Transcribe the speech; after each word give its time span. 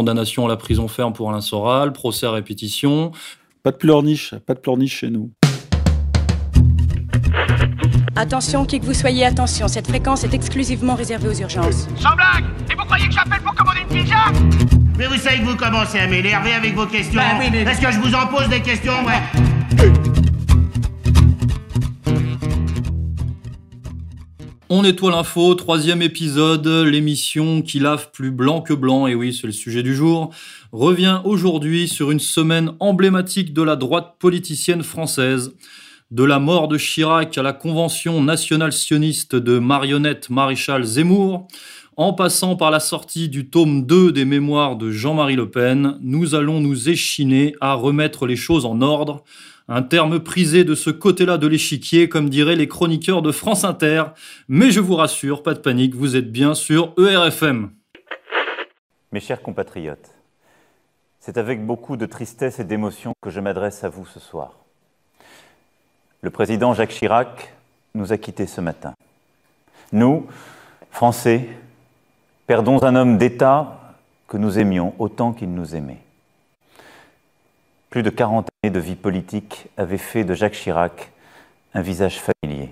condamnation 0.00 0.44
à 0.44 0.48
la 0.50 0.58
prison 0.58 0.88
ferme 0.88 1.14
pour 1.14 1.30
Alain 1.30 1.40
Soral, 1.40 1.90
procès 1.94 2.26
à 2.26 2.30
répétition. 2.30 3.12
Pas 3.62 3.70
de 3.70 3.78
pleurniche, 3.78 4.34
pas 4.46 4.52
de 4.52 4.58
pleurniche 4.60 4.98
chez 4.98 5.08
nous. 5.08 5.30
Attention, 8.14 8.66
qui 8.66 8.78
que 8.78 8.84
vous 8.84 8.92
soyez, 8.92 9.24
attention, 9.24 9.68
cette 9.68 9.86
fréquence 9.88 10.22
est 10.24 10.34
exclusivement 10.34 10.96
réservée 10.96 11.28
aux 11.28 11.40
urgences. 11.40 11.88
Sans 11.98 12.14
blague 12.14 12.44
Et 12.70 12.74
vous 12.74 12.84
croyez 12.84 13.06
que 13.08 13.14
j'appelle 13.14 13.40
pour 13.40 13.54
commander 13.54 13.80
une 13.90 14.02
pizza 14.02 14.16
Mais 14.98 15.06
vous 15.06 15.16
savez 15.16 15.38
que 15.38 15.44
vous 15.46 15.56
commencez 15.56 15.98
à 15.98 16.06
m'énerver 16.06 16.52
avec 16.52 16.74
vos 16.74 16.86
questions. 16.86 17.18
Bah 17.18 17.38
oui, 17.38 17.46
mais- 17.50 17.62
Est-ce 17.62 17.80
que 17.80 17.90
je 17.90 17.98
vous 17.98 18.14
en 18.14 18.26
pose 18.26 18.48
des 18.50 18.60
questions, 18.60 19.02
ouais? 19.06 19.22
On 24.68 24.82
nettoie 24.82 25.12
l'info, 25.12 25.54
troisième 25.54 26.02
épisode, 26.02 26.66
l'émission 26.66 27.62
qui 27.62 27.78
lave 27.78 28.10
plus 28.10 28.32
blanc 28.32 28.62
que 28.62 28.74
blanc, 28.74 29.06
et 29.06 29.14
oui, 29.14 29.32
c'est 29.32 29.46
le 29.46 29.52
sujet 29.52 29.84
du 29.84 29.94
jour, 29.94 30.34
revient 30.72 31.20
aujourd'hui 31.22 31.86
sur 31.86 32.10
une 32.10 32.18
semaine 32.18 32.72
emblématique 32.80 33.54
de 33.54 33.62
la 33.62 33.76
droite 33.76 34.16
politicienne 34.18 34.82
française. 34.82 35.52
De 36.10 36.24
la 36.24 36.40
mort 36.40 36.66
de 36.66 36.78
Chirac 36.78 37.38
à 37.38 37.44
la 37.44 37.52
convention 37.52 38.20
nationale 38.20 38.72
sioniste 38.72 39.36
de 39.36 39.60
marionnette 39.60 40.30
maréchal 40.30 40.82
Zemmour, 40.82 41.46
en 41.96 42.12
passant 42.12 42.56
par 42.56 42.72
la 42.72 42.80
sortie 42.80 43.28
du 43.28 43.48
tome 43.48 43.86
2 43.86 44.10
des 44.10 44.24
mémoires 44.24 44.74
de 44.74 44.90
Jean-Marie 44.90 45.36
Le 45.36 45.48
Pen, 45.48 45.96
nous 46.00 46.34
allons 46.34 46.60
nous 46.60 46.88
échiner 46.88 47.54
à 47.60 47.74
remettre 47.74 48.26
les 48.26 48.36
choses 48.36 48.66
en 48.66 48.82
ordre, 48.82 49.22
un 49.68 49.82
terme 49.82 50.20
prisé 50.20 50.64
de 50.64 50.74
ce 50.74 50.90
côté-là 50.90 51.38
de 51.38 51.46
l'échiquier, 51.46 52.08
comme 52.08 52.30
diraient 52.30 52.56
les 52.56 52.68
chroniqueurs 52.68 53.22
de 53.22 53.32
France 53.32 53.64
Inter. 53.64 54.04
Mais 54.48 54.70
je 54.70 54.80
vous 54.80 54.94
rassure, 54.94 55.42
pas 55.42 55.54
de 55.54 55.58
panique, 55.58 55.94
vous 55.94 56.16
êtes 56.16 56.30
bien 56.30 56.54
sur 56.54 56.92
ERFM. 56.98 57.70
Mes 59.12 59.20
chers 59.20 59.42
compatriotes, 59.42 60.14
c'est 61.20 61.38
avec 61.38 61.64
beaucoup 61.64 61.96
de 61.96 62.06
tristesse 62.06 62.60
et 62.60 62.64
d'émotion 62.64 63.12
que 63.20 63.30
je 63.30 63.40
m'adresse 63.40 63.82
à 63.82 63.88
vous 63.88 64.06
ce 64.06 64.20
soir. 64.20 64.52
Le 66.22 66.30
président 66.30 66.74
Jacques 66.74 66.90
Chirac 66.90 67.54
nous 67.94 68.12
a 68.12 68.18
quittés 68.18 68.46
ce 68.46 68.60
matin. 68.60 68.94
Nous, 69.92 70.26
Français, 70.90 71.48
perdons 72.46 72.82
un 72.82 72.94
homme 72.94 73.18
d'État 73.18 73.94
que 74.28 74.36
nous 74.36 74.58
aimions 74.58 74.94
autant 74.98 75.32
qu'il 75.32 75.52
nous 75.52 75.74
aimait. 75.74 76.05
Plus 77.90 78.02
de 78.02 78.10
40 78.10 78.48
années 78.62 78.72
de 78.72 78.80
vie 78.80 78.96
politique 78.96 79.68
avaient 79.76 79.98
fait 79.98 80.24
de 80.24 80.34
Jacques 80.34 80.54
Chirac 80.54 81.12
un 81.74 81.82
visage 81.82 82.20
familier. 82.20 82.70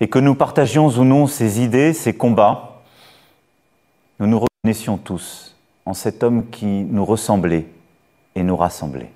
Et 0.00 0.08
que 0.08 0.18
nous 0.18 0.34
partagions 0.34 0.88
ou 0.88 1.04
non 1.04 1.26
ses 1.26 1.62
idées, 1.62 1.92
ses 1.92 2.14
combats, 2.14 2.82
nous 4.18 4.26
nous 4.26 4.40
reconnaissions 4.40 4.96
tous 4.98 5.54
en 5.84 5.94
cet 5.94 6.22
homme 6.22 6.50
qui 6.50 6.66
nous 6.66 7.04
ressemblait 7.04 7.66
et 8.34 8.42
nous 8.42 8.56
rassemblait. 8.56 9.10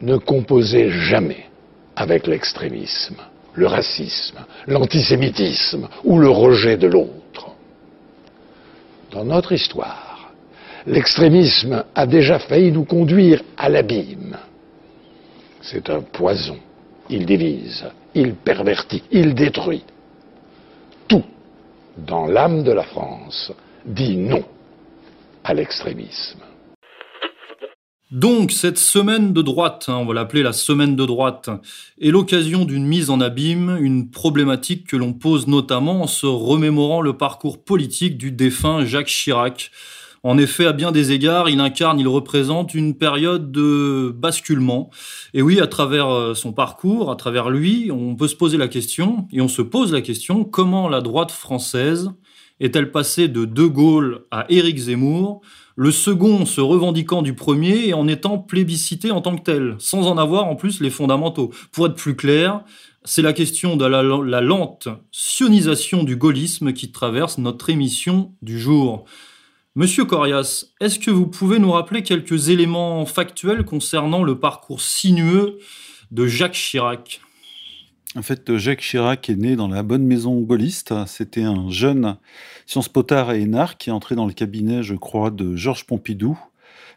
ne 0.00 0.16
composez 0.18 0.90
jamais 0.90 1.46
avec 1.94 2.26
l'extrémisme, 2.26 3.16
le 3.54 3.66
racisme, 3.66 4.44
l'antisémitisme 4.66 5.88
ou 6.04 6.18
le 6.18 6.28
rejet 6.28 6.76
de 6.76 6.86
l'autre. 6.86 7.52
Dans 9.10 9.24
notre 9.24 9.52
histoire, 9.52 10.05
l'extrémisme 10.86 11.84
a 11.94 12.06
déjà 12.06 12.38
failli 12.38 12.72
nous 12.72 12.84
conduire 12.84 13.42
à 13.56 13.68
l'abîme. 13.68 14.36
C'est 15.60 15.90
un 15.90 16.00
poison. 16.00 16.58
Il 17.10 17.26
divise, 17.26 17.84
il 18.14 18.34
pervertit, 18.34 19.02
il 19.10 19.34
détruit. 19.34 19.84
Tout, 21.08 21.24
dans 21.98 22.26
l'âme 22.26 22.62
de 22.62 22.72
la 22.72 22.84
France, 22.84 23.52
dit 23.84 24.16
non 24.16 24.44
à 25.44 25.54
l'extrémisme. 25.54 26.40
Donc, 28.12 28.52
cette 28.52 28.78
semaine 28.78 29.32
de 29.32 29.42
droite, 29.42 29.86
hein, 29.88 29.96
on 29.96 30.06
va 30.06 30.14
l'appeler 30.14 30.44
la 30.44 30.52
semaine 30.52 30.94
de 30.94 31.04
droite, 31.04 31.50
est 32.00 32.10
l'occasion 32.10 32.64
d'une 32.64 32.86
mise 32.86 33.10
en 33.10 33.20
abîme, 33.20 33.78
une 33.80 34.10
problématique 34.10 34.86
que 34.86 34.96
l'on 34.96 35.12
pose 35.12 35.48
notamment 35.48 36.02
en 36.02 36.06
se 36.06 36.26
remémorant 36.26 37.00
le 37.00 37.16
parcours 37.16 37.64
politique 37.64 38.16
du 38.16 38.30
défunt 38.30 38.84
Jacques 38.84 39.08
Chirac. 39.08 39.72
En 40.26 40.38
effet, 40.38 40.66
à 40.66 40.72
bien 40.72 40.90
des 40.90 41.12
égards, 41.12 41.48
il 41.48 41.60
incarne, 41.60 42.00
il 42.00 42.08
représente 42.08 42.74
une 42.74 42.98
période 42.98 43.52
de 43.52 44.12
basculement. 44.12 44.90
Et 45.34 45.40
oui, 45.40 45.60
à 45.60 45.68
travers 45.68 46.08
euh, 46.08 46.34
son 46.34 46.52
parcours, 46.52 47.12
à 47.12 47.14
travers 47.14 47.48
lui, 47.48 47.92
on 47.92 48.16
peut 48.16 48.26
se 48.26 48.34
poser 48.34 48.56
la 48.56 48.66
question, 48.66 49.28
et 49.32 49.40
on 49.40 49.46
se 49.46 49.62
pose 49.62 49.92
la 49.92 50.00
question, 50.00 50.42
comment 50.42 50.88
la 50.88 51.00
droite 51.00 51.30
française 51.30 52.10
est-elle 52.58 52.90
passée 52.90 53.28
de 53.28 53.44
De 53.44 53.66
Gaulle 53.66 54.24
à 54.32 54.46
Éric 54.48 54.78
Zemmour, 54.78 55.42
le 55.76 55.92
second 55.92 56.44
se 56.44 56.60
revendiquant 56.60 57.22
du 57.22 57.36
premier 57.36 57.86
et 57.86 57.94
en 57.94 58.08
étant 58.08 58.36
plébiscité 58.36 59.12
en 59.12 59.20
tant 59.20 59.36
que 59.36 59.44
tel, 59.44 59.76
sans 59.78 60.08
en 60.08 60.18
avoir 60.18 60.48
en 60.48 60.56
plus 60.56 60.80
les 60.80 60.90
fondamentaux. 60.90 61.52
Pour 61.70 61.86
être 61.86 61.94
plus 61.94 62.16
clair, 62.16 62.64
c'est 63.04 63.22
la 63.22 63.32
question 63.32 63.76
de 63.76 63.84
la, 63.84 64.02
la 64.02 64.40
lente 64.40 64.88
sionisation 65.12 66.02
du 66.02 66.16
gaullisme 66.16 66.72
qui 66.72 66.90
traverse 66.90 67.38
notre 67.38 67.70
émission 67.70 68.34
du 68.42 68.58
jour. 68.58 69.04
Monsieur 69.78 70.06
Corias, 70.06 70.64
est-ce 70.80 70.98
que 70.98 71.10
vous 71.10 71.26
pouvez 71.26 71.58
nous 71.58 71.70
rappeler 71.70 72.02
quelques 72.02 72.48
éléments 72.48 73.04
factuels 73.04 73.62
concernant 73.62 74.22
le 74.22 74.40
parcours 74.40 74.80
sinueux 74.80 75.58
de 76.10 76.26
Jacques 76.26 76.54
Chirac? 76.54 77.20
En 78.16 78.22
fait, 78.22 78.56
Jacques 78.56 78.80
Chirac 78.80 79.28
est 79.28 79.36
né 79.36 79.54
dans 79.54 79.68
la 79.68 79.82
bonne 79.82 80.06
maison 80.06 80.40
gaulliste. 80.40 80.94
C'était 81.06 81.42
un 81.42 81.68
jeune 81.68 82.16
Sciences 82.64 82.88
Potard 82.88 83.32
et 83.32 83.42
énarque 83.42 83.80
qui 83.80 83.90
est 83.90 83.92
entré 83.92 84.14
dans 84.14 84.24
le 84.24 84.32
cabinet, 84.32 84.82
je 84.82 84.94
crois, 84.94 85.30
de 85.30 85.56
Georges 85.56 85.84
Pompidou, 85.84 86.38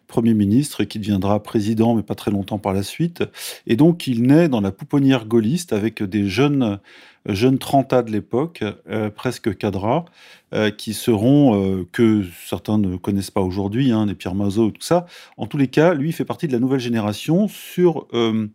Premier 0.09 0.34
ministre, 0.34 0.81
et 0.81 0.88
qui 0.88 1.00
deviendra 1.00 1.42
président, 1.42 1.94
mais 1.96 2.03
pas 2.03 2.16
très 2.16 2.31
longtemps 2.31 2.58
par 2.58 2.74
la 2.74 2.84
suite. 2.84 3.24
Et 3.68 3.75
donc, 3.75 4.08
il 4.08 4.24
naît 4.24 4.50
dans 4.50 4.59
la 4.59 4.72
pouponnière 4.72 5.25
gaulliste 5.25 5.72
avec 5.72 6.03
des 6.03 6.28
jeunes, 6.28 6.80
jeunes 7.28 7.59
trentas 7.59 8.02
de 8.02 8.12
l'époque, 8.12 8.64
euh, 8.90 9.12
presque 9.12 9.56
cadras, 9.56 10.06
euh, 10.52 10.72
qui 10.72 10.96
seront, 10.96 11.64
euh, 11.64 11.88
que 11.92 12.25
certains 12.44 12.80
ne 12.80 12.97
connaissent 12.97 13.30
pas 13.30 13.42
aujourd'hui, 13.42 13.92
hein, 13.92 14.08
les 14.08 14.16
Pierre 14.16 14.34
Mazot, 14.34 14.72
tout 14.72 14.81
ça. 14.81 15.06
En 15.38 15.46
tous 15.46 15.58
les 15.58 15.68
cas, 15.68 15.94
lui, 15.94 16.09
il 16.09 16.14
fait 16.14 16.26
partie 16.26 16.47
de 16.47 16.53
la 16.53 16.59
nouvelle 16.59 16.80
génération 16.80 17.47
sur 17.47 18.08
euh, 18.16 18.47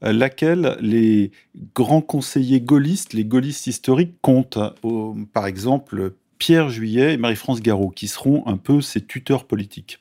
laquelle 0.00 0.78
les 0.80 1.32
grands 1.74 2.00
conseillers 2.00 2.62
gaullistes, 2.62 3.12
les 3.12 3.26
gaullistes 3.26 3.66
historiques, 3.66 4.14
comptent. 4.22 4.58
Par 5.34 5.46
exemple, 5.46 6.14
Pierre 6.44 6.68
Juillet 6.68 7.14
et 7.14 7.16
Marie-France 7.16 7.62
Garot, 7.62 7.88
qui 7.88 8.06
seront 8.06 8.42
un 8.46 8.58
peu 8.58 8.82
ses 8.82 9.00
tuteurs 9.00 9.44
politiques. 9.44 10.00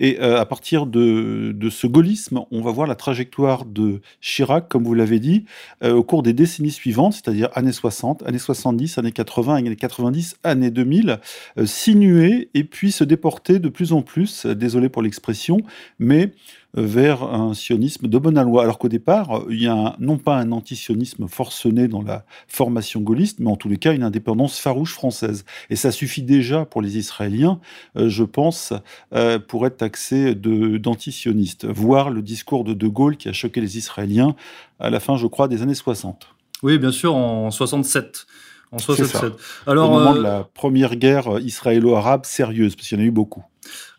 Et 0.00 0.18
euh, 0.20 0.40
à 0.40 0.44
partir 0.44 0.86
de, 0.86 1.56
ce 1.70 1.86
gaullisme, 1.86 2.40
on 2.50 2.62
va 2.62 2.72
voir 2.72 2.88
la 2.88 2.96
trajectoire 2.96 3.64
de 3.64 4.00
Chirac, 4.20 4.68
comme 4.68 4.82
vous 4.82 4.94
l'avez 4.94 5.20
dit, 5.20 5.44
euh, 5.84 5.92
au 5.92 6.02
cours 6.02 6.24
des 6.24 6.32
décennies 6.32 6.72
suivantes, 6.72 7.12
c'est-à-dire 7.12 7.48
années 7.54 7.70
60, 7.70 8.24
années 8.24 8.40
70, 8.40 8.98
années 8.98 9.12
80, 9.12 9.54
années 9.54 9.76
90, 9.76 10.38
années 10.42 10.72
2000, 10.72 11.20
euh, 11.58 11.64
sinuer 11.64 12.50
et 12.54 12.64
puis 12.64 12.90
se 12.90 13.04
déporter 13.04 13.60
de 13.60 13.68
plus 13.68 13.92
en 13.92 14.02
plus, 14.02 14.46
euh, 14.46 14.54
désolé 14.56 14.88
pour 14.88 15.00
l'expression, 15.00 15.58
mais 16.00 16.32
vers 16.74 17.22
un 17.22 17.54
sionisme 17.54 18.08
de 18.08 18.18
bonne 18.18 18.40
loi. 18.42 18.62
Alors 18.62 18.78
qu'au 18.78 18.88
départ, 18.88 19.42
il 19.48 19.62
y 19.62 19.66
a 19.68 19.74
un- 19.74 19.94
non 20.00 20.18
pas 20.18 20.36
un 20.36 20.50
antisionisme 20.52 21.28
forcené 21.28 21.88
dans 21.88 22.02
la 22.02 22.24
formation 22.48 23.00
gaulliste, 23.00 23.38
mais 23.40 23.50
en 23.50 23.56
tous 23.56 23.68
les 23.68 23.76
cas 23.76 23.92
une 23.92 24.02
indépendance 24.02 24.58
farouche 24.58 24.92
française. 24.92 25.44
Et 25.70 25.76
ça 25.76 25.90
suffit 25.92 26.22
déjà 26.22 26.64
pour 26.64 26.82
les 26.82 26.98
Israéliens, 26.98 27.60
euh, 27.96 28.08
je 28.08 28.24
pense, 28.24 28.72
euh, 29.14 29.38
pour 29.38 29.66
être 29.66 29.76
taxé 29.76 30.34
de- 30.34 30.76
d'antisionistes. 30.78 31.64
Voir 31.64 32.10
le 32.10 32.22
discours 32.22 32.64
de 32.64 32.74
De 32.74 32.88
Gaulle 32.88 33.16
qui 33.16 33.28
a 33.28 33.32
choqué 33.32 33.60
les 33.60 33.78
Israéliens 33.78 34.34
à 34.80 34.90
la 34.90 34.98
fin, 35.00 35.16
je 35.16 35.26
crois, 35.26 35.46
des 35.48 35.62
années 35.62 35.74
60. 35.74 36.26
Oui, 36.62 36.78
bien 36.78 36.92
sûr, 36.92 37.14
en 37.14 37.50
67. 37.50 38.26
En 38.72 38.78
C'est 38.78 38.96
ça. 39.04 39.20
67. 39.20 39.32
Alors, 39.68 39.88
au 39.88 39.94
moment 39.94 40.14
euh, 40.14 40.18
de 40.18 40.22
la 40.22 40.48
première 40.52 40.96
guerre 40.96 41.38
israélo-arabe 41.38 42.24
sérieuse, 42.24 42.74
parce 42.74 42.88
qu'il 42.88 42.98
y 42.98 43.00
en 43.00 43.04
a 43.04 43.06
eu 43.06 43.12
beaucoup. 43.12 43.44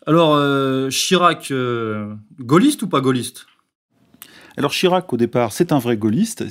Alors 0.06 0.34
euh, 0.34 0.88
Chirac, 0.88 1.50
euh, 1.50 2.14
gaulliste 2.38 2.82
ou 2.82 2.88
pas 2.88 3.00
gaulliste? 3.00 3.46
Alors 4.56 4.70
Chirac, 4.70 5.12
au 5.12 5.16
départ, 5.18 5.52
c'est 5.52 5.72
un 5.72 5.78
vrai 5.78 5.98
gaulliste. 5.98 6.44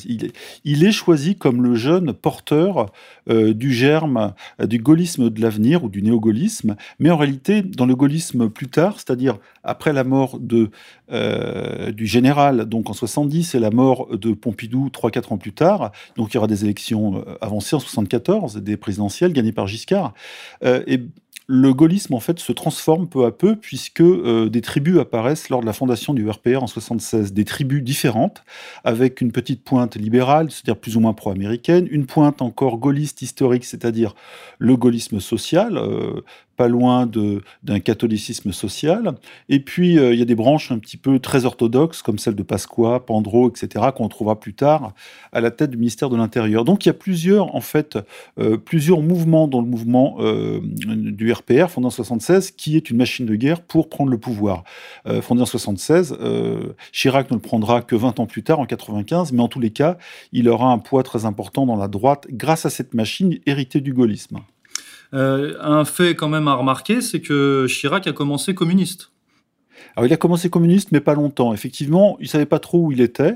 Il 0.63 0.83
est, 0.83 0.91
choisi 0.91 1.35
comme 1.35 1.63
le 1.63 1.73
jeune 1.73 2.13
porteur 2.13 2.91
euh, 3.29 3.53
du 3.53 3.73
germe 3.73 4.35
du 4.59 4.77
gaullisme 4.77 5.31
de 5.31 5.41
l'avenir 5.41 5.83
ou 5.83 5.89
du 5.89 6.03
néo-gaullisme. 6.03 6.75
Mais 6.99 7.09
en 7.09 7.17
réalité, 7.17 7.63
dans 7.63 7.87
le 7.87 7.95
gaullisme 7.95 8.49
plus 8.49 8.67
tard, 8.67 8.97
c'est-à-dire 8.97 9.39
après 9.63 9.91
la 9.91 10.03
mort 10.03 10.37
de, 10.39 10.69
du 11.93 12.05
général, 12.05 12.65
donc 12.65 12.91
en 12.91 12.93
70, 12.93 13.55
et 13.55 13.59
la 13.59 13.71
mort 13.71 14.15
de 14.15 14.33
Pompidou 14.33 14.89
3-4 14.89 15.33
ans 15.33 15.37
plus 15.39 15.53
tard, 15.53 15.91
donc 16.15 16.31
il 16.31 16.35
y 16.35 16.37
aura 16.37 16.45
des 16.45 16.63
élections 16.63 17.25
avancées 17.41 17.75
en 17.75 17.79
74, 17.79 18.57
des 18.57 18.77
présidentielles 18.77 19.33
gagnées 19.33 19.51
par 19.51 19.65
Giscard. 19.65 20.13
Et 20.63 21.01
le 21.47 21.73
gaullisme 21.73 22.13
en 22.13 22.19
fait 22.19 22.39
se 22.39 22.51
transforme 22.51 23.07
peu 23.07 23.25
à 23.25 23.31
peu 23.31 23.55
puisque 23.55 24.01
euh, 24.01 24.49
des 24.49 24.61
tribus 24.61 24.97
apparaissent 24.99 25.49
lors 25.49 25.61
de 25.61 25.65
la 25.65 25.73
fondation 25.73 26.13
du 26.13 26.27
RPR 26.27 26.63
en 26.63 26.67
76, 26.67 27.33
des 27.33 27.45
tribus 27.45 27.83
différentes 27.83 28.43
avec 28.83 29.21
une 29.21 29.31
petite 29.31 29.63
pointe 29.63 29.95
libérale, 29.95 30.49
c'est-à-dire 30.49 30.77
plus 30.77 30.97
ou 30.97 30.99
moins 30.99 31.13
pro-américaine, 31.13 31.87
une 31.91 32.07
pointe 32.07 32.41
encore 32.41 32.77
gaulliste 32.77 33.21
historique, 33.21 33.65
c'est-à-dire 33.65 34.15
le 34.57 34.75
gaullisme 34.75 35.19
social, 35.19 35.77
euh, 35.77 36.21
pas 36.55 36.67
loin 36.67 37.09
d'un 37.63 37.79
catholicisme 37.79 38.51
social. 38.51 39.15
Et 39.49 39.59
puis, 39.59 39.99
euh, 39.99 40.13
il 40.13 40.19
y 40.19 40.21
a 40.21 40.25
des 40.25 40.35
branches 40.35 40.71
un 40.71 40.79
petit 40.79 40.97
peu 40.97 41.19
très 41.19 41.45
orthodoxes, 41.45 42.01
comme 42.01 42.17
celle 42.17 42.35
de 42.35 42.43
Pasqua, 42.43 42.99
Pandro, 43.05 43.49
etc., 43.49 43.85
qu'on 43.95 44.07
trouvera 44.07 44.39
plus 44.39 44.53
tard 44.53 44.93
à 45.31 45.41
la 45.41 45.51
tête 45.51 45.71
du 45.71 45.77
ministère 45.77 46.09
de 46.09 46.17
l'Intérieur. 46.17 46.63
Donc, 46.63 46.85
il 46.85 46.89
y 46.89 46.91
a 46.91 46.93
plusieurs, 46.93 47.55
en 47.55 47.61
fait, 47.61 47.97
euh, 48.39 48.57
plusieurs 48.57 49.01
mouvements 49.01 49.47
dans 49.47 49.61
le 49.61 49.67
mouvement 49.67 50.17
euh, 50.19 50.59
du 50.63 51.31
RPR, 51.31 51.67
fondé 51.69 51.87
en 51.87 51.91
76, 51.91 52.51
qui 52.51 52.77
est 52.77 52.89
une 52.89 52.97
machine 52.97 53.25
de 53.25 53.35
guerre 53.35 53.61
pour 53.61 53.89
prendre 53.89 54.11
le 54.11 54.17
pouvoir. 54.17 54.63
fondé 55.21 55.41
en 55.41 55.45
76, 55.45 56.17
Chirac 56.91 57.29
ne 57.31 57.35
le 57.35 57.41
prendra 57.41 57.81
que 57.81 57.95
20 57.95 58.19
ans 58.19 58.25
plus 58.25 58.43
tard, 58.43 58.59
en 58.59 58.65
95, 58.65 59.31
mais 59.31 59.41
en 59.41 59.47
tous 59.47 59.59
les 59.59 59.71
cas, 59.71 59.97
il 60.31 60.49
aura 60.49 60.71
un 60.71 60.77
poids 60.77 61.03
très 61.03 61.25
important 61.25 61.65
dans 61.65 61.75
la 61.75 61.87
droite 61.87 62.27
grâce 62.29 62.65
à 62.65 62.69
cette 62.69 62.93
machine 62.93 63.37
héritée 63.45 63.81
du 63.81 63.93
gaullisme. 63.93 64.39
Euh, 65.13 65.55
un 65.61 65.85
fait 65.85 66.15
quand 66.15 66.29
même 66.29 66.47
à 66.47 66.53
remarquer, 66.53 67.01
c'est 67.01 67.21
que 67.21 67.65
Chirac 67.67 68.07
a 68.07 68.13
commencé 68.13 68.55
communiste. 68.55 69.11
Alors, 69.95 70.05
il 70.05 70.13
a 70.13 70.17
commencé 70.17 70.49
communiste, 70.49 70.91
mais 70.91 71.01
pas 71.01 71.13
longtemps. 71.13 71.53
Effectivement, 71.53 72.17
il 72.19 72.27
savait 72.27 72.45
pas 72.45 72.59
trop 72.59 72.79
où 72.79 72.91
il 72.91 73.01
était. 73.01 73.35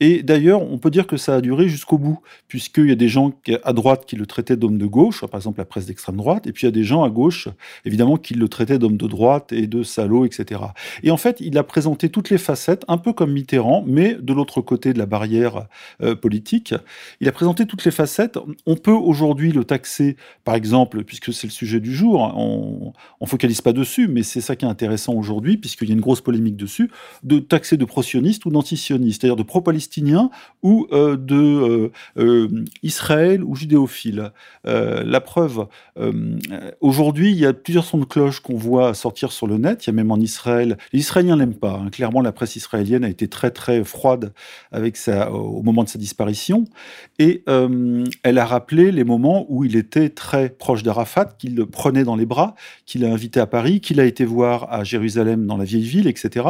Et 0.00 0.22
d'ailleurs, 0.22 0.62
on 0.62 0.78
peut 0.78 0.90
dire 0.90 1.06
que 1.06 1.16
ça 1.16 1.36
a 1.36 1.40
duré 1.40 1.68
jusqu'au 1.68 1.98
bout, 1.98 2.20
puisqu'il 2.46 2.88
y 2.88 2.92
a 2.92 2.96
des 2.96 3.08
gens 3.08 3.32
à 3.64 3.72
droite 3.72 4.04
qui 4.06 4.16
le 4.16 4.26
traitaient 4.26 4.56
d'homme 4.56 4.78
de 4.78 4.86
gauche, 4.86 5.24
par 5.26 5.38
exemple 5.38 5.58
la 5.58 5.64
presse 5.64 5.86
d'extrême 5.86 6.16
droite, 6.16 6.46
et 6.46 6.52
puis 6.52 6.62
il 6.62 6.66
y 6.66 6.68
a 6.68 6.72
des 6.72 6.84
gens 6.84 7.02
à 7.02 7.10
gauche, 7.10 7.48
évidemment, 7.84 8.16
qui 8.16 8.34
le 8.34 8.48
traitaient 8.48 8.78
d'homme 8.78 8.96
de 8.96 9.06
droite 9.06 9.52
et 9.52 9.66
de 9.66 9.82
salaud, 9.82 10.24
etc. 10.24 10.60
Et 11.02 11.10
en 11.10 11.16
fait, 11.16 11.38
il 11.40 11.58
a 11.58 11.64
présenté 11.64 12.10
toutes 12.10 12.30
les 12.30 12.38
facettes, 12.38 12.84
un 12.86 12.98
peu 12.98 13.12
comme 13.12 13.32
Mitterrand, 13.32 13.82
mais 13.86 14.14
de 14.14 14.32
l'autre 14.32 14.60
côté 14.60 14.92
de 14.92 14.98
la 14.98 15.06
barrière 15.06 15.66
euh, 16.02 16.14
politique. 16.14 16.74
Il 17.20 17.28
a 17.28 17.32
présenté 17.32 17.66
toutes 17.66 17.84
les 17.84 17.90
facettes. 17.90 18.38
On 18.66 18.76
peut 18.76 18.92
aujourd'hui 18.92 19.52
le 19.52 19.64
taxer, 19.64 20.16
par 20.44 20.54
exemple, 20.54 21.02
puisque 21.04 21.32
c'est 21.32 21.46
le 21.46 21.52
sujet 21.52 21.80
du 21.80 21.94
jour, 21.94 22.20
on, 22.36 22.92
on 23.20 23.26
focalise 23.26 23.60
pas 23.60 23.72
dessus, 23.72 24.08
mais 24.08 24.22
c'est 24.22 24.40
ça 24.40 24.54
qui 24.54 24.64
est 24.64 24.68
intéressant 24.68 25.14
aujourd'hui, 25.14 25.56
puisqu'il 25.78 25.92
y 25.92 25.92
a 25.92 25.94
une 25.94 26.02
grosse 26.02 26.20
polémique 26.20 26.56
dessus, 26.56 26.90
de 27.22 27.38
taxer 27.38 27.76
de 27.76 27.84
pro-sioniste 27.84 28.44
ou 28.46 28.50
d'antisioniste, 28.50 29.20
c'est-à-dire 29.20 29.36
de 29.36 29.42
pro-palestinien 29.42 30.30
ou 30.62 30.86
euh, 30.92 31.16
de 31.16 31.36
euh, 31.36 31.92
euh, 32.18 32.64
Israël 32.82 33.44
ou 33.44 33.54
judéophile. 33.54 34.32
la 34.64 35.20
preuve, 35.20 35.66
aujourd'hui, 36.80 37.30
il 37.30 37.38
y 37.38 37.46
a 37.46 37.52
plusieurs 37.52 37.84
sons 37.84 37.98
de 37.98 38.04
cloche 38.04 38.40
qu'on 38.40 38.56
voit 38.56 38.94
sortir 38.94 39.32
sur 39.32 39.46
le 39.46 39.58
net. 39.58 39.86
Il 39.86 39.88
y 39.88 39.90
a 39.90 39.92
même 39.92 40.10
en 40.10 40.18
Israël, 40.18 40.76
les 40.92 41.00
Israéliens 41.00 41.36
n'aiment 41.36 41.54
pas. 41.54 41.80
Hein. 41.82 41.90
Clairement, 41.90 42.20
la 42.20 42.32
presse 42.32 42.56
israélienne 42.56 43.04
a 43.04 43.08
été 43.08 43.28
très 43.28 43.50
très 43.50 43.84
froide 43.84 44.32
avec 44.72 44.96
ça 44.96 45.30
au 45.32 45.62
moment 45.62 45.84
de 45.84 45.88
sa 45.88 45.98
disparition, 45.98 46.64
et 47.18 47.44
elle 47.46 48.38
a 48.38 48.44
rappelé 48.44 48.92
les 48.92 49.04
moments 49.04 49.46
où 49.48 49.64
il 49.64 49.76
était 49.76 50.10
très 50.10 50.50
proche 50.50 50.82
d'Arafat, 50.82 51.36
qu'il 51.38 51.54
le 51.54 51.66
prenait 51.66 52.04
dans 52.04 52.16
les 52.16 52.26
bras, 52.26 52.54
qu'il 52.84 53.04
a 53.04 53.12
invité 53.12 53.40
à 53.40 53.46
Paris, 53.46 53.80
qu'il 53.80 54.00
a 54.00 54.04
été 54.04 54.24
voir 54.24 54.72
à 54.72 54.84
Jérusalem 54.84 55.46
dans 55.46 55.56
la 55.56 55.64
vieille 55.68 55.82
ville, 55.82 56.08
etc. 56.08 56.46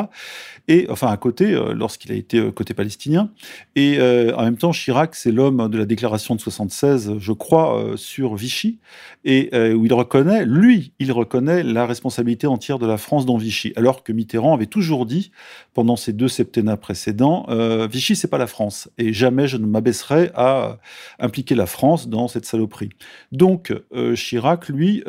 Et 0.69 0.87
enfin 0.91 1.09
à 1.09 1.17
côté, 1.17 1.55
euh, 1.55 1.73
lorsqu'il 1.73 2.13
a 2.13 2.15
été 2.15 2.39
euh, 2.39 2.53
côté 2.53 2.75
palestinien. 2.75 3.31
Et 3.75 3.99
euh, 3.99 4.37
en 4.37 4.43
même 4.43 4.59
temps, 4.59 4.71
Chirac, 4.71 5.15
c'est 5.15 5.33
l'homme 5.33 5.69
de 5.69 5.79
la 5.79 5.87
déclaration 5.87 6.35
de 6.35 6.41
76, 6.41 7.15
je 7.19 7.33
crois, 7.33 7.95
sur 7.97 8.35
Vichy, 8.35 8.79
et 9.25 9.51
où 9.73 9.85
il 9.87 9.93
reconnaît, 9.93 10.45
lui, 10.45 10.93
il 10.99 11.13
reconnaît 11.13 11.63
la 11.63 11.87
responsabilité 11.87 12.47
entière 12.47 12.79
de 12.79 12.87
la 12.87 12.99
France 12.99 13.27
dans 13.27 13.37
Vichy, 13.37 13.73
alors 13.77 14.03
que 14.03 14.13
Mitterrand 14.13 14.55
avait 14.55 14.67
toujours 14.67 15.07
dit 15.07 15.31
pendant 15.75 15.97
ces 15.97 16.13
deux 16.13 16.29
septennats 16.29 16.77
précédents, 16.77 17.47
Vichy 17.91 18.17
c'est 18.17 18.29
pas 18.29 18.39
la 18.39 18.47
France, 18.47 18.89
et 18.99 19.13
jamais 19.13 19.49
je 19.49 19.57
ne 19.57 19.67
m'abaisserai 19.67 20.31
à 20.35 20.79
impliquer 21.19 21.55
la 21.55 21.67
France 21.67 22.09
dans 22.09 22.29
cette 22.29 22.45
saloperie. 22.45 22.91
Donc 23.33 23.73
Chirac, 24.15 24.69
lui, 24.69 25.03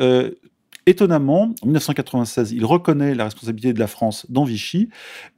étonnamment, 0.86 1.54
en 1.62 1.66
1996, 1.66 2.52
il 2.52 2.64
reconnaît 2.64 3.14
la 3.14 3.24
responsabilité 3.24 3.72
de 3.72 3.78
la 3.78 3.86
France 3.86 4.26
dans 4.28 4.44
Vichy, 4.44 4.88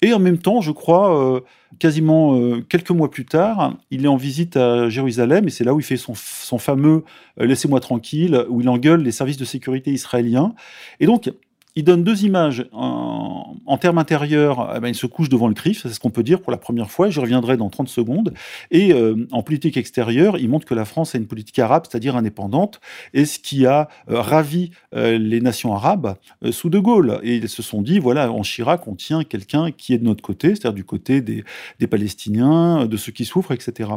et 0.00 0.12
en 0.12 0.18
même 0.18 0.38
temps, 0.38 0.60
je 0.60 0.70
crois, 0.70 1.36
euh, 1.36 1.40
quasiment 1.78 2.36
euh, 2.36 2.60
quelques 2.68 2.90
mois 2.90 3.10
plus 3.10 3.24
tard, 3.24 3.76
il 3.90 4.04
est 4.04 4.08
en 4.08 4.16
visite 4.16 4.56
à 4.56 4.88
Jérusalem, 4.88 5.46
et 5.46 5.50
c'est 5.50 5.64
là 5.64 5.74
où 5.74 5.80
il 5.80 5.84
fait 5.84 5.96
son, 5.96 6.14
fameux 6.58 7.04
euh, 7.40 7.46
Laissez-moi 7.46 7.80
tranquille, 7.80 8.44
où 8.48 8.60
il 8.60 8.68
engueule 8.68 9.02
les 9.02 9.12
services 9.12 9.36
de 9.36 9.44
sécurité 9.44 9.90
israéliens. 9.90 10.54
Et 11.00 11.06
donc, 11.06 11.30
il 11.74 11.84
donne 11.84 12.04
deux 12.04 12.24
images. 12.24 12.66
En, 12.72 13.78
termes 13.80 13.98
intérieurs, 13.98 14.72
eh 14.76 14.80
ben, 14.80 14.88
il 14.88 14.94
se 14.94 15.06
couche 15.06 15.28
devant 15.28 15.48
le 15.48 15.54
CRIF, 15.54 15.82
c'est 15.82 15.88
ce 15.88 15.98
qu'on 15.98 16.10
peut 16.10 16.22
dire 16.22 16.40
pour 16.40 16.52
la 16.52 16.58
première 16.58 16.90
fois, 16.90 17.10
je 17.10 17.20
reviendrai 17.20 17.56
dans 17.56 17.70
30 17.70 17.88
secondes. 17.88 18.34
Et 18.70 18.92
euh, 18.92 19.26
en 19.32 19.42
politique 19.42 19.76
extérieure, 19.76 20.38
il 20.38 20.48
montre 20.48 20.66
que 20.66 20.74
la 20.74 20.84
France 20.84 21.14
a 21.14 21.19
une 21.19 21.26
politique 21.26 21.58
arabe, 21.58 21.84
c'est-à-dire 21.88 22.14
indépendante, 22.14 22.80
et 23.14 23.24
ce 23.24 23.38
qui 23.38 23.66
a 23.66 23.88
euh, 24.08 24.20
ravi 24.20 24.70
euh, 24.94 25.19
les 25.19 25.40
nations 25.40 25.74
arabes 25.74 26.16
sous 26.50 26.69
De 26.69 26.78
Gaulle. 26.78 27.19
Et 27.22 27.36
ils 27.36 27.48
se 27.48 27.62
sont 27.62 27.82
dit, 27.82 27.98
voilà, 27.98 28.30
en 28.30 28.42
Chirac, 28.42 28.86
on 28.86 28.94
tient 28.94 29.24
quelqu'un 29.24 29.72
qui 29.72 29.94
est 29.94 29.98
de 29.98 30.04
notre 30.04 30.22
côté, 30.22 30.50
c'est-à-dire 30.50 30.74
du 30.74 30.84
côté 30.84 31.22
des, 31.22 31.42
des, 31.80 31.86
Palestiniens, 31.86 32.86
de 32.86 32.96
ceux 32.96 33.12
qui 33.12 33.24
souffrent, 33.24 33.52
etc. 33.52 33.90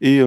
Et 0.00 0.20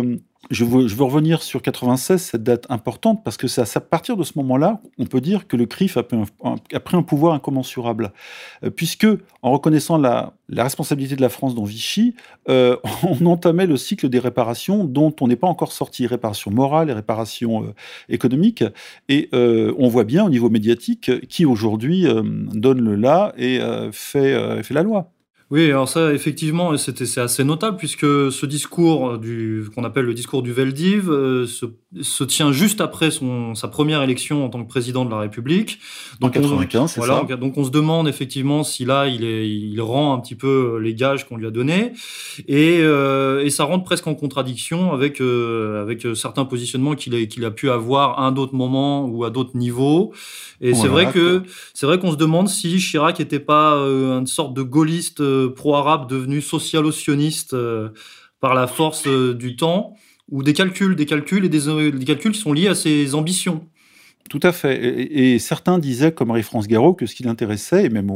je 0.49 0.63
veux, 0.63 1.03
revenir 1.03 1.41
sur 1.41 1.61
96, 1.61 2.21
cette 2.21 2.43
date 2.43 2.65
importante, 2.69 3.23
parce 3.23 3.37
que 3.37 3.47
c'est 3.47 3.61
à 3.61 3.79
partir 3.81 4.17
de 4.17 4.23
ce 4.23 4.33
moment-là, 4.37 4.81
on 4.97 5.05
peut 5.05 5.21
dire 5.21 5.47
que 5.47 5.57
le 5.57 5.65
CRIF 5.65 5.97
a, 5.97 6.03
pris 6.03 6.97
un 6.97 7.03
pouvoir 7.03 7.33
incommensurable. 7.33 8.11
Euh, 8.63 8.69
puisque, 8.69 9.07
en 9.41 9.51
reconnaissant 9.51 9.97
la, 9.97 10.33
responsabilité 10.49 11.15
de 11.15 11.21
la 11.21 11.29
France 11.29 11.55
dans 11.55 11.63
Vichy, 11.63 12.15
euh, 12.49 12.77
on 13.03 13.25
entamait 13.25 13.65
le 13.65 13.77
cycle 13.77 14.09
des 14.09 14.19
réparations 14.19 14.85
dont 14.85 15.13
on 15.21 15.27
n'est 15.27 15.35
pas 15.35 15.47
encore 15.47 15.71
sorti, 15.71 16.07
réparations 16.07 16.51
morales 16.51 16.89
et 16.89 16.93
réparations 16.93 17.63
euh, 17.63 17.73
économiques. 18.09 18.63
Et 19.09 19.29
on 19.33 19.87
voit 19.87 20.03
bien 20.03 20.25
au 20.25 20.29
niveau 20.29 20.49
médiatique 20.49 21.27
qui 21.27 21.45
aujourd'hui 21.45 22.05
donne 22.53 22.81
le 22.81 22.95
là 22.95 23.33
et 23.37 23.59
fait, 23.91 24.63
fait 24.63 24.73
la 24.73 24.83
loi. 24.83 25.11
Oui, 25.49 25.69
alors 25.69 25.87
ça, 25.87 26.13
effectivement, 26.13 26.75
c'était 26.75 27.05
c'est 27.05 27.21
assez 27.21 27.45
notable 27.45 27.77
puisque 27.77 28.01
ce 28.01 28.45
discours 28.45 29.17
du 29.17 29.63
qu'on 29.73 29.85
appelle 29.85 30.03
le 30.03 30.13
discours 30.13 30.43
du 30.43 30.51
Veldiv 30.51 31.09
euh, 31.09 31.47
se, 31.47 31.65
se, 32.01 32.25
tient 32.25 32.51
juste 32.51 32.81
après 32.81 33.11
son 33.11 33.55
sa 33.55 33.69
première 33.69 34.01
élection 34.01 34.43
en 34.43 34.49
tant 34.49 34.61
que 34.61 34.67
président 34.67 35.05
de 35.05 35.09
la 35.09 35.19
République. 35.19 35.79
Donc 36.19 36.35
en 36.35 36.41
95, 36.41 36.91
c'est 36.91 36.99
voilà, 36.99 37.25
ça. 37.29 37.37
Donc 37.37 37.57
on 37.57 37.63
se 37.63 37.69
demande 37.69 38.09
effectivement 38.09 38.65
si 38.65 38.83
là 38.83 39.07
il 39.07 39.23
est 39.23 39.47
il 39.47 39.79
rend 39.79 40.13
un 40.13 40.19
petit 40.19 40.35
peu 40.35 40.79
les 40.81 40.93
gages 40.93 41.25
qu'on 41.25 41.37
lui 41.37 41.47
a 41.47 41.51
donnés 41.51 41.93
et 42.49 42.79
euh, 42.81 43.45
et 43.45 43.49
ça 43.49 43.63
rentre 43.63 43.85
presque 43.85 44.07
en 44.07 44.15
contradiction 44.15 44.91
avec 44.91 45.21
euh, 45.21 45.81
avec 45.81 46.05
certains 46.13 46.43
positionnements 46.43 46.95
qu'il 46.95 47.15
a 47.15 47.25
qu'il 47.25 47.45
a 47.45 47.51
pu 47.51 47.69
avoir 47.69 48.19
à 48.19 48.27
un 48.27 48.35
autre 48.35 48.53
moment 48.53 49.05
ou 49.05 49.23
à 49.23 49.29
d'autres 49.29 49.55
niveaux. 49.55 50.11
Et 50.59 50.73
c'est 50.73 50.87
vrai 50.87 51.11
que 51.11 51.43
c'est 51.73 51.85
vrai 51.85 51.99
qu'on 51.99 52.11
se 52.11 52.17
demande 52.17 52.49
si 52.49 52.79
Chirac 52.79 53.19
n'était 53.19 53.39
pas 53.39 53.75
une 53.75 54.27
sorte 54.27 54.55
de 54.55 54.63
gaulliste 54.63 55.21
pro-arabe 55.45 56.09
devenu 56.09 56.41
socialo-sioniste 56.41 57.53
euh, 57.53 57.89
par 58.39 58.55
la 58.55 58.67
force 58.67 59.07
euh, 59.07 59.33
du 59.33 59.55
temps, 59.55 59.95
ou 60.29 60.43
des 60.43 60.53
calculs, 60.53 60.95
des 60.95 61.05
calculs 61.05 61.45
et 61.45 61.49
des, 61.49 61.91
des 61.91 62.05
calculs 62.05 62.31
qui 62.31 62.39
sont 62.39 62.53
liés 62.53 62.67
à 62.67 62.75
ses 62.75 63.15
ambitions. 63.15 63.67
Tout 64.29 64.39
à 64.43 64.51
fait. 64.51 64.75
Et, 64.83 65.39
certains 65.39 65.79
disaient, 65.79 66.11
comme 66.11 66.29
Marie-France 66.29 66.67
Garot, 66.67 66.93
que 66.93 67.05
ce 67.05 67.15
qui 67.15 67.23
l'intéressait, 67.23 67.85
et 67.85 67.89
même 67.89 68.11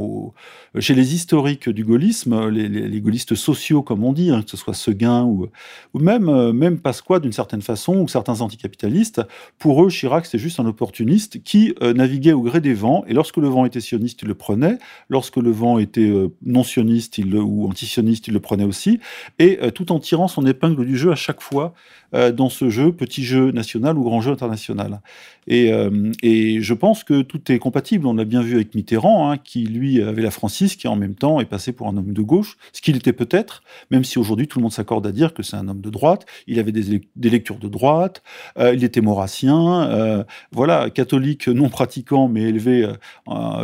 chez 0.80 0.94
les 0.94 1.14
historiques 1.14 1.70
du 1.70 1.86
gaullisme, 1.86 2.50
les, 2.50 3.02
gaullistes 3.02 3.36
sociaux, 3.36 3.82
comme 3.82 4.04
on 4.04 4.12
dit, 4.12 4.30
hein, 4.30 4.42
que 4.42 4.50
ce 4.50 4.58
soit 4.58 4.74
Seguin 4.74 5.24
ou, 5.24 5.48
euh, 5.96 6.54
même 6.54 6.80
Pasqua 6.80 7.20
d'une 7.20 7.32
certaine 7.32 7.62
façon, 7.62 7.96
ou 7.98 8.08
certains 8.08 8.42
anticapitalistes, 8.42 9.22
pour 9.58 9.84
eux, 9.86 9.90
Chirac, 9.90 10.26
c'est 10.26 10.38
juste 10.38 10.60
un 10.60 10.66
opportuniste 10.66 11.44
qui 11.44 11.76
euh, 11.82 11.94
naviguait 11.94 12.34
au 12.34 12.42
gré 12.42 12.60
des 12.60 12.74
vents, 12.74 13.06
et 13.08 13.14
lorsque 13.14 13.38
le 13.38 13.48
vent 13.48 13.66
était 13.66 13.82
sioniste, 13.82 14.22
il 14.24 14.28
le 14.28 14.36
prenait, 14.36 14.78
lorsque 15.10 15.38
le 15.38 15.52
vent 15.52 15.78
était 15.78 16.10
euh, 16.10 16.30
non 16.46 16.64
sioniste 16.64 17.20
il 17.20 17.36
ou 17.36 17.68
antisioniste, 17.68 18.28
il 18.28 18.34
le 18.34 18.40
prenait 18.40 18.66
aussi, 18.66 19.00
et 19.40 19.60
tout 19.74 19.92
en 19.92 20.00
tirant 20.00 20.28
son 20.28 20.46
épingle 20.46 20.86
du 20.86 20.98
jeu 20.98 21.12
à 21.12 21.16
chaque 21.16 21.42
fois 21.42 21.74
dans 22.14 22.50
ce 22.50 22.70
jeu, 22.70 22.92
petit 22.92 23.24
jeu 23.24 23.52
national 23.52 23.98
ou 23.98 24.04
grand 24.04 24.20
jeu 24.20 24.32
international. 24.32 25.02
Et, 25.48 25.72
euh, 26.02 26.12
et, 26.24 26.62
je 26.62 26.74
pense 26.74 27.04
que 27.04 27.22
tout 27.22 27.52
est 27.52 27.60
compatible. 27.60 28.08
On 28.08 28.14
l'a 28.14 28.26
bien 28.26 28.42
vu 28.42 28.56
avec 28.56 28.76
Mitterrand, 28.76 29.32
hein, 29.32 29.38
qui 29.38 29.64
lui 29.66 30.02
avait 30.02 30.22
la 30.22 30.32
Francis, 30.32 30.76
qui 30.76 30.88
en 30.88 30.96
même 30.96 31.16
temps 31.16 31.40
est 31.40 31.46
passé 31.46 31.72
pour 31.72 31.88
un 31.88 31.98
homme 31.98 32.14
de 32.14 32.22
gauche, 32.22 32.58
ce 32.74 32.82
qu'il 32.82 32.96
était 32.96 33.14
peut-être, 33.14 33.64
même 33.90 34.04
si 34.04 34.20
aujourd'hui 34.20 34.48
tout 34.48 34.60
le 34.60 34.64
monde 34.64 34.72
s'accorde 34.72 35.06
à 35.08 35.12
dire 35.12 35.34
que 35.34 35.44
c'est 35.44 35.58
un 35.58 35.68
homme 35.68 35.82
de 35.82 35.90
droite. 35.90 36.26
Il 36.48 36.60
avait 36.60 36.72
des, 36.72 37.02
lectures 37.30 37.58
de 37.58 37.68
droite, 37.68 38.24
euh, 38.58 38.74
il 38.74 38.84
était 38.84 39.02
maurassien, 39.02 39.84
euh, 39.90 40.24
voilà, 40.52 40.90
catholique 40.90 41.48
non 41.48 41.70
pratiquant, 41.70 42.28
mais 42.28 42.44
élevé 42.44 42.88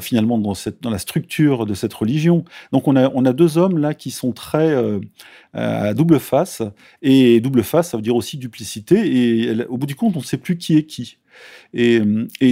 finalement 0.02 0.38
dans, 0.38 0.54
la 0.84 0.98
structure 0.98 1.66
de 1.66 1.74
cette 1.74 1.94
religion. 1.94 2.46
Donc 2.72 2.88
on 2.88 2.96
a, 2.96 3.10
on 3.14 3.26
a 3.26 3.34
deux 3.34 3.58
hommes 3.58 3.78
là 3.78 3.94
qui 3.94 4.12
sont 4.12 4.32
très 4.32 4.76
à 5.54 5.94
double 5.94 6.20
face, 6.20 6.62
et 7.02 7.40
double 7.42 7.64
face, 7.64 7.92
ça 7.92 7.98
veut 7.98 8.04
dire 8.04 8.16
aussi 8.16 8.38
duplicité, 8.38 9.46
et 9.46 9.66
au 9.66 9.78
bout 9.78 9.88
du 9.88 9.96
compte, 9.96 10.16
on 10.16 10.20
ne 10.20 10.26
sait 10.26 10.38
plus 10.38 10.58
qui 10.58 10.78
est 10.78 10.84
qui. 10.84 11.18
Et, 11.74 12.00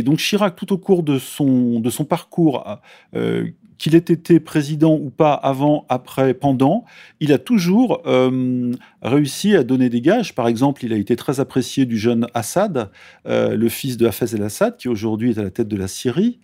donc 0.04 0.20
Chirac, 0.20 0.56
tout 0.56 0.74
au 0.74 0.78
cours 0.78 1.04
de 1.04 1.20
son, 1.20 1.80
de 1.80 1.90
son 1.90 2.06
parcours, 2.06 2.80
euh, 3.16 3.48
qu'il 3.78 3.96
ait 3.96 3.98
été 3.98 4.40
président 4.40 4.96
ou 4.96 5.10
pas 5.10 5.34
avant, 5.34 5.86
après, 5.90 6.34
pendant, 6.34 6.86
il 7.20 7.34
a 7.34 7.38
toujours 7.38 8.02
euh, 8.06 8.72
réussi 9.02 9.56
à 9.56 9.64
donner 9.64 9.90
des 9.90 10.02
gages. 10.02 10.34
Par 10.36 10.48
exemple, 10.48 10.86
il 10.86 10.94
a 10.94 10.98
été 10.98 11.16
très 11.16 11.40
apprécié 11.40 11.86
du 11.86 11.98
jeune 11.98 12.28
Assad, 12.34 12.90
euh, 13.28 13.56
le 13.56 13.70
fils 13.70 13.98
de 13.98 14.08
Hafez 14.08 14.36
el-Assad, 14.36 14.78
qui 14.78 14.88
aujourd'hui 14.88 15.32
est 15.32 15.38
à 15.38 15.44
la 15.44 15.52
tête 15.52 15.68
de 15.68 15.78
la 15.78 15.88
Syrie. 15.88 16.40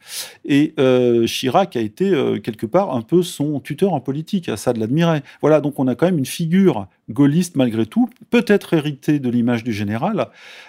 Et 0.46 0.74
euh, 0.80 1.26
Chirac 1.26 1.76
a 1.76 1.82
été 1.82 2.12
quelque 2.44 2.66
part 2.66 2.96
un 2.96 3.02
peu 3.02 3.24
son 3.24 3.60
tuteur 3.60 3.94
en 3.94 4.00
politique. 4.00 4.50
Assad 4.50 4.78
l'admirait. 4.78 5.24
Voilà, 5.42 5.62
donc 5.62 5.80
on 5.80 5.88
a 5.88 5.96
quand 5.96 6.06
même 6.06 6.18
une 6.18 6.26
figure 6.26 6.88
gaulliste 7.10 7.56
malgré 7.58 7.86
tout, 7.86 8.10
peut-être 8.30 8.74
hérité 8.74 9.20
de 9.20 9.30
l'image 9.30 9.66
du 9.66 9.74
général, 9.74 10.28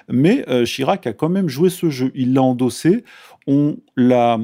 mais 0.08 0.44
Chirac 0.64 1.06
a 1.06 1.12
quand 1.12 1.28
même 1.28 1.48
joué 1.48 1.70
ce 1.70 1.88
jeu. 1.88 2.10
Il 2.14 2.34
l'a 2.34 2.42
endossé 2.42 3.04
on 3.46 3.76
l'a, 3.96 4.38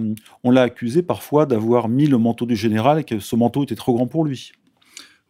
accusé 0.56 1.02
parfois 1.02 1.46
d'avoir 1.46 1.88
mis 1.88 2.06
le 2.06 2.18
manteau 2.18 2.46
du 2.46 2.56
général 2.56 2.98
et 3.00 3.04
que 3.04 3.18
ce 3.18 3.36
manteau 3.36 3.62
était 3.62 3.74
trop 3.74 3.94
grand 3.94 4.06
pour 4.06 4.24
lui. 4.24 4.52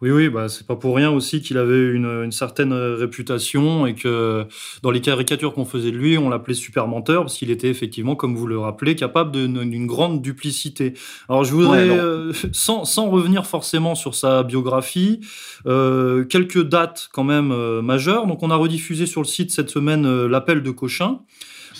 Oui, 0.01 0.11
oui, 0.13 0.29
bah, 0.29 0.49
c'est 0.49 0.65
pas 0.65 0.77
pour 0.77 0.95
rien 0.95 1.11
aussi 1.11 1.43
qu'il 1.43 1.59
avait 1.59 1.91
une, 1.91 2.31
certaine 2.31 2.73
réputation 2.73 3.85
et 3.85 3.97
que 3.97 4.47
dans 4.83 4.93
les 4.93 5.01
caricatures 5.01 5.53
qu'on 5.53 5.65
faisait 5.65 5.91
de 5.91 5.97
lui, 5.97 6.17
on 6.17 6.29
l'appelait 6.29 6.55
super 6.55 6.87
menteur 6.87 7.23
parce 7.23 7.37
qu'il 7.37 7.51
était 7.51 7.69
effectivement, 7.69 8.15
comme 8.15 8.37
vous 8.37 8.47
le 8.47 8.61
rappelez, 8.61 8.95
capable 8.95 9.33
d'une 9.33 9.87
grande 9.87 10.23
duplicité. 10.23 10.95
Alors 11.29 11.43
je 11.43 11.53
voudrais, 11.53 11.89
euh, 11.91 12.33
sans, 12.53 13.11
revenir 13.11 13.45
forcément 13.45 13.97
sur 13.97 14.15
sa 14.15 14.45
biographie, 14.45 15.19
euh, 15.67 16.25
quelques 16.25 16.63
dates 16.63 17.09
quand 17.13 17.25
même 17.25 17.51
euh, 17.51 17.83
majeures. 17.83 18.29
Donc 18.29 18.45
on 18.45 18.51
a 18.53 18.57
rediffusé 18.57 19.05
sur 19.07 19.21
le 19.21 19.27
site 19.27 19.51
cette 19.51 19.71
semaine 19.71 20.27
l'appel 20.27 20.63
de 20.63 20.71
Cochin. 20.71 21.23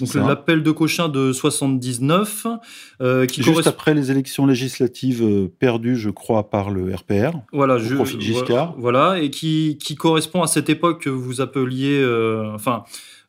Donc 0.01 0.15
l'appel 0.15 0.63
de 0.63 0.71
Cochin 0.71 1.09
de 1.09 1.33
79, 1.33 2.47
euh, 3.01 3.27
qui 3.27 3.43
juste 3.43 3.67
après 3.67 3.95
les 3.95 4.11
élections 4.11 4.47
législatives 4.47 5.23
euh, 5.23 5.49
perdues, 5.59 5.97
je 5.97 6.11
crois, 6.11 6.51
par 6.51 6.71
le 6.71 6.95
RPR. 6.95 7.39
Voilà, 7.53 7.79
je, 7.79 7.95
profite 7.95 8.21
Giscard. 8.21 8.75
Voilà, 8.79 9.19
et 9.19 9.31
qui, 9.31 9.79
qui 9.83 9.95
correspond 9.95 10.43
à 10.43 10.47
cette 10.47 10.69
époque 10.69 11.03
que 11.03 11.11
vous 11.11 11.41
appeliez, 11.41 12.01
euh, 12.01 12.53
enfin. 12.55 12.85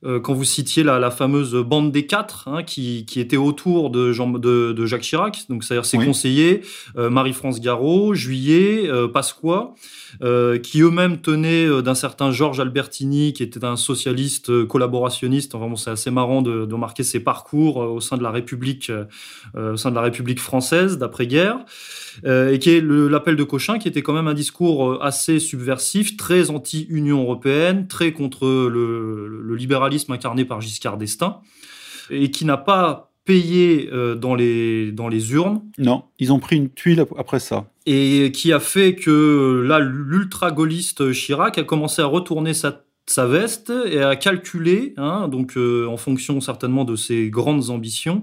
Euh, 0.06 0.22
quand 0.22 0.34
vous 0.34 0.46
citiez 0.46 0.84
la, 0.84 1.12
fameuse 1.12 1.54
bande 1.56 1.92
des 1.92 2.06
quatre, 2.06 2.48
hein, 2.48 2.64
qui, 2.64 3.06
était 3.18 3.36
autour 3.36 3.90
de, 3.90 4.14
Jean, 4.14 4.30
de, 4.30 4.86
Jacques 4.86 5.02
Chirac, 5.02 5.44
donc 5.50 5.64
c'est-à-dire 5.64 5.86
ses 5.86 5.98
conseillers, 5.98 6.62
euh, 6.98 7.10
Marie-France 7.10 7.60
Garot, 7.60 8.14
Juillet, 8.14 8.88
euh, 8.88 9.10
Pasqua, 9.10 9.74
qui 10.64 10.82
eux-mêmes 10.82 11.18
tenaient 11.18 11.82
d'un 11.82 11.96
certain 11.96 12.32
Georges 12.32 12.60
Albertini, 12.60 13.34
qui 13.34 13.44
était 13.44 13.64
un 13.66 13.76
socialiste 13.76 14.66
collaborationniste. 14.66 15.54
Enfin 15.54 15.68
bon, 15.68 15.76
c'est 15.76 15.92
assez 15.92 16.12
marrant 16.12 16.42
de, 16.42 16.66
de 16.66 16.76
marquer 16.76 17.04
ses 17.04 17.20
parcours 17.20 17.78
au 17.78 18.00
sein 18.00 18.18
de 18.18 18.24
la 18.24 18.32
République, 18.32 18.92
au 19.56 19.76
sein 19.76 19.90
de 19.90 19.96
la 19.96 20.02
République 20.02 20.40
française 20.40 20.98
d'après-guerre. 20.98 21.60
Et 22.26 22.60
qui 22.60 22.72
est 22.72 22.82
l'appel 22.82 23.36
de 23.36 23.44
Cochin, 23.44 23.78
qui 23.78 23.88
était 23.88 24.02
quand 24.02 24.14
même 24.14 24.28
un 24.28 24.34
discours 24.34 25.02
assez 25.04 25.40
subversif, 25.40 26.18
très 26.18 26.50
anti-Union 26.50 27.22
européenne, 27.22 27.88
très 27.88 28.12
contre 28.12 28.46
le, 28.48 29.56
libéralisme 29.56 29.89
incarné 30.10 30.46
par 30.46 30.62
Giscard 30.62 30.98
d'Estaing, 30.98 31.42
et 32.10 32.32
qui 32.32 32.46
n'a 32.46 32.58
pas 32.58 33.12
payé 33.26 33.90
euh, 33.94 34.16
dans, 34.16 34.34
les, 34.34 34.92
dans 34.92 35.08
les 35.08 35.34
urnes. 35.34 35.62
Non, 35.78 36.04
ils 36.18 36.34
ont 36.34 36.40
pris 36.40 36.56
une 36.56 36.70
tuile 36.70 37.06
après 37.18 37.40
ça. 37.40 37.68
Et 37.86 38.32
qui 38.34 38.52
a 38.54 38.60
fait 38.60 38.96
que 38.96 39.64
là, 39.68 39.80
l'ultra-gaulliste 39.80 41.12
Chirac 41.12 41.58
a 41.58 41.64
commencé 41.64 42.02
à 42.02 42.08
retourner 42.08 42.54
sa 42.54 42.84
sa 43.10 43.26
veste 43.26 43.74
et 43.88 44.04
à 44.04 44.16
calculer, 44.16 44.94
hein, 44.98 45.28
donc 45.30 45.58
euh, 45.58 45.88
en 45.88 45.98
fonction 45.98 46.40
certainement 46.42 46.86
de 46.86 46.96
ses 46.96 47.32
grandes 47.32 47.72
ambitions, 47.72 48.22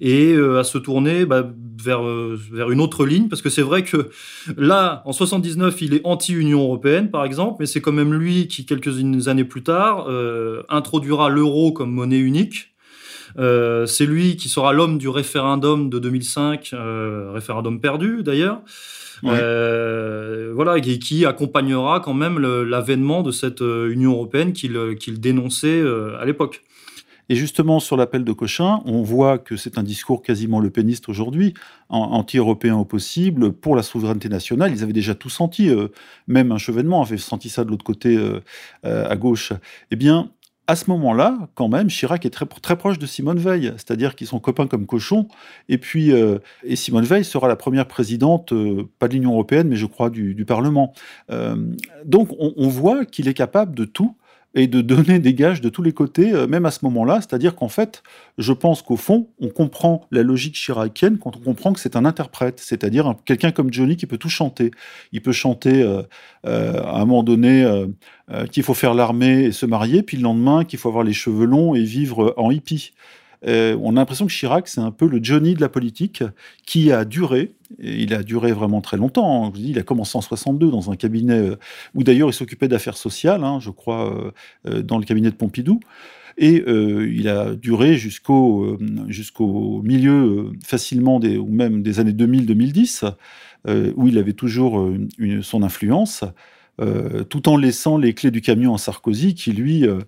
et 0.00 0.32
euh, 0.32 0.58
à 0.58 0.64
se 0.64 0.76
tourner 0.76 1.24
bah, 1.24 1.48
vers, 1.80 2.04
euh, 2.04 2.36
vers 2.50 2.72
une 2.72 2.80
autre 2.80 3.06
ligne, 3.06 3.28
parce 3.28 3.42
que 3.42 3.48
c'est 3.48 3.62
vrai 3.62 3.84
que 3.84 4.10
là, 4.56 5.02
en 5.04 5.12
79, 5.12 5.80
il 5.82 5.94
est 5.94 6.00
anti-Union 6.02 6.62
européenne, 6.62 7.12
par 7.12 7.24
exemple, 7.24 7.58
mais 7.60 7.66
c'est 7.66 7.80
quand 7.80 7.92
même 7.92 8.12
lui 8.12 8.48
qui, 8.48 8.66
quelques 8.66 9.28
années 9.28 9.44
plus 9.44 9.62
tard, 9.62 10.08
introduira 10.68 11.28
l'euro 11.28 11.72
comme 11.72 11.92
monnaie 11.92 12.18
unique. 12.18 12.74
c'est 13.36 14.06
lui 14.06 14.36
qui 14.36 14.48
sera 14.48 14.72
l'homme 14.72 14.98
du 14.98 15.08
référendum 15.08 15.90
de 15.90 15.98
2005, 16.00 16.74
référendum 17.32 17.80
perdu 17.80 18.22
d'ailleurs. 18.24 18.62
Euh, 19.24 20.52
voilà, 20.54 20.80
qui, 20.80 20.98
qui, 20.98 21.26
accompagnera 21.26 22.00
quand 22.00 22.14
même 22.14 22.38
l'avènement 22.38 23.22
de 23.22 23.30
cette 23.30 23.62
euh, 23.62 23.90
Union 23.90 24.12
européenne 24.12 24.52
qu'il 24.52 25.20
dénonçait 25.20 25.80
euh, 25.80 26.18
à 26.20 26.24
l'époque. 26.24 26.62
Et 27.30 27.36
justement, 27.36 27.80
sur 27.80 27.96
l'appel 27.96 28.22
de 28.22 28.32
Cochin, 28.32 28.82
on 28.84 29.02
voit 29.02 29.38
que 29.38 29.56
c'est 29.56 29.78
un 29.78 29.82
discours 29.82 30.22
quasiment 30.22 30.60
le 30.60 30.68
péniste 30.68 31.08
aujourd'hui, 31.08 31.54
anti-européen 31.88 32.76
au 32.76 32.84
possible, 32.84 33.52
pour 33.52 33.76
la 33.76 33.82
souveraineté 33.82 34.28
nationale. 34.28 34.72
Ils 34.72 34.82
avaient 34.82 34.92
déjà 34.92 35.14
tout 35.14 35.30
senti, 35.30 35.70
même 36.28 36.52
un 36.52 36.58
chevènement 36.58 37.00
avait 37.00 37.16
senti 37.16 37.48
ça 37.48 37.64
de 37.64 37.70
l'autre 37.70 37.84
côté, 37.84 38.18
à 38.82 39.16
gauche. 39.16 39.54
Eh 39.90 39.96
bien, 39.96 40.28
à 40.66 40.76
ce 40.76 40.88
moment-là, 40.90 41.48
quand 41.54 41.68
même, 41.68 41.88
Chirac 41.88 42.24
est 42.24 42.30
très, 42.30 42.46
très 42.46 42.76
proche 42.76 42.98
de 42.98 43.06
Simone 43.06 43.38
Veil, 43.38 43.72
c'est-à-dire 43.76 44.16
qu'ils 44.16 44.26
sont 44.26 44.40
copains 44.40 44.66
comme 44.66 44.86
cochons. 44.86 45.28
Et 45.68 45.76
puis, 45.76 46.12
euh, 46.12 46.38
et 46.62 46.76
Simone 46.76 47.04
Veil 47.04 47.24
sera 47.24 47.48
la 47.48 47.56
première 47.56 47.86
présidente, 47.86 48.52
euh, 48.52 48.88
pas 48.98 49.08
de 49.08 49.14
l'Union 49.14 49.32
européenne, 49.32 49.68
mais 49.68 49.76
je 49.76 49.86
crois 49.86 50.08
du, 50.10 50.44
Parlement. 50.46 50.92
Euh, 51.30 51.56
donc, 52.04 52.28
on 52.38 52.68
voit 52.68 53.04
qu'il 53.06 53.28
est 53.28 53.34
capable 53.34 53.74
de 53.74 53.84
tout 53.84 54.14
et 54.54 54.66
de 54.66 54.80
donner 54.80 55.18
des 55.18 55.34
gages 55.34 55.60
de 55.60 55.68
tous 55.68 55.82
les 55.82 55.92
côtés, 55.92 56.32
euh, 56.32 56.46
même 56.46 56.64
à 56.64 56.70
ce 56.70 56.80
moment-là. 56.82 57.20
C'est-à-dire 57.20 57.56
qu'en 57.56 57.68
fait, 57.68 58.02
je 58.38 58.52
pense 58.52 58.82
qu'au 58.82 58.96
fond, 58.96 59.28
on 59.40 59.48
comprend 59.48 60.06
la 60.10 60.22
logique 60.22 60.54
chiracienne 60.54 61.18
quand 61.18 61.36
on 61.36 61.40
comprend 61.40 61.72
que 61.72 61.80
c'est 61.80 61.96
un 61.96 62.04
interprète, 62.04 62.60
c'est-à-dire 62.60 63.14
quelqu'un 63.24 63.50
comme 63.50 63.72
Johnny 63.72 63.96
qui 63.96 64.06
peut 64.06 64.18
tout 64.18 64.28
chanter. 64.28 64.70
Il 65.12 65.22
peut 65.22 65.32
chanter 65.32 65.82
euh, 65.82 66.02
euh, 66.46 66.82
à 66.82 67.00
un 67.00 67.04
moment 67.04 67.22
donné 67.22 67.64
qu'il 68.50 68.62
faut 68.62 68.74
faire 68.74 68.94
l'armée 68.94 69.44
et 69.44 69.52
se 69.52 69.66
marier, 69.66 70.02
puis 70.02 70.16
le 70.16 70.22
lendemain 70.22 70.64
qu'il 70.64 70.78
faut 70.78 70.88
avoir 70.88 71.04
les 71.04 71.12
cheveux 71.12 71.46
longs 71.46 71.74
et 71.74 71.82
vivre 71.82 72.34
en 72.36 72.50
hippie. 72.50 72.92
Euh, 73.46 73.76
on 73.82 73.92
a 73.96 74.00
l'impression 74.00 74.26
que 74.26 74.32
Chirac, 74.32 74.68
c'est 74.68 74.80
un 74.80 74.90
peu 74.90 75.06
le 75.06 75.22
Johnny 75.22 75.54
de 75.54 75.60
la 75.60 75.68
politique 75.68 76.22
qui 76.66 76.92
a 76.92 77.04
duré, 77.04 77.52
et 77.78 78.02
il 78.02 78.14
a 78.14 78.22
duré 78.22 78.52
vraiment 78.52 78.80
très 78.80 78.96
longtemps. 78.96 79.46
Hein. 79.46 79.52
il 79.56 79.78
a 79.78 79.82
commencé 79.82 80.16
en 80.16 80.20
62 80.20 80.70
dans 80.70 80.90
un 80.90 80.96
cabinet 80.96 81.38
euh, 81.38 81.56
où 81.94 82.02
d'ailleurs 82.02 82.30
il 82.30 82.34
s'occupait 82.34 82.68
d'affaires 82.68 82.96
sociales, 82.96 83.44
hein, 83.44 83.58
je 83.60 83.70
crois, 83.70 84.32
euh, 84.66 84.82
dans 84.82 84.98
le 84.98 85.04
cabinet 85.04 85.30
de 85.30 85.36
Pompidou. 85.36 85.80
Et 86.36 86.64
il 86.66 87.28
a 87.28 87.54
duré 87.54 87.94
jusqu'au 87.94 88.76
milieu 89.84 90.50
facilement 90.64 91.20
des, 91.20 91.36
ou 91.36 91.46
même 91.46 91.84
des 91.84 92.00
années 92.00 92.10
2000-2010, 92.10 93.14
où 93.94 94.08
il 94.08 94.18
avait 94.18 94.32
toujours 94.32 94.92
son 95.42 95.62
influence. 95.62 96.24
Euh, 96.80 97.22
tout 97.22 97.48
en 97.48 97.56
laissant 97.56 97.96
les 97.96 98.14
clés 98.14 98.32
du 98.32 98.40
camion 98.40 98.74
à 98.74 98.78
Sarkozy, 98.78 99.34
qui 99.34 99.52
lui 99.52 99.86
euh, 99.86 100.00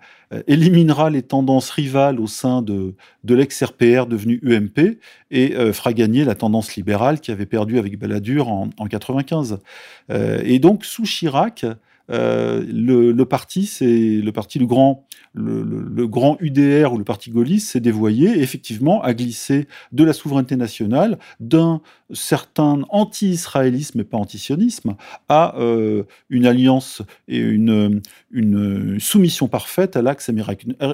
éliminera 0.49 1.11
les 1.11 1.23
tendances 1.23 1.71
rivales 1.71 2.19
au 2.19 2.27
sein 2.27 2.61
de, 2.61 2.95
de 3.23 3.35
l'ex-RPR 3.37 4.07
devenu 4.07 4.41
UMP 4.43 4.99
et 5.31 5.55
euh, 5.55 5.73
fera 5.73 5.93
gagner 5.93 6.25
la 6.25 6.35
tendance 6.35 6.75
libérale 6.75 7.21
qui 7.21 7.31
avait 7.31 7.47
perdu 7.47 7.79
avec 7.79 7.97
Balladur 7.99 8.49
en, 8.49 8.71
en 8.79 8.87
95. 8.87 9.59
et 10.11 10.59
donc, 10.59 10.85
sous 10.85 11.05
Chirac, 11.05 11.65
le, 12.09 13.13
le, 13.13 13.25
parti, 13.25 13.67
c'est 13.67 14.21
le 14.23 14.33
parti, 14.33 14.59
le 14.59 14.67
grand 14.67 16.37
UDR 16.41 16.93
ou 16.93 16.99
le 16.99 17.05
parti 17.05 17.31
gaulliste 17.31 17.69
s'est 17.69 17.81
dévoyé 17.81 18.41
effectivement 18.41 19.03
a 19.03 19.15
glissé 19.15 19.69
de 19.93 20.05
la 20.05 20.13
souveraineté 20.13 20.57
nationale, 20.57 21.19
d'un 21.41 21.81
certain 22.13 22.83
anti-israélisme 22.91 24.01
et 24.01 24.05
pas 24.05 24.17
anti-sionisme, 24.17 24.97
à 25.29 25.57
euh, 25.59 26.05
une 26.31 26.47
alliance 26.47 27.03
et 27.29 27.39
une, 27.39 28.03
soumission 28.99 29.49
parfaite 29.49 29.97
à 29.97 30.03
l'axe 30.03 30.31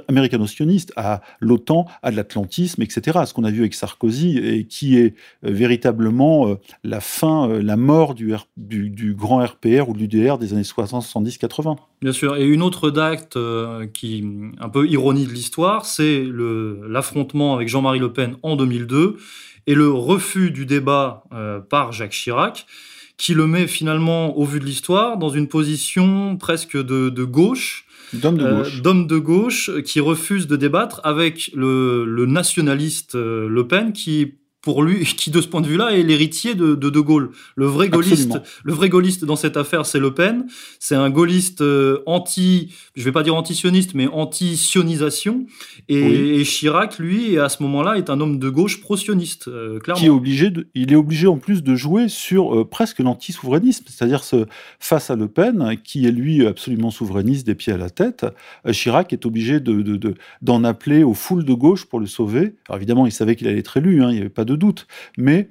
américano-sioniste, 0.09 0.93
à 0.97 1.21
l'OTAN, 1.41 1.87
à 2.03 2.11
l'atlantisme, 2.11 2.83
etc. 2.83 3.21
Ce 3.27 3.35
qu'on 3.35 3.45
a 3.45 3.51
vu 3.51 3.61
avec 3.61 3.75
Sarkozy 3.75 4.39
et 4.39 4.65
qui 4.65 4.97
est 4.97 5.15
euh, 5.45 5.51
véritablement 5.51 6.49
euh, 6.49 6.55
la 6.85 7.01
fin, 7.01 7.49
la 7.61 7.77
mort 7.77 8.15
du, 8.15 8.35
du 8.57 9.15
grand 9.15 9.45
RPR 9.45 9.89
ou 9.89 9.95
de 9.95 9.99
l'UDR 9.99 10.39
des 10.39 10.53
années 10.53 10.65
60, 10.65 11.02
70, 11.03 11.39
80. 11.39 11.77
Bien 12.01 12.13
sûr. 12.13 12.37
Et 12.37 12.47
une 12.47 12.63
autre 12.63 12.91
date 12.91 13.37
qui 13.93 14.25
un 14.59 14.69
peu 14.69 14.89
ironie 14.89 15.27
de 15.27 15.33
l'histoire, 15.33 15.85
c'est 15.85 16.25
l'affrontement 16.89 17.55
avec 17.55 17.69
Jean-Marie 17.69 17.99
Le 17.99 18.13
Pen 18.13 18.37
en 18.43 18.57
2002 18.57 19.17
et 19.67 19.75
le 19.75 19.91
refus 19.91 20.51
du 20.51 20.67
débat 20.67 21.25
euh, 21.33 21.61
par 21.61 21.93
Jacques 21.93 22.13
Chirac, 22.13 22.67
qui 23.17 23.35
le 23.35 23.47
met 23.47 23.67
finalement, 23.67 24.37
au 24.37 24.45
vu 24.45 24.59
de 24.59 24.65
l'histoire, 24.65 25.17
dans 25.17 25.29
une 25.29 25.49
position 25.49 26.37
presque 26.37 26.77
de, 26.77 27.25
gauche. 27.25 27.87
D'homme 28.13 28.37
de, 28.37 28.51
gauche. 28.51 28.81
Euh, 28.85 29.05
de 29.05 29.19
gauche 29.19 29.71
qui 29.85 30.01
refuse 30.01 30.47
de 30.47 30.57
débattre 30.57 31.01
avec 31.05 31.51
le, 31.55 32.27
nationaliste 32.27 33.15
euh, 33.15 33.49
Le 33.49 33.69
Pen 33.69 33.93
qui 33.93 34.35
pour 34.63 34.83
lui, 34.83 35.05
qui 35.17 35.31
de 35.31 35.41
ce 35.41 35.49
point 35.49 35.61
de 35.61 35.67
vue-là 35.67 35.91
est 35.91 36.03
l'héritier 36.03 36.55
de, 36.55 36.75
de, 36.75 36.89
de 36.89 37.01
Gaulle. 37.01 37.31
Le 37.57 37.67
vrai 37.67 37.89
gaulliste, 37.89 38.39
le 38.65 38.73
vrai 38.73 38.89
gaulliste 38.89 39.25
dans 39.25 39.37
cette 39.37 39.57
affaire, 39.57 39.85
c'est 39.85 39.99
Le 39.99 40.15
Pen. 40.15 40.47
C'est 40.79 40.95
un 40.95 41.11
gaulliste 41.11 41.61
euh, 41.61 42.03
anti, 42.07 42.73
je 42.95 43.03
vais 43.03 43.13
pas 43.13 43.23
dire 43.23 43.35
anti-sioniste, 43.35 43.95
mais 43.95 44.07
anti-sionisation. 44.07 45.47
Et, 45.89 46.43
Chirac, 46.45 46.99
lui, 46.99 47.39
à 47.39 47.49
ce 47.49 47.63
moment-là, 47.65 47.97
est 47.97 48.09
un 48.09 48.21
homme 48.21 48.39
de 48.39 48.49
gauche 48.49 48.81
pro-sioniste, 48.81 49.49
euh, 49.49 49.81
clairement. 49.81 50.01
Qui 50.01 50.07
est 50.07 50.11
obligé, 50.11 50.51
de, 50.51 50.69
il 50.75 50.93
est 50.93 50.97
obligé 50.97 51.27
en 51.27 51.39
plus 51.39 51.63
de 51.63 51.75
jouer 51.75 52.09
sur 52.09 52.57
euh, 52.57 52.65
presque 52.65 53.01
l'anti-souverainisme, 53.01 53.85
c'est-à-dire 53.89 54.23
ce, 54.23 54.47
face 54.79 55.11
à 55.11 55.17
Le 55.17 55.27
Pen, 55.27 55.77
qui 55.83 56.07
est 56.07 56.13
lui 56.13 56.47
absolument 56.47 56.91
souverainiste 56.91 57.47
des 57.47 57.57
pieds 57.57 57.73
à 57.73 57.77
la 57.77 57.91
tête. 57.91 58.27
Chirac 58.71 59.13
est 59.13 59.27
obligé 59.27 59.59
de, 59.59 59.83
d'en 60.41 60.61
de, 60.61 60.67
appeler 60.67 61.03
aux 61.03 61.15
foules 61.15 61.45
de 61.45 61.55
gauche 61.55 61.87
pour 61.87 61.99
le 61.99 62.07
sauver. 62.07 62.55
Alors 62.69 62.77
évidemment, 62.77 63.07
il 63.07 63.13
savait 63.13 63.35
qu'il 63.35 63.49
allait 63.49 63.59
être 63.59 63.77
élu, 63.77 64.03
hein, 64.03 64.11
il 64.11 64.15
n'y 64.15 64.21
avait 64.21 64.29
pas 64.29 64.45
de 64.45 64.52
doute. 64.57 64.87
Mais 65.17 65.51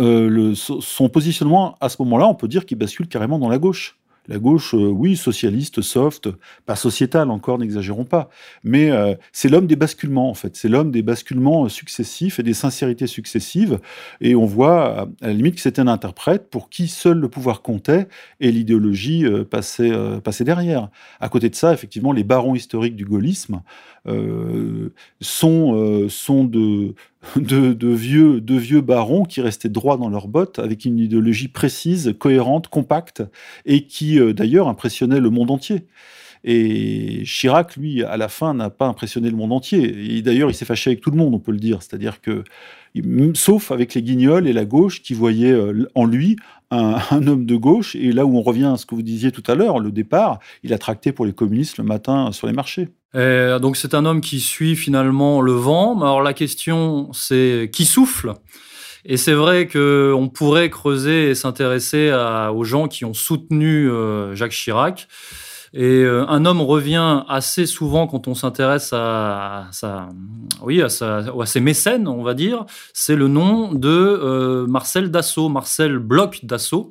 euh, 0.00 0.54
son 0.54 1.08
positionnement, 1.08 1.76
à 1.80 1.88
ce 1.88 1.96
moment-là, 2.02 2.26
on 2.26 2.34
peut 2.34 2.48
dire 2.48 2.66
qu'il 2.66 2.78
bascule 2.78 3.08
carrément 3.08 3.38
dans 3.38 3.48
la 3.48 3.58
gauche. 3.58 3.98
La 4.28 4.38
gauche, 4.38 4.74
euh, 4.74 4.88
oui, 4.88 5.16
socialiste, 5.16 5.82
soft, 5.82 6.28
pas 6.66 6.74
sociétale 6.74 7.30
encore, 7.30 7.58
n'exagérons 7.58 8.04
pas. 8.04 8.28
Mais 8.64 8.90
euh, 8.90 9.14
c'est 9.32 9.48
l'homme 9.48 9.68
des 9.68 9.76
basculements, 9.76 10.28
en 10.28 10.34
fait. 10.34 10.56
C'est 10.56 10.68
l'homme 10.68 10.90
des 10.90 11.02
basculements 11.02 11.68
successifs 11.68 12.40
et 12.40 12.42
des 12.42 12.52
sincérités 12.52 13.06
successives. 13.06 13.78
Et 14.20 14.34
on 14.34 14.44
voit, 14.44 15.08
à 15.22 15.28
la 15.28 15.32
limite, 15.32 15.54
que 15.54 15.60
c'était 15.60 15.80
un 15.80 15.86
interprète 15.86 16.50
pour 16.50 16.70
qui 16.70 16.88
seul 16.88 17.18
le 17.18 17.28
pouvoir 17.28 17.62
comptait 17.62 18.08
et 18.40 18.50
l'idéologie 18.50 19.24
passait, 19.48 19.92
passait 20.24 20.44
derrière. 20.44 20.90
À 21.20 21.28
côté 21.28 21.48
de 21.48 21.54
ça, 21.54 21.72
effectivement, 21.72 22.10
les 22.10 22.24
barons 22.24 22.56
historiques 22.56 22.96
du 22.96 23.04
gaullisme 23.04 23.62
sont, 25.20 26.08
sont 26.08 26.44
de 26.44 26.94
de, 27.36 27.88
vieux, 27.88 28.80
barons 28.80 29.24
qui 29.24 29.40
restaient 29.40 29.68
droits 29.68 29.96
dans 29.96 30.08
leurs 30.08 30.28
bottes, 30.28 30.58
avec 30.58 30.84
une 30.84 30.98
idéologie 30.98 31.48
précise, 31.48 32.14
cohérente, 32.18 32.68
compacte, 32.68 33.22
et 33.64 33.82
qui 33.82 34.18
euh, 34.18 34.32
d'ailleurs 34.32 34.68
impressionnait 34.68 35.20
le 35.20 35.30
monde 35.30 35.50
entier. 35.50 35.86
Et 36.44 37.22
Chirac, 37.24 37.76
lui, 37.76 38.04
à 38.04 38.16
la 38.16 38.28
fin, 38.28 38.54
n'a 38.54 38.70
pas 38.70 38.86
impressionné 38.86 39.30
le 39.30 39.36
monde 39.36 39.52
entier. 39.52 40.16
Et 40.16 40.22
d'ailleurs, 40.22 40.48
il 40.48 40.54
s'est 40.54 40.64
fâché 40.64 40.90
avec 40.90 41.00
tout 41.00 41.10
le 41.10 41.16
monde, 41.16 41.34
on 41.34 41.40
peut 41.40 41.50
le 41.50 41.58
dire. 41.58 41.82
C'est-à-dire 41.82 42.20
que, 42.20 42.44
sauf 43.34 43.72
avec 43.72 43.94
les 43.94 44.02
guignols 44.02 44.46
et 44.46 44.52
la 44.52 44.64
gauche 44.64 45.02
qui 45.02 45.12
voyaient 45.12 45.52
euh, 45.52 45.88
en 45.96 46.04
lui 46.04 46.36
un, 46.70 47.26
homme 47.26 47.46
de 47.46 47.56
gauche. 47.56 47.96
Et 47.96 48.12
là 48.12 48.26
où 48.26 48.36
on 48.36 48.42
revient 48.42 48.70
à 48.72 48.76
ce 48.76 48.86
que 48.86 48.94
vous 48.94 49.02
disiez 49.02 49.32
tout 49.32 49.42
à 49.46 49.54
l'heure, 49.54 49.80
le 49.80 49.90
départ, 49.90 50.38
il 50.62 50.72
a 50.72 50.78
tracté 50.78 51.12
pour 51.12 51.26
les 51.26 51.32
communistes 51.32 51.78
le 51.78 51.84
matin 51.84 52.30
sur 52.32 52.46
les 52.46 52.52
marchés. 52.52 52.88
Donc 53.14 53.76
c'est 53.76 53.94
un 53.94 54.04
homme 54.04 54.20
qui 54.20 54.40
suit 54.40 54.76
finalement 54.76 55.40
le 55.40 55.52
vent. 55.52 56.00
Alors 56.00 56.22
la 56.22 56.34
question, 56.34 57.12
c'est 57.12 57.70
qui 57.72 57.84
souffle? 57.84 58.34
Et 59.08 59.16
c'est 59.16 59.34
vrai 59.34 59.68
qu'on 59.68 60.28
pourrait 60.28 60.68
creuser 60.68 61.30
et 61.30 61.34
s'intéresser 61.36 62.12
aux 62.52 62.64
gens 62.64 62.88
qui 62.88 63.04
ont 63.04 63.14
soutenu 63.14 63.88
euh, 63.88 64.34
Jacques 64.34 64.50
Chirac. 64.50 65.06
Et 65.72 66.02
euh, 66.02 66.26
un 66.28 66.44
homme 66.44 66.60
revient 66.60 67.22
assez 67.28 67.66
souvent 67.66 68.08
quand 68.08 68.26
on 68.28 68.34
s'intéresse 68.34 68.92
à, 68.92 69.68
sa, 69.70 70.08
oui, 70.60 70.82
à, 70.82 70.88
ses 70.88 71.60
mécènes, 71.60 72.08
on 72.08 72.24
va 72.24 72.34
dire. 72.34 72.64
C'est 72.94 73.14
le 73.14 73.28
nom 73.28 73.72
de 73.72 73.88
euh, 73.88 74.66
Marcel 74.66 75.10
Dassault, 75.10 75.50
Marcel 75.50 75.98
Bloch 75.98 76.44
Dassault. 76.44 76.90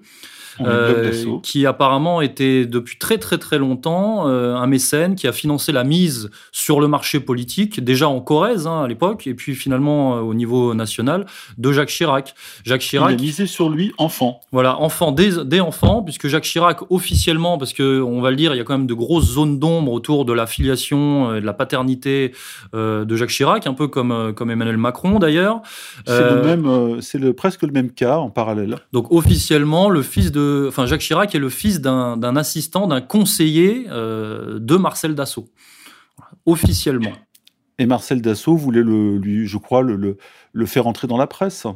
Euh, 0.61 1.11
qui 1.43 1.65
apparemment 1.65 2.21
était 2.21 2.65
depuis 2.65 2.97
très 2.97 3.17
très 3.17 3.37
très 3.37 3.57
longtemps 3.57 4.29
euh, 4.29 4.55
un 4.55 4.67
mécène 4.67 5.15
qui 5.15 5.27
a 5.27 5.33
financé 5.33 5.71
la 5.71 5.83
mise 5.83 6.29
sur 6.51 6.79
le 6.79 6.87
marché 6.87 7.19
politique, 7.19 7.83
déjà 7.83 8.07
en 8.07 8.21
Corrèze 8.21 8.65
hein, 8.65 8.83
à 8.83 8.87
l'époque, 8.87 9.27
et 9.27 9.33
puis 9.33 9.53
finalement 9.53 10.15
euh, 10.15 10.21
au 10.21 10.33
niveau 10.33 10.73
national, 10.73 11.25
de 11.57 11.71
Jacques 11.71 11.89
Chirac. 11.89 12.35
Jacques 12.63 12.81
Chirac. 12.81 13.11
Il 13.11 13.19
a 13.19 13.21
misé 13.21 13.47
sur 13.47 13.69
lui 13.69 13.91
enfant. 13.97 14.39
Voilà, 14.51 14.79
enfant, 14.79 15.11
dès, 15.11 15.43
dès 15.45 15.59
enfant, 15.59 16.01
puisque 16.01 16.27
Jacques 16.27 16.43
Chirac 16.43 16.89
officiellement, 16.89 17.57
parce 17.57 17.73
que 17.73 18.01
on 18.01 18.21
va 18.21 18.29
le 18.29 18.37
dire, 18.37 18.53
il 18.53 18.57
y 18.57 18.61
a 18.61 18.63
quand 18.63 18.77
même 18.77 18.87
de 18.87 18.93
grosses 18.93 19.33
zones 19.33 19.59
d'ombre 19.59 19.91
autour 19.91 20.23
de 20.23 20.31
la 20.31 20.47
filiation 20.47 21.35
et 21.35 21.41
de 21.41 21.45
la 21.45 21.53
paternité 21.53 22.33
de 22.73 23.15
Jacques 23.15 23.29
Chirac, 23.29 23.67
un 23.67 23.73
peu 23.73 23.87
comme, 23.87 24.33
comme 24.35 24.51
Emmanuel 24.51 24.77
Macron 24.77 25.19
d'ailleurs. 25.19 25.61
C'est 26.05 26.29
le 26.29 26.41
même, 26.41 27.01
c'est 27.01 27.17
le, 27.17 27.33
presque 27.33 27.63
le 27.63 27.71
même 27.71 27.91
cas 27.91 28.17
en 28.17 28.29
parallèle. 28.29 28.77
Donc 28.93 29.11
officiellement, 29.11 29.89
le 29.89 30.01
fils 30.01 30.31
de 30.31 30.44
enfin 30.67 30.85
Jacques 30.85 31.01
Chirac 31.01 31.33
est 31.35 31.39
le 31.39 31.49
fils 31.49 31.81
d'un 31.81 32.35
assistant, 32.35 32.87
d'un 32.87 33.01
conseiller 33.01 33.85
euh, 33.89 34.59
de 34.59 34.75
Marcel 34.75 35.15
Dassault, 35.15 35.49
officiellement. 36.45 37.13
Et 37.77 37.85
Marcel 37.85 38.21
Dassault 38.21 38.55
voulait 38.55 38.83
le, 38.83 39.17
lui, 39.17 39.47
je 39.47 39.57
crois, 39.57 39.81
le, 39.81 40.17
le, 40.53 40.65
faire 40.65 40.87
entrer 40.87 41.07
dans 41.07 41.17
la 41.17 41.27
presse 41.27 41.67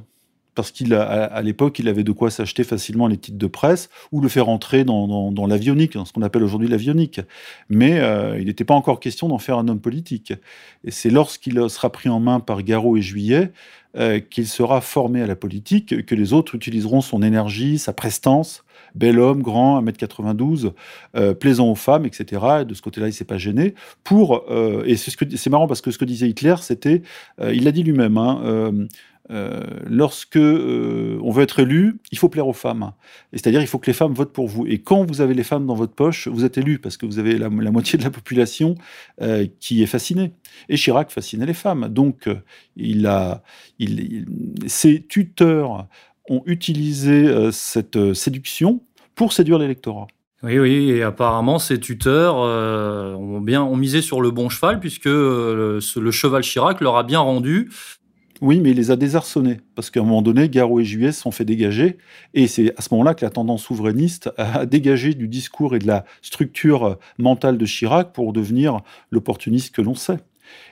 parce 0.55 0.71
qu'il 0.71 0.93
à, 0.93 1.41
l'époque, 1.41 1.79
il 1.79 1.87
avait 1.87 2.03
de 2.03 2.11
quoi 2.11 2.29
s'acheter 2.29 2.65
facilement 2.65 3.07
les 3.07 3.15
titres 3.15 3.37
de 3.37 3.47
presse 3.47 3.89
ou 4.11 4.19
le 4.19 4.27
faire 4.27 4.49
entrer 4.49 4.83
dans, 4.83 5.31
dans, 5.31 5.47
l'avionique, 5.47 5.93
dans 5.93 6.03
ce 6.03 6.11
qu'on 6.11 6.21
appelle 6.21 6.43
aujourd'hui 6.43 6.67
l'avionique. 6.67 7.21
Mais 7.69 7.99
euh, 7.99 8.37
il 8.37 8.47
n'était 8.47 8.65
pas 8.65 8.73
encore 8.73 8.99
question 8.99 9.29
d'en 9.29 9.37
faire 9.37 9.57
un 9.57 9.69
homme 9.69 9.79
politique. 9.79 10.33
Et 10.83 10.91
c'est 10.91 11.11
lorsqu'il 11.11 11.69
sera 11.69 11.89
pris 11.91 12.09
en 12.09 12.19
main 12.19 12.41
par 12.41 12.61
Garot 12.63 12.97
et 12.97 13.01
Juillet 13.01 13.53
euh, 13.95 14.19
qu'il 14.19 14.47
sera 14.47 14.81
formé 14.81 15.21
à 15.21 15.27
la 15.27 15.37
politique, 15.37 16.05
que 16.05 16.13
les 16.13 16.33
autres 16.33 16.55
utiliseront 16.55 16.99
son 16.99 17.23
énergie, 17.23 17.79
sa 17.79 17.93
prestance, 17.93 18.65
bel 18.95 19.19
homme, 19.19 19.41
grand, 19.41 19.81
1m92, 19.83 20.71
euh, 21.15 21.33
plaisant 21.33 21.69
aux 21.69 21.75
femmes, 21.75 22.05
etc. 22.05 22.41
Et 22.61 22.65
de 22.65 22.73
ce 22.73 22.81
côté-là, 22.81 23.07
il 23.07 23.13
s'est 23.13 23.25
pas 23.25 23.37
gêné. 23.37 23.75
Pour, 24.03 24.45
euh, 24.49 24.83
et 24.85 24.97
c'est, 24.97 25.11
ce 25.11 25.49
marrant 25.49 25.67
parce 25.67 25.81
que 25.81 25.91
ce 25.91 25.97
que 25.97 26.05
disait 26.05 26.29
Hitler, 26.29 26.55
c'était, 26.61 27.01
euh, 27.41 27.53
il 27.53 27.63
l'a 27.63 27.71
dit 27.71 27.83
lui-même, 27.83 28.17
hein, 28.17 28.71
lorsque 29.85 30.37
on 30.37 31.31
veut 31.31 31.43
être 31.43 31.59
élu, 31.59 31.99
il 32.11 32.17
faut 32.17 32.29
plaire 32.29 32.47
aux 32.47 32.53
femmes. 32.53 32.93
c'est-à-dire, 33.31 33.61
il 33.61 33.67
faut 33.67 33.77
que 33.77 33.85
les 33.85 33.93
femmes 33.93 34.13
votent 34.13 34.33
pour 34.33 34.47
vous. 34.47 34.65
Et 34.65 34.79
quand 34.79 35.05
vous 35.05 35.21
avez 35.21 35.35
les 35.35 35.43
femmes 35.43 35.67
dans 35.67 35.75
votre 35.75 35.93
poche, 35.93 36.27
vous 36.27 36.45
êtes 36.45 36.57
élu 36.57 36.79
parce 36.79 36.97
que 36.97 37.05
vous 37.05 37.19
avez 37.19 37.37
la, 37.37 37.49
moitié 37.49 37.99
de 37.99 38.03
la 38.03 38.09
population 38.09 38.73
qui 39.59 39.83
est 39.83 39.87
fascinée. 39.87 40.31
Et 40.67 40.77
Chirac 40.77 41.11
fascinait 41.11 41.45
les 41.45 41.53
femmes. 41.53 41.89
Donc, 41.89 42.27
il 42.75 43.05
a, 43.05 43.43
il, 43.77 44.25
ses 44.65 45.03
tuteurs 45.03 45.87
ont 46.29 46.43
utilisé 46.45 47.27
euh, 47.27 47.51
cette 47.51 47.97
euh, 47.97 48.13
séduction 48.13 48.81
pour 49.15 49.33
séduire 49.33 49.57
l'électorat. 49.57 50.07
Oui, 50.41 50.57
oui, 50.57 50.91
et 50.91 51.03
apparemment 51.03 51.59
ces 51.59 51.79
tuteurs 51.81 52.37
euh, 52.39 53.13
ont 53.15 53.41
bien 53.41 53.61
ont 53.61 53.75
misé 53.75 54.01
sur 54.01 54.21
le 54.21 54.31
bon 54.31 54.47
cheval 54.47 54.79
puisque 54.79 55.05
le, 55.05 55.79
cheval 56.11 56.43
Chirac 56.43 56.79
leur 56.79 56.95
a 56.95 57.03
bien 57.03 57.19
rendu. 57.19 57.69
Oui, 58.39 58.61
mais 58.61 58.71
il 58.71 58.77
les 58.77 58.89
a 58.89 58.95
désarçonnés 58.95 59.59
parce 59.75 59.89
qu'à 59.89 59.99
un 59.99 60.03
moment 60.03 60.21
donné, 60.21 60.47
Garot 60.47 60.79
et 60.79 60.85
Juillet 60.85 61.11
se 61.11 61.19
sont 61.23 61.31
fait 61.31 61.43
dégager 61.43 61.97
et 62.33 62.47
c'est 62.47 62.73
à 62.77 62.81
ce 62.81 62.87
moment-là 62.93 63.15
que 63.15 63.25
la 63.25 63.31
tendance 63.31 63.63
souverainiste 63.63 64.31
a 64.37 64.65
dégagé 64.65 65.13
du 65.13 65.27
discours 65.27 65.75
et 65.75 65.79
de 65.79 65.87
la 65.87 66.05
structure 66.21 66.97
mentale 67.17 67.57
de 67.57 67.65
Chirac 67.65 68.13
pour 68.13 68.31
devenir 68.31 68.79
l'opportuniste 69.11 69.75
que 69.75 69.81
l'on 69.81 69.95
sait. 69.95 70.19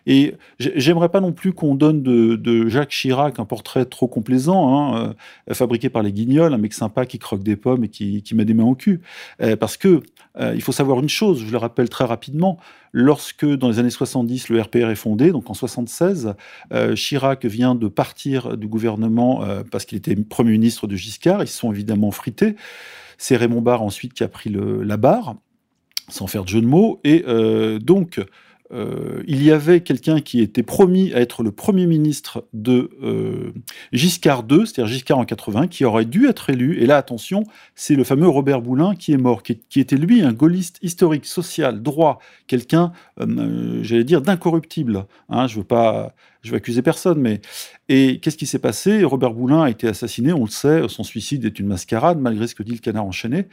Et 0.07 0.35
j'aimerais 0.57 1.09
pas 1.09 1.19
non 1.19 1.33
plus 1.33 1.51
qu'on 1.51 1.75
donne 1.75 2.01
de, 2.01 2.67
Jacques 2.69 2.89
Chirac 2.89 3.39
un 3.39 3.45
portrait 3.45 3.83
trop 3.83 4.07
complaisant, 4.07 4.95
hein, 4.95 5.13
euh, 5.49 5.53
fabriqué 5.53 5.89
par 5.89 6.01
les 6.01 6.13
Guignols, 6.13 6.53
un 6.53 6.57
mec 6.57 6.73
sympa 6.73 7.05
qui 7.05 7.19
croque 7.19 7.43
des 7.43 7.57
pommes 7.57 7.83
et 7.83 7.89
qui, 7.89 8.23
met 8.33 8.45
des 8.45 8.53
mains 8.53 8.63
au 8.63 8.75
cul. 8.75 9.01
Euh, 9.41 9.57
parce 9.57 9.75
que 9.75 10.01
euh, 10.39 10.53
il 10.55 10.61
faut 10.61 10.71
savoir 10.71 10.99
une 10.99 11.09
chose, 11.09 11.43
je 11.45 11.51
le 11.51 11.57
rappelle 11.57 11.89
très 11.89 12.05
rapidement, 12.05 12.57
lorsque 12.93 13.45
dans 13.45 13.67
les 13.67 13.79
années 13.79 13.89
70 13.89 14.47
le 14.47 14.61
RPR 14.61 14.89
est 14.89 14.95
fondé, 14.95 15.31
donc 15.31 15.49
en 15.49 15.53
76, 15.53 16.35
Chirac 16.95 17.45
vient 17.45 17.75
de 17.75 17.89
partir 17.89 18.55
du 18.55 18.67
gouvernement 18.67 19.43
parce 19.71 19.83
qu'il 19.83 19.97
était 19.97 20.15
Premier 20.15 20.51
ministre 20.51 20.87
de 20.87 20.95
Giscard, 20.95 21.43
ils 21.43 21.47
se 21.47 21.57
sont 21.57 21.71
évidemment 21.71 22.11
frités. 22.11 22.55
C'est 23.17 23.35
Raymond 23.35 23.61
Barre 23.61 23.81
ensuite 23.81 24.13
qui 24.13 24.23
a 24.23 24.29
pris 24.29 24.49
la 24.49 24.97
barre, 24.97 25.35
sans 26.07 26.27
faire 26.27 26.43
de 26.43 26.49
jeu 26.49 26.61
de 26.61 26.65
mots, 26.65 27.01
et 27.03 27.25
donc 27.79 28.21
euh, 28.73 29.23
il 29.27 29.43
y 29.43 29.51
avait 29.51 29.81
quelqu'un 29.81 30.19
qui 30.19 30.41
était 30.41 30.63
promis 30.63 31.13
à 31.13 31.21
être 31.21 31.43
le 31.43 31.51
Premier 31.51 31.85
ministre 31.85 32.45
de 32.53 32.89
euh, 33.01 33.53
Giscard 33.93 34.43
II, 34.49 34.67
c'est-à-dire 34.67 34.87
Giscard 34.87 35.17
en 35.19 35.25
80, 35.25 35.67
qui 35.67 35.85
aurait 35.85 36.05
dû 36.05 36.27
être 36.27 36.49
élu. 36.49 36.81
Et 36.81 36.85
là, 36.85 36.97
attention, 36.97 37.43
c'est 37.75 37.95
le 37.95 38.03
fameux 38.03 38.27
Robert 38.27 38.61
Boulin 38.61 38.95
qui 38.95 39.13
est 39.13 39.17
mort, 39.17 39.41
qui, 39.43 39.79
était 39.79 39.95
lui 39.95 40.21
un 40.21 40.33
gaulliste 40.33 40.79
historique, 40.81 41.25
social, 41.25 41.81
droit, 41.81 42.19
quelqu'un, 42.47 42.91
euh, 43.19 43.79
j'allais 43.83 44.03
dire, 44.03 44.21
d'incorruptible. 44.21 45.05
Hein, 45.29 45.47
je 45.47 45.57
veux 45.57 45.63
pas 45.63 46.13
je 46.47 46.51
vais 46.51 46.57
accuser 46.57 46.81
personne, 46.81 47.19
mais 47.19 47.41
et 47.89 48.19
qu'est-ce 48.19 48.37
qui 48.37 48.47
s'est 48.47 48.59
passé? 48.59 49.03
Robert 49.03 49.33
Boulin 49.33 49.63
a 49.63 49.69
été 49.69 49.87
assassiné, 49.87 50.33
on 50.33 50.45
le 50.45 50.49
sait, 50.49 50.87
son 50.87 51.03
suicide 51.03 51.45
est 51.45 51.59
une 51.59 51.67
mascarade, 51.67 52.19
malgré 52.19 52.47
ce 52.47 52.55
que 52.55 52.63
dit 52.63 52.71
le 52.71 52.79
canard 52.79 53.05
enchaîné. 53.05 53.47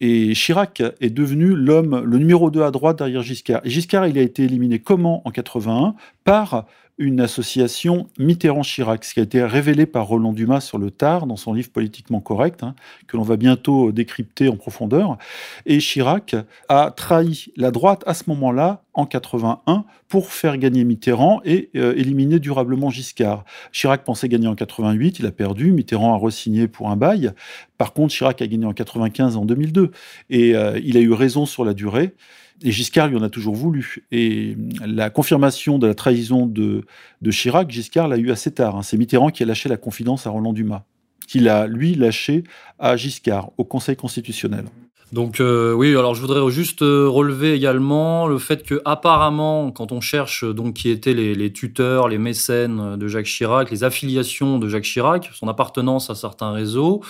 Et 0.00 0.32
Chirac 0.32 0.82
est 1.00 1.10
devenu 1.10 1.54
l'homme, 1.54 2.02
le 2.04 2.18
numéro 2.18 2.50
2 2.50 2.62
à 2.62 2.70
droite 2.70 2.98
derrière 2.98 3.22
Giscard. 3.22 3.60
Et 3.64 3.70
Giscard, 3.70 4.06
il 4.08 4.16
a 4.18 4.22
été 4.22 4.44
éliminé 4.44 4.78
comment 4.78 5.26
en 5.28 5.30
81 5.30 5.94
par 6.24 6.66
une 7.00 7.20
association 7.20 8.08
Mitterrand-Chirac, 8.18 9.04
ce 9.04 9.14
qui 9.14 9.20
a 9.20 9.22
été 9.22 9.42
révélé 9.42 9.86
par 9.86 10.06
Roland 10.06 10.34
Dumas 10.34 10.60
sur 10.60 10.76
le 10.76 10.90
tard 10.90 11.26
dans 11.26 11.36
son 11.36 11.54
livre 11.54 11.70
Politiquement 11.70 12.20
correct, 12.20 12.62
hein, 12.62 12.74
que 13.08 13.16
l'on 13.16 13.22
va 13.22 13.38
bientôt 13.38 13.90
décrypter 13.90 14.48
en 14.48 14.56
profondeur. 14.56 15.16
Et 15.64 15.78
Chirac 15.78 16.36
a 16.68 16.90
trahi 16.90 17.52
la 17.56 17.70
droite 17.70 18.04
à 18.06 18.12
ce 18.12 18.24
moment-là, 18.28 18.82
en 18.92 19.06
81, 19.06 19.86
pour 20.08 20.30
faire 20.30 20.58
gagner 20.58 20.84
Mitterrand 20.84 21.40
et 21.44 21.70
euh, 21.74 21.94
éliminer 21.96 22.38
durablement 22.38 22.90
Giscard. 22.90 23.44
Chirac 23.72 24.04
pensait 24.04 24.28
gagner 24.28 24.48
en 24.48 24.54
88, 24.54 25.20
il 25.20 25.26
a 25.26 25.32
perdu, 25.32 25.72
Mitterrand 25.72 26.14
a 26.14 26.18
re-signé 26.18 26.68
pour 26.68 26.90
un 26.90 26.96
bail. 26.96 27.32
Par 27.78 27.94
contre, 27.94 28.12
Chirac 28.12 28.42
a 28.42 28.46
gagné 28.46 28.66
en 28.66 28.74
95 28.74 29.38
en 29.38 29.46
2002. 29.46 29.90
Et 30.28 30.50
il 30.50 30.96
a 30.98 31.00
eu 31.00 31.12
raison 31.12 31.46
sur 31.46 31.64
la 31.64 31.72
durée. 31.72 32.14
Et 32.62 32.72
Giscard 32.72 33.08
lui 33.08 33.16
en 33.16 33.22
a 33.22 33.30
toujours 33.30 33.54
voulu. 33.54 34.04
Et 34.12 34.56
la 34.84 35.10
confirmation 35.10 35.78
de 35.78 35.86
la 35.86 35.94
trahison 35.94 36.46
de, 36.46 36.84
Chirac, 37.30 37.70
Giscard 37.70 38.08
l'a 38.08 38.18
eu 38.18 38.30
assez 38.30 38.52
tard. 38.52 38.76
Hein. 38.76 38.82
C'est 38.82 38.96
Mitterrand 38.96 39.30
qui 39.30 39.42
a 39.42 39.46
lâché 39.46 39.68
la 39.68 39.76
confidence 39.76 40.26
à 40.26 40.30
Roland 40.30 40.52
Dumas, 40.52 40.82
qu'il 41.26 41.48
a, 41.48 41.66
lui, 41.66 41.94
lâché 41.94 42.44
à 42.78 42.96
Giscard, 42.96 43.50
au 43.56 43.64
Conseil 43.64 43.96
constitutionnel. 43.96 44.64
Donc 45.12 45.40
euh, 45.40 45.72
oui, 45.72 45.88
alors 45.96 46.14
je 46.14 46.20
voudrais 46.20 46.48
juste 46.52 46.82
euh, 46.82 47.08
relever 47.08 47.52
également 47.52 48.28
le 48.28 48.38
fait 48.38 48.62
que 48.62 48.80
apparemment, 48.84 49.72
quand 49.72 49.90
on 49.90 50.00
cherche 50.00 50.44
donc 50.44 50.74
qui 50.74 50.88
étaient 50.88 51.14
les, 51.14 51.52
tuteurs, 51.52 52.08
les 52.08 52.18
mécènes 52.18 52.96
de 52.96 53.08
Jacques 53.08 53.26
Chirac, 53.26 53.70
les 53.72 53.82
affiliations 53.82 54.60
de 54.60 54.68
Jacques 54.68 54.84
Chirac, 54.84 55.30
son 55.34 55.48
appartenance 55.48 56.10
à 56.10 56.14
certains 56.14 56.52
réseaux, 56.52 57.00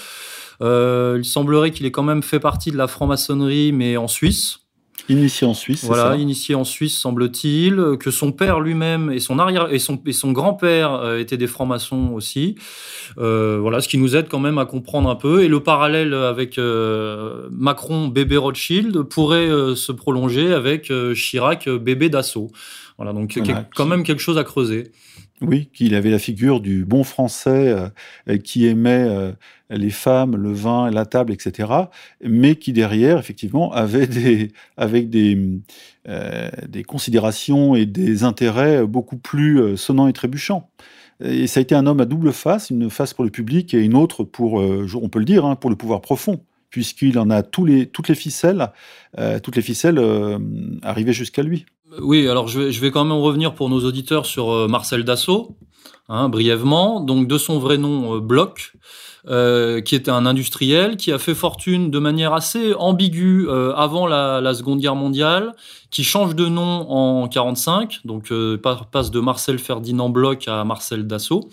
euh, 0.63 1.17
il 1.19 1.27
semblerait 1.27 1.73
qu'il 1.73 1.85
ait 1.85 1.91
quand 1.91 2.03
même 2.03 2.23
fait 2.23 2.41
partie 2.41 2.71
de 2.71 2.79
la 2.79 2.87
franc-maçonnerie, 2.87 3.73
mais 3.73 3.99
en 3.99 4.09
Suisse. 4.09 4.60
Initié 5.09 5.47
en 5.47 5.55
Suisse. 5.55 5.85
Voilà, 5.85 6.11
ça 6.11 6.17
initié 6.17 6.55
en 6.55 6.65
Suisse, 6.65 6.97
semble-t-il, 6.97 7.97
que 7.99 8.11
son 8.11 8.33
père 8.33 8.61
lui-même 8.61 9.11
et 9.11 9.19
son 9.19 9.39
arrière 9.39 9.73
et 9.73 9.79
son, 9.79 10.01
et 10.07 10.13
son 10.13 10.33
grand-père 10.33 10.93
euh, 10.95 11.19
étaient 11.19 11.37
des 11.37 11.47
francs-maçons 11.47 12.11
aussi. 12.15 12.57
Euh, 13.19 13.59
voilà, 13.61 13.81
ce 13.81 13.89
qui 13.89 13.99
nous 13.99 14.17
aide 14.17 14.29
quand 14.29 14.39
même 14.39 14.59
à 14.59 14.67
comprendre 14.67 15.09
un 15.09 15.17
peu. 15.17 15.43
Et 15.43 15.49
le 15.49 15.61
parallèle 15.61 16.15
avec 16.15 16.59
euh, 16.59 17.49
Macron, 17.51 18.09
bébé 18.09 18.37
Rothschild, 18.37 19.03
pourrait 19.03 19.49
euh, 19.49 19.75
se 19.75 19.93
prolonger 19.93 20.53
avec 20.53 20.93
Chirac, 21.15 21.69
bébé 21.69 22.09
Dassault. 22.09 22.51
Voilà, 22.97 23.13
donc 23.13 23.39
Voilà, 23.43 23.69
quand 23.75 23.87
même 23.87 24.03
quelque 24.03 24.21
chose 24.21 24.39
à 24.39 24.45
creuser. 24.45 24.93
Oui, 25.43 25.71
qu'il 25.73 25.95
avait 25.95 26.11
la 26.11 26.19
figure 26.19 26.61
du 26.61 26.85
bon 26.85 27.03
français 27.03 27.75
euh, 28.29 28.37
qui 28.37 28.67
aimait 28.67 29.07
euh, 29.09 29.33
les 29.71 29.89
femmes, 29.91 30.37
le 30.37 30.53
vin, 30.53 30.91
la 30.91 31.07
table, 31.07 31.33
etc. 31.33 31.73
Mais 32.23 32.57
qui 32.57 32.75
derrière, 32.75 33.19
effectivement, 33.19 33.73
avait 33.73 34.07
des, 34.09 34.53
avec 34.77 35.09
des, 35.09 35.61
euh, 36.09 36.51
des 36.69 36.83
considérations 36.85 37.75
et 37.75 37.87
des 37.87 38.23
intérêts 38.25 38.85
beaucoup 38.87 39.17
plus 39.17 39.61
euh, 39.61 39.77
sonnants 39.77 40.09
et 40.09 40.13
trébuchants. 40.13 40.69
Et 41.23 41.47
ça 41.47 41.61
a 41.61 41.63
été 41.63 41.75
un 41.75 41.87
homme 41.87 42.01
à 42.01 42.07
double 42.07 42.33
face, 42.33 42.71
une 42.71 42.91
face 42.91 43.15
pour 43.15 43.25
le 43.25 43.31
public 43.31 43.75
et 43.75 43.81
une 43.81 43.95
autre 43.95 44.25
pour, 44.25 44.61
euh, 44.61 44.87
on 44.95 45.09
peut 45.09 45.19
le 45.19 45.25
dire, 45.27 45.45
hein, 45.47 45.57
pour 45.57 45.71
le 45.71 45.77
pouvoir 45.77 46.01
profond, 46.01 46.41
puisqu'il 46.71 47.19
en 47.19 47.31
a 47.31 47.43
tous 47.43 47.65
les, 47.65 47.87
toutes 47.89 48.09
les 48.09 48.15
ficelles, 48.15 48.71
euh, 49.19 49.39
toutes 49.41 49.57
les 49.57 49.63
ficelles 49.63 49.99
euh, 49.99 50.39
arrivaient 50.83 51.13
jusqu'à 51.13 51.43
lui. 51.43 51.67
Oui, 52.01 52.29
alors 52.29 52.47
je 52.49 52.61
vais, 52.61 52.73
je 52.73 52.81
vais 52.81 52.91
quand 52.91 53.05
même 53.05 53.19
revenir 53.19 53.55
pour 53.55 53.69
nos 53.69 53.81
auditeurs 53.85 54.25
sur 54.27 54.51
euh, 54.51 54.69
Marcel 54.69 55.05
Dassault, 55.05 55.57
hein, 56.09 56.29
brièvement. 56.29 57.01
Donc 57.01 57.27
de 57.27 57.37
son 57.37 57.59
vrai 57.59 57.79
nom, 57.79 58.19
Bloch, 58.19 58.73
euh, 59.29 59.81
qui 59.81 59.97
était 59.97 60.11
un 60.13 60.25
industriel 60.25 60.97
qui 60.97 61.11
a 61.13 61.19
fait 61.19 61.35
fortune 61.35 61.91
de 61.91 61.99
manière 61.99 62.33
assez 62.33 62.73
ambiguë 62.75 63.47
euh, 63.49 63.75
avant 63.75 64.07
la, 64.07 64.41
la 64.41 64.55
Seconde 64.55 64.79
Guerre 64.79 64.95
mondiale, 64.95 65.53
qui 65.91 66.05
change 66.05 66.37
de 66.37 66.47
nom 66.47 66.89
en 66.91 67.27
45, 67.29 68.01
donc 68.05 68.31
euh, 68.31 68.57
pa- 68.57 68.87
passe 68.91 69.11
de 69.11 69.19
Marcel 69.21 69.59
Ferdinand 69.59 70.09
Bloch 70.09 70.47
à 70.47 70.63
Marcel 70.65 71.07
Dassault. 71.09 71.49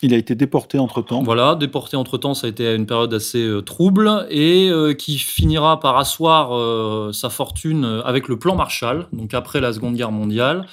Il 0.00 0.14
a 0.14 0.16
été 0.16 0.36
déporté 0.36 0.78
entre-temps. 0.78 1.24
Voilà, 1.24 1.56
déporté 1.56 1.96
entre-temps, 1.96 2.32
ça 2.32 2.46
a 2.46 2.50
été 2.50 2.72
une 2.72 2.86
période 2.86 3.12
assez 3.12 3.42
euh, 3.42 3.62
trouble 3.62 4.28
et 4.30 4.68
euh, 4.70 4.94
qui 4.94 5.18
finira 5.18 5.80
par 5.80 5.96
asseoir 5.96 6.54
euh, 6.56 7.10
sa 7.12 7.30
fortune 7.30 8.02
avec 8.04 8.28
le 8.28 8.38
plan 8.38 8.54
Marshall, 8.54 9.08
donc 9.12 9.34
après 9.34 9.60
la 9.60 9.72
Seconde 9.72 9.96
Guerre 9.96 10.12
mondiale, 10.12 10.66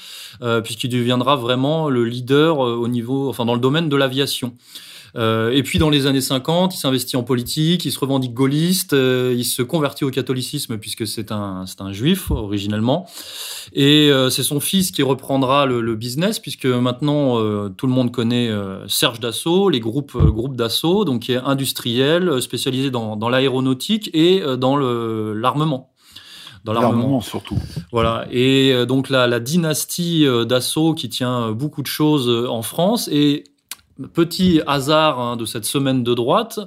puisqu'il 0.63 0.89
deviendra 0.89 1.37
vraiment 1.37 1.89
le 1.89 2.03
leader 2.03 2.59
au 2.59 2.87
niveau, 2.87 3.29
enfin 3.29 3.45
dans 3.45 3.53
le 3.53 3.59
domaine 3.59 3.89
de 3.89 3.95
l'aviation. 3.95 4.53
Euh, 5.17 5.51
et 5.51 5.63
puis 5.63 5.79
dans 5.79 5.89
les 5.89 6.07
années 6.07 6.19
50, 6.19 6.75
il 6.75 6.77
s'investit 6.77 7.15
en 7.15 7.23
politique, 7.23 7.85
il 7.85 7.91
se 7.91 7.99
revendique 7.99 8.33
gaulliste, 8.33 8.93
euh, 8.93 9.33
il 9.37 9.45
se 9.45 9.61
convertit 9.61 10.03
au 10.03 10.09
catholicisme 10.11 10.77
puisque 10.77 11.07
c'est 11.07 11.31
un, 11.31 11.65
c'est 11.67 11.79
un 11.81 11.93
juif 11.93 12.31
originellement. 12.31 13.07
Et 13.73 14.11
euh, 14.11 14.29
c'est 14.29 14.43
son 14.43 14.59
fils 14.59 14.91
qui 14.91 15.03
reprendra 15.03 15.65
le, 15.65 15.79
le 15.79 15.95
business 15.95 16.39
puisque 16.39 16.65
maintenant 16.65 17.35
tout 17.69 17.87
le 17.87 17.93
monde 17.93 18.11
connaît 18.11 18.51
Serge 18.87 19.19
Dassault, 19.19 19.69
les 19.69 19.79
groupes, 19.79 20.17
groupes 20.17 20.55
Dassault, 20.57 21.05
donc 21.05 21.21
qui 21.23 21.31
est 21.31 21.37
industriel, 21.37 22.41
spécialisé 22.41 22.91
dans, 22.91 23.15
dans 23.15 23.29
l'aéronautique 23.29 24.09
et 24.13 24.41
dans 24.57 24.75
le- 24.75 25.33
l'armement. 25.33 25.91
Dans 26.65 26.73
l'armement. 26.73 27.21
Surtout. 27.21 27.57
Voilà. 27.91 28.25
Et 28.31 28.85
donc 28.87 29.09
la, 29.09 29.27
la 29.27 29.39
dynastie 29.39 30.25
d'assaut 30.47 30.93
qui 30.93 31.09
tient 31.09 31.51
beaucoup 31.51 31.81
de 31.81 31.87
choses 31.87 32.27
en 32.49 32.61
France. 32.63 33.07
Et 33.11 33.43
petit 34.13 34.61
hasard 34.67 35.19
hein, 35.19 35.37
de 35.37 35.45
cette 35.45 35.65
semaine 35.65 36.03
de 36.03 36.13
droite, 36.13 36.59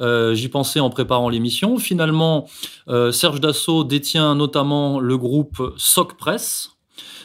euh, 0.00 0.34
j'y 0.34 0.48
pensais 0.48 0.80
en 0.80 0.90
préparant 0.90 1.28
l'émission. 1.28 1.78
Finalement, 1.78 2.46
euh, 2.88 3.12
Serge 3.12 3.40
Dassault 3.40 3.84
détient 3.84 4.34
notamment 4.34 5.00
le 5.00 5.16
groupe 5.16 5.74
Soc 5.76 6.16
Press. 6.16 6.70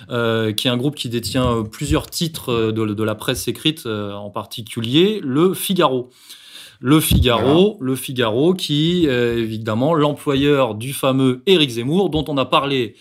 euh, 0.10 0.54
qui 0.54 0.68
est 0.68 0.72
un 0.72 0.78
groupe 0.78 0.96
qui 0.96 1.10
détient 1.10 1.64
plusieurs 1.70 2.10
titres 2.10 2.72
de, 2.72 2.86
de 2.86 3.04
la 3.04 3.16
presse 3.16 3.48
écrite, 3.50 3.86
en 3.86 4.30
particulier 4.30 5.20
le 5.22 5.54
Figaro. 5.54 6.10
Le 6.80 7.02
Figaro, 7.02 7.78
le 7.82 7.96
Figaro 7.98 8.54
qui 8.54 9.06
est 9.06 9.38
évidemment 9.38 9.94
l'employeur 9.94 10.76
du 10.76 10.94
fameux 10.94 11.44
Éric 11.46 11.72
Zemmour 11.72 12.10
dont 12.10 12.24
on 12.30 12.38
a 12.38 12.46
parlé 12.46 12.96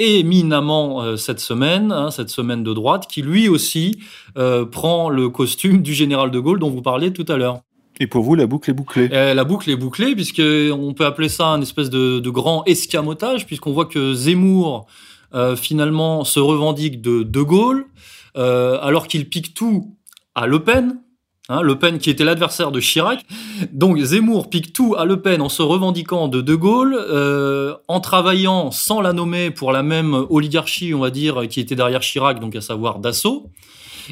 éminemment 0.00 1.02
euh, 1.02 1.16
cette 1.16 1.40
semaine, 1.40 1.92
hein, 1.92 2.10
cette 2.10 2.30
semaine 2.30 2.64
de 2.64 2.72
droite, 2.72 3.06
qui 3.08 3.22
lui 3.22 3.48
aussi 3.48 3.98
euh, 4.36 4.64
prend 4.64 5.10
le 5.10 5.28
costume 5.28 5.82
du 5.82 5.94
général 5.94 6.30
de 6.30 6.40
Gaulle 6.40 6.58
dont 6.58 6.70
vous 6.70 6.82
parliez 6.82 7.12
tout 7.12 7.26
à 7.28 7.36
l'heure. 7.36 7.60
Et 8.00 8.06
pour 8.06 8.24
vous, 8.24 8.34
la 8.34 8.46
boucle 8.46 8.70
est 8.70 8.74
bouclée. 8.74 9.10
Euh, 9.12 9.34
la 9.34 9.44
boucle 9.44 9.70
est 9.70 9.76
bouclée 9.76 10.14
puisque 10.14 10.42
on 10.42 10.94
peut 10.94 11.04
appeler 11.04 11.28
ça 11.28 11.48
un 11.48 11.60
espèce 11.60 11.90
de, 11.90 12.18
de 12.18 12.30
grand 12.30 12.64
escamotage 12.64 13.46
puisqu'on 13.46 13.72
voit 13.72 13.86
que 13.86 14.14
Zemmour 14.14 14.86
finalement 15.56 16.24
se 16.24 16.40
revendique 16.40 17.00
de 17.00 17.22
De 17.22 17.42
Gaulle 17.42 17.86
alors 18.34 19.06
qu'il 19.06 19.28
pique 19.28 19.54
tout 19.54 19.94
à 20.34 20.48
Le 20.48 20.64
Pen. 20.64 20.98
Hein, 21.48 21.62
le 21.62 21.78
Pen 21.78 21.98
qui 21.98 22.10
était 22.10 22.24
l'adversaire 22.24 22.70
de 22.70 22.80
Chirac. 22.80 23.24
Donc 23.72 23.98
Zemmour 23.98 24.50
pique 24.50 24.72
tout 24.72 24.94
à 24.96 25.04
Le 25.04 25.20
Pen 25.20 25.40
en 25.40 25.48
se 25.48 25.62
revendiquant 25.62 26.28
de 26.28 26.40
De 26.40 26.54
Gaulle, 26.54 26.94
euh, 26.96 27.74
en 27.88 28.00
travaillant 28.00 28.70
sans 28.70 29.00
la 29.00 29.12
nommer 29.12 29.50
pour 29.50 29.72
la 29.72 29.82
même 29.82 30.14
oligarchie, 30.30 30.94
on 30.94 31.00
va 31.00 31.10
dire, 31.10 31.48
qui 31.48 31.58
était 31.58 31.74
derrière 31.74 32.00
Chirac, 32.00 32.38
donc 32.38 32.54
à 32.54 32.60
savoir 32.60 33.00
Dassault 33.00 33.50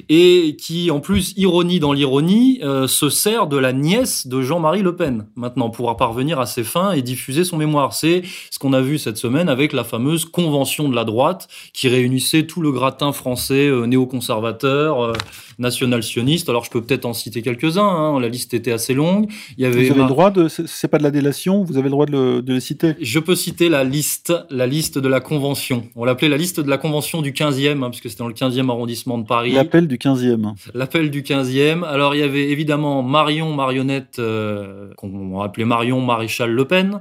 et 0.08 0.56
qui, 0.60 0.90
en 0.90 1.00
plus, 1.00 1.34
ironie 1.36 1.80
dans 1.80 1.92
l'ironie, 1.92 2.60
euh, 2.62 2.86
se 2.86 3.08
sert 3.10 3.46
de 3.46 3.56
la 3.56 3.72
nièce 3.72 4.26
de 4.26 4.42
Jean-Marie 4.42 4.82
Le 4.82 4.96
Pen, 4.96 5.26
maintenant, 5.36 5.70
pour 5.70 5.94
parvenir 5.96 6.40
à 6.40 6.46
ses 6.46 6.64
fins 6.64 6.92
et 6.92 7.02
diffuser 7.02 7.44
son 7.44 7.56
mémoire. 7.56 7.92
C'est 7.94 8.22
ce 8.50 8.58
qu'on 8.58 8.72
a 8.72 8.80
vu 8.80 8.98
cette 8.98 9.16
semaine 9.16 9.48
avec 9.48 9.72
la 9.72 9.84
fameuse 9.84 10.24
convention 10.24 10.88
de 10.88 10.94
la 10.94 11.04
droite 11.04 11.48
qui 11.72 11.88
réunissait 11.88 12.44
tout 12.44 12.60
le 12.60 12.72
gratin 12.72 13.12
français 13.12 13.68
euh, 13.68 13.86
néoconservateur, 13.86 15.02
euh, 15.02 15.12
national-sioniste. 15.58 16.48
Alors, 16.48 16.64
je 16.64 16.70
peux 16.70 16.80
peut-être 16.82 17.04
en 17.04 17.12
citer 17.12 17.42
quelques-uns, 17.42 17.82
hein, 17.86 18.20
la 18.20 18.28
liste 18.28 18.54
était 18.54 18.72
assez 18.72 18.94
longue. 18.94 19.28
Il 19.56 19.62
y 19.62 19.66
avait 19.66 19.84
Vous 19.84 19.90
avez 19.92 20.02
le 20.02 20.08
droit 20.08 20.30
de. 20.30 20.48
c'est- 20.48 20.88
pas 20.88 20.98
de 20.98 21.02
la 21.02 21.10
délation, 21.10 21.64
vous 21.64 21.74
avez 21.76 21.84
le 21.84 21.90
droit 21.90 22.06
de, 22.06 22.12
le- 22.12 22.42
de 22.42 22.54
les 22.54 22.60
citer. 22.60 22.94
je 23.00 23.18
peux 23.18 23.34
citer 23.36 23.68
la 23.68 23.84
liste, 23.84 24.32
la 24.50 24.66
liste 24.66 24.98
de 24.98 25.08
la 25.08 25.20
convention. 25.20 25.84
On 25.96 26.04
l'appelait 26.06 26.28
la 26.30 26.38
liste 26.38 26.60
de 26.60 26.70
la 26.70 26.78
convention 26.78 27.20
du 27.20 27.32
15e, 27.32 27.82
hein, 27.82 27.90
puisque 27.90 28.08
c'était 28.08 28.22
dans 28.22 28.28
le 28.28 28.32
15e 28.34 28.70
arrondissement 28.70 29.18
de 29.18 29.26
Paris. 29.26 29.52
L'appel 29.78 29.86
du 29.86 29.96
15e. 29.96 30.54
L'appel 30.74 31.08
du 31.08 31.22
15e. 31.22 31.84
Alors, 31.84 32.16
il 32.16 32.18
y 32.18 32.24
avait 32.24 32.50
évidemment 32.50 33.00
Marion 33.04 33.54
Marionnette, 33.54 34.18
euh, 34.18 34.92
qu'on 34.96 35.40
appelait 35.40 35.64
Marion 35.64 36.00
Maréchal 36.00 36.50
Le 36.50 36.64
Pen, 36.64 37.00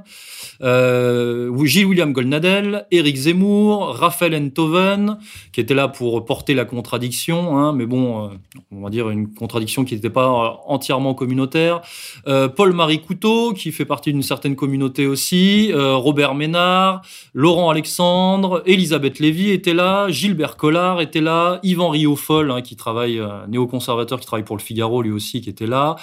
euh, 0.62 1.52
Gilles 1.64 1.86
William 1.86 2.12
Goldnadel, 2.12 2.86
Éric 2.92 3.16
Zemmour, 3.16 3.96
Raphaël 3.96 4.36
Enthoven, 4.36 5.18
qui 5.52 5.60
était 5.60 5.74
là 5.74 5.88
pour 5.88 6.24
porter 6.24 6.54
la 6.54 6.64
contradiction, 6.64 7.58
hein, 7.58 7.72
mais 7.72 7.84
bon, 7.84 8.26
euh, 8.26 8.28
on 8.70 8.82
va 8.82 8.90
dire 8.90 9.10
une 9.10 9.34
contradiction 9.34 9.84
qui 9.84 9.96
n'était 9.96 10.08
pas 10.08 10.62
entièrement 10.66 11.14
communautaire. 11.14 11.80
Paul-Marie 12.24 13.00
Couteau, 13.00 13.54
qui 13.54 13.72
fait 13.72 13.86
partie 13.86 14.12
d'une 14.12 14.22
certaine 14.22 14.54
communauté 14.54 15.06
aussi, 15.06 15.72
Robert 15.74 16.34
Ménard, 16.34 17.02
Laurent 17.34 17.70
Alexandre, 17.70 18.62
Elisabeth 18.66 19.18
Lévy 19.18 19.50
était 19.50 19.74
là, 19.74 20.08
Gilbert 20.10 20.56
Collard 20.56 21.00
était 21.00 21.20
là, 21.20 21.58
Yvan 21.64 21.88
Riofol, 21.88 22.50
hein, 22.50 22.62
qui 22.68 22.76
travaille, 22.76 23.22
néoconservateur 23.48 24.20
qui 24.20 24.26
travaille 24.26 24.44
pour 24.44 24.56
le 24.56 24.62
Figaro, 24.62 25.02
lui 25.02 25.10
aussi, 25.10 25.40
qui 25.40 25.50
était 25.50 25.66
là. 25.66 25.96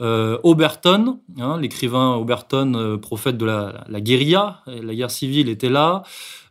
Oberton, 0.00 1.20
hein, 1.38 1.58
l'écrivain 1.60 2.14
Oberton, 2.14 2.98
prophète 3.00 3.36
de 3.36 3.46
la, 3.46 3.84
la 3.88 4.00
guérilla, 4.00 4.62
la 4.66 4.94
guerre 4.94 5.10
civile, 5.10 5.48
était 5.48 5.70
là. 5.70 6.02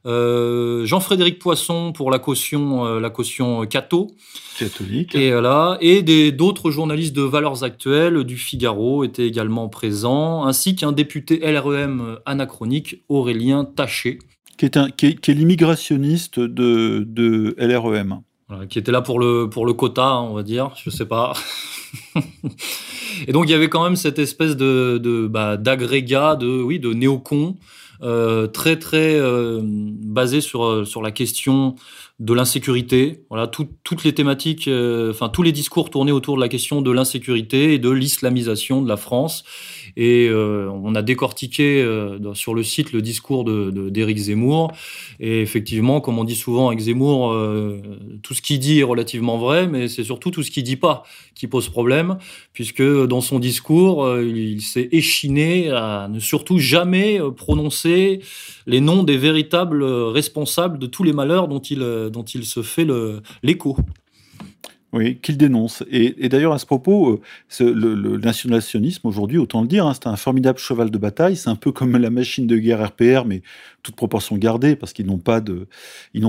Euh, 0.06 0.86
Jean-Frédéric 0.86 1.40
Poisson 1.40 1.92
pour 1.92 2.10
la 2.10 2.20
caution, 2.20 2.86
euh, 2.86 3.00
la 3.00 3.10
caution 3.10 3.66
Cato. 3.66 4.12
Catholique. 4.58 5.14
Et 5.16 5.32
là, 5.32 5.78
et 5.82 6.32
d'autres 6.32 6.72
journalistes 6.72 7.16
de 7.16 7.22
Valeurs 7.22 7.64
Actuelles 7.64 8.24
du 8.24 8.38
Figaro 8.38 9.04
étaient 9.04 9.28
également 9.28 9.70
présents, 9.70 10.46
ainsi 10.46 10.76
qu'un 10.76 10.92
député 10.92 11.40
LREM 11.40 12.18
anachronique, 12.26 13.04
Aurélien 13.10 13.66
Taché. 13.66 14.20
Qui 14.58 14.66
est, 14.66 14.96
qui 14.96 15.32
est, 15.32 15.34
l'immigrationniste 15.34 16.40
de, 16.40 17.06
de 17.08 17.56
LREM. 17.58 18.22
Qui 18.70 18.80
était 18.80 18.92
là 18.92 19.02
pour 19.02 19.20
le, 19.20 19.48
pour 19.50 19.66
le 19.66 19.74
quota, 19.74 20.16
on 20.18 20.34
va 20.34 20.44
dire, 20.44 20.72
je 20.84 20.90
sais 20.90 21.06
pas. 21.06 21.34
et 23.28 23.32
donc 23.32 23.46
il 23.48 23.52
y 23.52 23.54
avait 23.54 23.70
quand 23.70 23.84
même 23.84 23.96
cette 23.96 24.20
espèce 24.20 24.56
de, 24.56 24.98
de 24.98 25.28
bah, 25.28 25.58
d'agrégat 25.58 26.36
de, 26.36 26.62
oui, 26.62 26.80
de 26.80 26.94
néocons 26.94 27.58
euh, 28.02 28.48
très 28.48 28.80
très 28.80 29.20
euh, 29.20 29.60
basé 29.62 30.40
sur 30.40 30.64
euh, 30.64 30.86
sur 30.86 31.02
la 31.02 31.12
question 31.12 31.76
de 32.20 32.34
l'insécurité. 32.34 33.24
Voilà, 33.30 33.48
toutes 33.48 34.04
les 34.04 34.14
thématiques, 34.14 34.68
euh, 34.68 35.12
enfin 35.12 35.30
tous 35.30 35.42
les 35.42 35.54
discours 35.54 35.90
tournés 35.90 36.12
autour 36.12 36.36
de 36.36 36.42
la 36.42 36.50
question 36.50 36.82
de 36.82 36.92
l'insécurité 36.92 37.74
et 37.74 37.80
de 37.80 37.90
l'islamisation 37.90 38.82
de 38.82 38.90
la 38.90 38.98
France. 38.98 39.46
Et 39.96 40.28
euh, 40.28 40.70
on 40.70 40.96
a 40.96 41.02
décortiqué 41.02 41.82
euh, 41.82 42.34
sur 42.34 42.54
le 42.54 42.64
site 42.64 42.92
le 42.92 43.02
discours 43.02 43.46
d'Éric 43.46 44.18
Zemmour. 44.18 44.74
Et 45.22 45.42
effectivement, 45.42 46.02
comme 46.02 46.20
on 46.20 46.26
dit 46.26 46.36
souvent 46.36 46.68
avec 46.68 46.80
Zemmour, 46.80 47.34
tout 48.22 48.34
ce 48.34 48.42
qu'il 48.42 48.60
dit 48.60 48.80
est 48.80 48.84
relativement 48.84 49.38
vrai, 49.38 49.68
mais 49.68 49.88
c'est 49.88 50.04
surtout 50.04 50.30
tout 50.30 50.44
ce 50.44 50.52
qu'il 50.52 50.64
dit 50.64 50.76
pas 50.76 51.04
qui 51.36 51.48
pose 51.48 51.70
problème, 51.70 52.18
puisque 52.52 52.84
dans 52.84 53.22
son 53.22 53.40
discours, 53.40 54.20
il 54.20 54.62
s'est 54.62 54.90
échiné 54.92 55.70
à 55.70 56.10
ne 56.10 56.20
surtout 56.20 56.60
jamais 56.60 57.20
prononcer 57.36 58.20
les 58.68 58.82
noms 58.82 59.04
des 59.04 59.18
véritables 59.18 59.84
responsables 59.84 60.80
de 60.80 60.86
tous 60.86 61.04
les 61.04 61.14
malheurs 61.14 61.48
dont 61.48 61.60
il 61.60 62.09
dont 62.10 62.24
il 62.24 62.46
se 62.46 62.62
fait 62.62 62.88
l'écho. 63.44 63.78
Oui, 64.92 65.20
qu'il 65.20 65.38
dénonce. 65.38 65.84
Et, 65.92 66.30
d'ailleurs, 66.30 66.54
à 66.54 66.58
ce 66.58 66.66
propos, 66.66 67.22
euh, 67.62 67.74
le, 67.74 68.18
national-sionisme, 68.18 69.08
aujourd'hui, 69.08 69.38
autant 69.38 69.62
le 69.62 69.68
dire, 69.68 69.86
hein, 69.86 69.94
c'est 69.94 70.08
un 70.08 70.16
formidable 70.16 70.58
cheval 70.58 70.90
de 70.90 70.98
bataille. 70.98 71.36
C'est 71.36 71.50
un 71.50 71.56
peu 71.56 71.72
comme 71.72 71.96
la 71.96 72.10
machine 72.10 72.48
de 72.48 72.58
guerre 72.58 72.84
RPR, 72.88 73.26
mais 73.26 73.44
toute 73.84 73.96
proportion 73.96 74.36
gardée, 74.38 74.76
parce 74.76 74.94
qu'ils 74.94 75.06
n'ont 75.06 75.20
pas 75.20 75.42
de, 75.42 75.68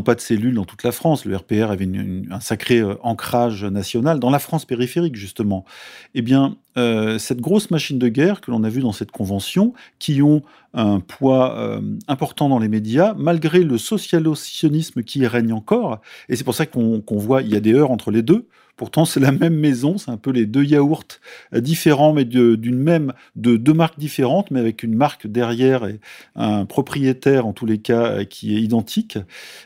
pas 0.04 0.14
de 0.14 0.20
cellules 0.20 0.54
dans 0.54 0.66
toute 0.66 0.82
la 0.82 0.92
France. 0.92 1.24
Le 1.24 1.36
RPR 1.36 1.70
avait 1.70 1.88
un 2.30 2.40
sacré 2.40 2.80
euh, 2.80 2.96
ancrage 3.02 3.64
national 3.64 4.20
dans 4.20 4.30
la 4.30 4.38
France 4.38 4.66
périphérique, 4.66 5.16
justement. 5.16 5.64
Eh 6.14 6.20
bien, 6.20 6.58
euh, 6.76 7.18
cette 7.18 7.40
grosse 7.40 7.70
machine 7.70 7.98
de 7.98 8.08
guerre 8.08 8.40
que 8.40 8.50
l'on 8.50 8.64
a 8.64 8.68
vue 8.68 8.80
dans 8.80 8.92
cette 8.92 9.10
convention, 9.10 9.72
qui 9.98 10.22
ont 10.22 10.42
un 10.72 11.00
poids 11.00 11.80
important 12.06 12.48
dans 12.48 12.60
les 12.60 12.68
médias, 12.68 13.14
malgré 13.18 13.64
le 13.64 13.76
social-sionisme 13.76 15.02
qui 15.02 15.26
règne 15.26 15.52
encore, 15.52 16.00
et 16.28 16.36
c'est 16.36 16.44
pour 16.44 16.54
ça 16.54 16.64
qu'on 16.64 17.02
voit, 17.08 17.42
il 17.42 17.48
y 17.48 17.56
a 17.56 17.60
des 17.60 17.74
heures 17.74 17.90
entre 17.90 18.12
les 18.12 18.22
deux, 18.22 18.46
Pourtant, 18.80 19.04
c'est 19.04 19.20
la 19.20 19.30
même 19.30 19.56
maison, 19.56 19.98
c'est 19.98 20.10
un 20.10 20.16
peu 20.16 20.30
les 20.30 20.46
deux 20.46 20.64
yaourts 20.64 21.04
euh, 21.52 21.60
différents, 21.60 22.14
mais 22.14 22.24
d'une 22.24 22.78
même, 22.78 23.12
de 23.36 23.58
deux 23.58 23.74
marques 23.74 23.98
différentes, 23.98 24.50
mais 24.50 24.58
avec 24.58 24.82
une 24.82 24.94
marque 24.94 25.26
derrière 25.26 25.84
et 25.84 26.00
un 26.34 26.64
propriétaire, 26.64 27.46
en 27.46 27.52
tous 27.52 27.66
les 27.66 27.76
cas, 27.76 28.06
euh, 28.06 28.24
qui 28.24 28.56
est 28.56 28.62
identique. 28.62 29.18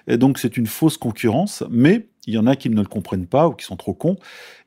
Et 0.08 0.16
donc, 0.16 0.38
c'est 0.38 0.56
une 0.56 0.66
fausse 0.66 0.96
concurrence, 0.96 1.62
mais 1.70 2.08
il 2.26 2.34
y 2.34 2.38
en 2.38 2.46
a 2.46 2.56
qui 2.56 2.70
ne 2.70 2.80
le 2.80 2.86
comprennent 2.86 3.26
pas 3.26 3.48
ou 3.48 3.52
qui 3.52 3.64
sont 3.64 3.76
trop 3.76 3.94
cons. 3.94 4.16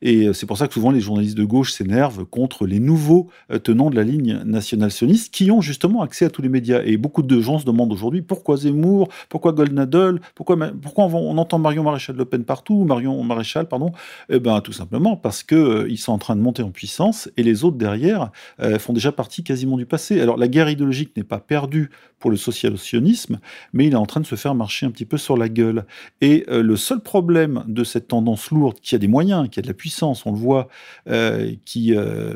Et 0.02 0.28
euh, 0.28 0.34
c'est 0.34 0.46
pour 0.46 0.58
ça 0.58 0.68
que 0.68 0.74
souvent 0.74 0.92
les 0.92 1.00
journalistes 1.00 1.38
de 1.38 1.44
gauche 1.44 1.72
s'énervent 1.74 2.26
contre 2.26 2.68
les 2.68 2.80
nouveaux 2.80 3.30
euh, 3.52 3.58
tenants 3.58 3.90
de 3.90 3.96
la 3.96 4.04
ligne 4.04 4.42
nationale 4.46 4.92
sioniste 4.92 5.34
qui 5.34 5.50
ont 5.50 5.62
justement 5.62 6.02
accès 6.02 6.26
à 6.26 6.30
tous 6.30 6.42
les 6.42 6.50
médias. 6.50 6.82
Et 6.84 6.98
beaucoup 6.98 7.24
de 7.24 7.42
gens 7.42 7.60
se 7.60 7.66
demandent 7.66 7.92
aujourd'hui 7.92 8.22
pourquoi 8.22 8.58
Zemmour, 8.58 9.10
pourquoi 9.30 9.54
Goldnadel, 9.54 10.20
pourquoi, 10.36 10.58
pourquoi 10.82 11.06
on, 11.06 11.38
entend 11.38 11.58
Marion 11.58 11.84
Maréchal 11.84 12.16
Le 12.16 12.26
Pen 12.26 12.44
partout, 12.44 12.84
Marion 12.84 13.22
Maréchal, 13.24 13.68
pardon. 13.68 13.92
Eh 14.30 14.40
ben, 14.40 14.62
tout 14.62 14.74
simplement 14.74 15.18
parce 15.18 15.44
qu'ils 15.44 15.58
euh, 15.58 15.96
sont 15.96 16.14
en 16.14 16.20
train 16.20 16.36
de 16.36 16.42
monter 16.42 16.62
en 16.62 16.72
puissance 16.72 17.30
et 17.38 17.44
les 17.44 17.64
autres 17.64 17.78
derrière 17.78 18.32
font 18.80 18.94
déjà 18.94 19.12
partie 19.12 19.44
quasiment 19.44 19.78
du 19.78 19.86
passé. 19.86 20.20
Alors 20.20 20.38
la 20.38 20.48
guerre 20.48 20.70
idéologique 20.70 21.16
n'est 21.16 21.24
pas 21.24 21.40
perdue 21.40 21.90
pour 22.20 22.32
le 22.32 22.38
social-sionisme, 22.38 23.40
mais 23.74 23.88
il 23.88 23.94
est 23.94 23.98
en 23.98 24.06
train 24.06 24.20
de 24.20 24.26
se 24.26 24.36
faire 24.36 24.56
marcher 24.56 24.86
un 24.86 24.92
petit 24.92 25.06
peu 25.06 25.18
sur 25.18 25.38
la 25.38 25.50
gueule. 25.50 25.86
Et 26.22 26.46
le 26.50 26.76
seul 26.76 27.00
problème 27.00 27.47
de 27.48 27.84
cette 27.84 28.08
tendance 28.08 28.52
lourde, 28.52 28.80
qui 28.82 28.96
a 28.96 28.98
des 28.98 29.08
moyens, 29.08 29.50
qui 29.50 29.60
a 29.60 29.62
de 29.62 29.68
la 29.68 29.74
puissance, 29.74 30.26
on 30.26 30.32
le 30.32 30.38
voit, 30.38 30.68
euh, 31.10 31.54
qui 31.66 31.96
euh, 31.96 32.36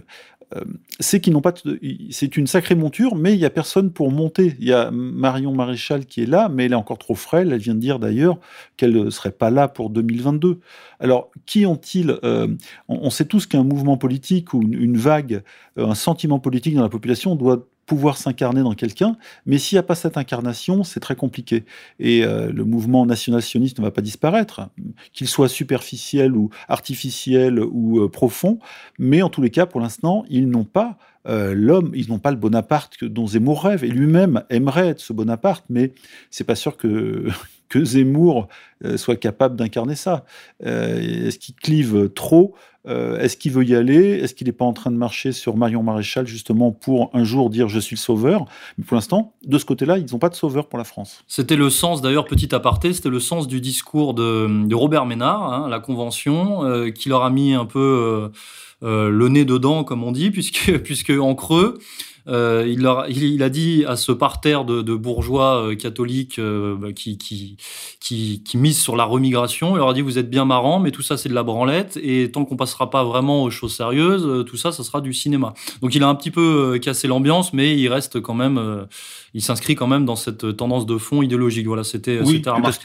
euh, 0.55 0.61
c'est 0.99 1.21
qu'ils 1.21 1.33
n'ont 1.33 1.41
pas. 1.41 1.53
C'est 2.09 2.35
une 2.35 2.47
sacrée 2.47 2.75
monture, 2.75 3.15
mais 3.15 3.33
il 3.33 3.39
n'y 3.39 3.45
a 3.45 3.49
personne 3.49 3.91
pour 3.91 4.11
monter. 4.11 4.55
Il 4.59 4.65
y 4.65 4.73
a 4.73 4.91
Marion 4.91 5.53
Maréchal 5.53 6.05
qui 6.05 6.23
est 6.23 6.25
là, 6.25 6.49
mais 6.49 6.65
elle 6.65 6.73
est 6.73 6.75
encore 6.75 6.97
trop 6.97 7.15
frêle. 7.15 7.53
Elle 7.53 7.61
vient 7.61 7.75
de 7.75 7.79
dire 7.79 7.99
d'ailleurs 7.99 8.37
qu'elle 8.75 8.93
ne 8.93 9.09
serait 9.09 9.31
pas 9.31 9.49
là 9.49 9.67
pour 9.67 9.89
2022. 9.89 10.59
Alors, 10.99 11.31
qui 11.45 11.65
ont-ils 11.65 12.19
on, 12.89 13.09
sait 13.09 13.25
tous 13.25 13.45
qu'un 13.45 13.63
mouvement 13.63 13.97
politique 13.97 14.53
ou 14.53 14.61
une, 14.61 14.97
vague, 14.97 15.41
un 15.77 15.95
sentiment 15.95 16.39
politique 16.39 16.75
dans 16.75 16.83
la 16.83 16.89
population 16.89 17.35
doit 17.35 17.65
pouvoir 17.91 18.15
s'incarner 18.15 18.61
dans 18.61 18.73
quelqu'un, 18.73 19.17
mais 19.45 19.57
s'il 19.57 19.75
n'y 19.75 19.81
a 19.81 19.83
pas 19.83 19.95
cette 19.95 20.15
incarnation, 20.15 20.85
c'est 20.85 21.01
très 21.01 21.17
compliqué. 21.17 21.65
Et 21.99 22.23
euh, 22.23 22.49
le 22.49 22.63
mouvement 22.63 23.05
national-sioniste 23.05 23.79
ne 23.79 23.83
va 23.83 23.91
pas 23.91 23.99
disparaître, 23.99 24.69
qu'il 25.11 25.27
soit 25.27 25.49
superficiel 25.49 26.37
ou 26.37 26.51
artificiel 26.69 27.59
ou 27.59 27.99
euh, 27.99 28.07
profond, 28.07 28.59
mais 28.97 29.21
en 29.21 29.27
tous 29.27 29.41
les 29.41 29.49
cas, 29.49 29.65
pour 29.65 29.81
l'instant, 29.81 30.23
ils 30.29 30.49
n'ont 30.49 30.63
pas 30.63 30.97
euh, 31.27 31.53
l'homme, 31.53 31.91
ils 31.93 32.07
n'ont 32.07 32.19
pas 32.19 32.31
le 32.31 32.37
Bonaparte 32.37 33.03
dont 33.03 33.27
Zemmour 33.27 33.65
rêve, 33.65 33.83
et 33.83 33.89
lui-même 33.89 34.45
aimerait 34.49 34.87
être 34.87 35.01
ce 35.01 35.11
Bonaparte, 35.11 35.65
mais 35.69 35.91
c'est 36.29 36.45
pas 36.45 36.55
sûr 36.55 36.77
que, 36.77 37.27
que 37.67 37.83
Zemmour 37.83 38.47
soit 38.95 39.17
capable 39.17 39.57
d'incarner 39.57 39.95
ça. 39.95 40.25
Est-ce 40.63 41.37
qu'il 41.37 41.55
clive 41.55 42.09
trop 42.15 42.55
euh, 42.87 43.19
est-ce 43.19 43.37
qu'il 43.37 43.51
veut 43.51 43.63
y 43.63 43.75
aller? 43.75 44.19
Est-ce 44.19 44.33
qu'il 44.33 44.47
n'est 44.47 44.53
pas 44.53 44.65
en 44.65 44.73
train 44.73 44.91
de 44.91 44.95
marcher 44.95 45.31
sur 45.31 45.55
Marion 45.55 45.83
Maréchal 45.83 46.25
justement 46.25 46.71
pour 46.71 47.11
un 47.13 47.23
jour 47.23 47.49
dire 47.49 47.69
je 47.69 47.79
suis 47.79 47.95
le 47.95 47.99
sauveur 47.99 48.45
Mais 48.77 48.83
pour 48.83 48.95
l'instant, 48.95 49.33
de 49.45 49.57
ce 49.57 49.65
côté-là, 49.65 49.97
ils 49.97 50.11
n'ont 50.11 50.19
pas 50.19 50.29
de 50.29 50.35
sauveur 50.35 50.67
pour 50.67 50.79
la 50.79 50.83
France. 50.83 51.23
C'était 51.27 51.55
le 51.55 51.69
sens, 51.69 52.01
d'ailleurs, 52.01 52.25
petit 52.25 52.53
aparté, 52.55 52.93
c'était 52.93 53.09
le 53.09 53.19
sens 53.19 53.47
du 53.47 53.61
discours 53.61 54.13
de, 54.13 54.73
Robert 54.73 55.05
Ménard, 55.05 55.53
hein, 55.53 55.69
la 55.69 55.79
Convention, 55.79 56.63
euh, 56.63 56.89
qui 56.89 57.09
leur 57.09 57.23
a 57.23 57.29
mis 57.29 57.53
un 57.53 57.65
peu 57.65 57.79
euh, 57.79 58.29
le 58.81 59.27
nez 59.27 59.45
dedans, 59.45 59.83
comme 59.83 60.03
on 60.03 60.11
dit, 60.11 60.31
puisque, 60.31 60.77
puisque 60.79 61.11
en 61.11 61.35
creux, 61.35 61.79
euh, 62.27 62.65
il, 62.67 62.81
leur, 62.81 63.09
il, 63.09 63.41
a 63.41 63.49
dit 63.49 63.83
à 63.87 63.95
ce 63.95 64.11
parterre 64.11 64.63
de, 64.63 64.81
de 64.81 64.93
bourgeois 64.93 65.63
euh, 65.63 65.75
catholiques 65.75 66.37
euh, 66.37 66.75
bah, 66.75 66.93
qui, 66.93 67.17
qui, 67.17 67.57
qui, 67.99 68.43
qui 68.43 68.57
misent 68.57 68.79
sur 68.79 68.95
la 68.95 69.05
remigration, 69.05 69.75
il 69.75 69.79
leur 69.79 69.89
a 69.89 69.93
dit 69.93 70.01
vous 70.01 70.19
êtes 70.19 70.29
bien 70.29 70.45
marrant, 70.45 70.79
mais 70.79 70.91
tout 70.91 71.01
ça 71.01 71.17
c'est 71.17 71.29
de 71.29 71.33
la 71.33 71.43
branlette, 71.43 71.97
et 72.01 72.31
tant 72.31 72.45
qu'on 72.45 72.57
passera 72.57 72.89
pas 72.89 73.03
vraiment 73.03 73.43
aux 73.43 73.49
choses 73.49 73.75
sérieuses, 73.75 74.45
tout 74.45 74.57
ça, 74.57 74.71
ça 74.71 74.83
sera 74.83 75.01
du 75.01 75.13
cinéma. 75.13 75.53
Donc 75.81 75.95
il 75.95 76.03
a 76.03 76.07
un 76.07 76.15
petit 76.15 76.31
peu 76.31 76.77
cassé 76.79 77.07
l'ambiance, 77.07 77.53
mais 77.53 77.77
il 77.77 77.87
reste 77.87 78.21
quand 78.21 78.35
même, 78.35 78.87
il 79.33 79.41
s'inscrit 79.41 79.75
quand 79.75 79.87
même 79.87 80.05
dans 80.05 80.15
cette 80.15 80.55
tendance 80.55 80.85
de 80.85 80.97
fond 80.97 81.21
idéologique. 81.21 81.67
Voilà, 81.67 81.83
c'était 81.83 82.19
oui. 82.19 82.39
Parce 82.39 82.77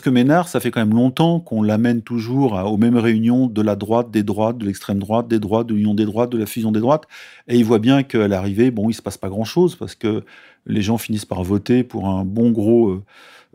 que 0.00 0.10
Ménard, 0.10 0.48
ça 0.48 0.60
fait 0.60 0.70
quand 0.70 0.80
même 0.80 0.94
longtemps 0.94 1.40
qu'on 1.40 1.62
l'amène 1.62 2.02
toujours 2.02 2.52
aux 2.52 2.76
mêmes 2.76 2.96
réunions 2.96 3.46
de 3.46 3.62
la 3.62 3.76
droite, 3.76 4.10
des 4.10 4.22
droites, 4.22 4.58
de 4.58 4.66
l'extrême 4.66 4.98
droite, 4.98 5.28
des 5.28 5.38
droites, 5.38 5.66
de 5.66 5.74
l'union 5.74 5.94
des 5.94 6.04
droites, 6.04 6.30
de 6.30 6.38
la 6.38 6.46
fusion 6.46 6.72
des 6.72 6.80
droites. 6.80 7.04
Et 7.48 7.56
il 7.56 7.64
voit 7.64 7.78
bien 7.78 8.02
qu'à 8.02 8.28
l'arrivée, 8.28 8.70
bon, 8.70 8.88
il 8.88 8.94
se 8.94 9.02
passe 9.02 9.18
pas 9.18 9.28
grand-chose 9.28 9.76
parce 9.76 9.94
que 9.94 10.24
les 10.66 10.82
gens 10.82 10.98
finissent 10.98 11.24
par 11.24 11.42
voter 11.42 11.84
pour 11.84 12.08
un 12.08 12.24
bon 12.24 12.50
gros 12.50 12.90
euh, 12.90 13.02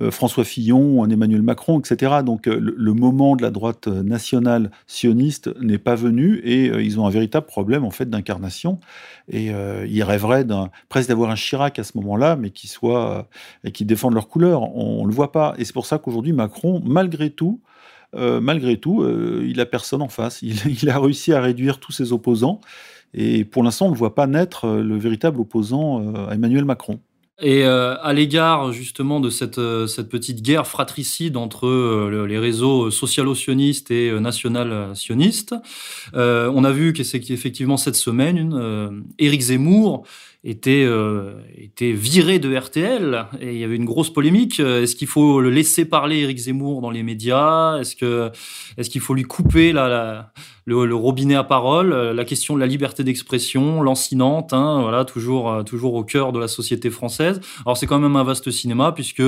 François 0.09 0.43
Fillon, 0.43 1.05
Emmanuel 1.05 1.41
Macron, 1.41 1.79
etc. 1.79 2.19
Donc 2.25 2.47
euh, 2.47 2.57
le, 2.59 2.93
moment 2.93 3.35
de 3.35 3.41
la 3.41 3.51
droite 3.51 3.87
nationale 3.87 4.71
sioniste 4.87 5.49
n'est 5.59 5.77
pas 5.77 5.95
venu 5.95 6.37
et 6.43 6.65
ils 6.65 6.99
ont 6.99 7.05
un 7.05 7.09
véritable 7.09 7.45
problème 7.45 7.83
en 7.83 7.91
fait 7.91 8.09
d'incarnation. 8.09 8.79
Et 9.29 9.51
ils 9.87 10.03
rêveraient 10.03 10.45
presque 10.89 11.09
d'avoir 11.09 11.29
un 11.29 11.35
Chirac 11.35 11.79
à 11.79 11.83
ce 11.83 11.97
moment-là, 11.97 12.35
mais 12.35 12.49
qui 12.49 12.67
soit 12.67 13.29
et 13.63 13.71
qui 13.71 13.85
leur 13.85 14.27
couleur. 14.27 14.75
On, 14.75 15.03
ne 15.03 15.07
le 15.07 15.13
voit 15.13 15.31
pas. 15.31 15.53
Et 15.57 15.65
c'est 15.65 15.73
pour 15.73 15.85
ça 15.85 15.97
qu'aujourd'hui 15.97 16.33
Macron, 16.33 16.81
malgré 16.83 17.29
tout, 17.29 17.61
malgré 18.13 18.77
tout, 18.77 19.05
il 19.43 19.59
a 19.61 19.65
personne 19.65 20.01
en 20.01 20.09
face. 20.09 20.41
Il, 20.41 20.57
il, 20.81 20.89
a 20.89 20.99
réussi 20.99 21.33
à 21.33 21.41
réduire 21.41 21.79
tous 21.79 21.91
ses 21.91 22.11
opposants. 22.11 22.59
Et 23.13 23.45
pour 23.45 23.63
l'instant, 23.63 23.87
on 23.87 23.91
ne 23.91 23.95
voit 23.95 24.15
pas 24.15 24.27
naître 24.27 24.67
le 24.67 24.97
véritable 24.97 25.39
opposant 25.39 26.27
à 26.27 26.35
Emmanuel 26.35 26.65
Macron. 26.65 26.99
Et 27.41 27.65
euh, 27.65 27.95
à 28.01 28.13
l'égard 28.13 28.71
justement 28.71 29.19
de 29.19 29.31
cette, 29.31 29.57
euh, 29.57 29.87
petite 29.87 30.43
guerre 30.43 30.67
fratricide 30.67 31.37
entre 31.37 31.67
euh, 31.67 32.27
les 32.27 32.37
réseaux 32.37 32.91
socialo-sionistes 32.91 33.89
et 33.89 34.11
national-sionistes, 34.19 35.55
on 36.13 36.63
a 36.63 36.71
vu 36.71 36.93
qu'effectivement 36.93 37.77
cette 37.77 37.95
semaine, 37.95 39.03
Éric 39.17 39.41
Zemmour, 39.41 40.05
était, 40.43 40.83
euh, 40.83 41.33
était 41.55 41.91
viré 41.91 42.39
de 42.39 42.55
RTL 42.55 43.27
et 43.39 43.53
il 43.53 43.59
y 43.59 43.63
avait 43.63 43.75
une 43.75 43.85
grosse 43.85 44.11
polémique. 44.11 44.59
Est-ce 44.59 44.95
qu'il 44.95 45.07
faut 45.07 45.39
le 45.39 45.49
laisser 45.49 45.85
parler 45.85 46.19
Éric 46.19 46.37
Zemmour 46.39 46.81
dans 46.81 46.89
les 46.89 47.03
médias? 47.03 47.79
Est-ce 47.79 47.95
que 47.95 48.31
est-ce 48.77 48.89
qu'il 48.89 49.01
faut 49.01 49.13
lui 49.13 49.23
couper 49.23 49.73
le, 50.65 50.95
robinet 50.95 51.35
à 51.35 51.43
parole, 51.43 51.93
euh, 51.93 52.13
la 52.13 52.25
question 52.25 52.55
de 52.55 52.59
la 52.59 52.67
liberté 52.67 53.03
d'expression, 53.03 53.81
lancinante, 53.81 54.53
hein, 54.53 54.81
voilà, 54.81 55.05
toujours, 55.05 55.51
euh, 55.51 55.63
toujours 55.63 55.95
au 55.95 56.03
cœur 56.03 56.31
de 56.31 56.39
la 56.39 56.47
société 56.47 56.89
française. 56.89 57.41
Alors 57.65 57.77
c'est 57.77 57.87
quand 57.87 57.99
même 57.99 58.15
un 58.15 58.23
vaste 58.23 58.51
cinéma 58.51 58.91
puisque 58.91 59.23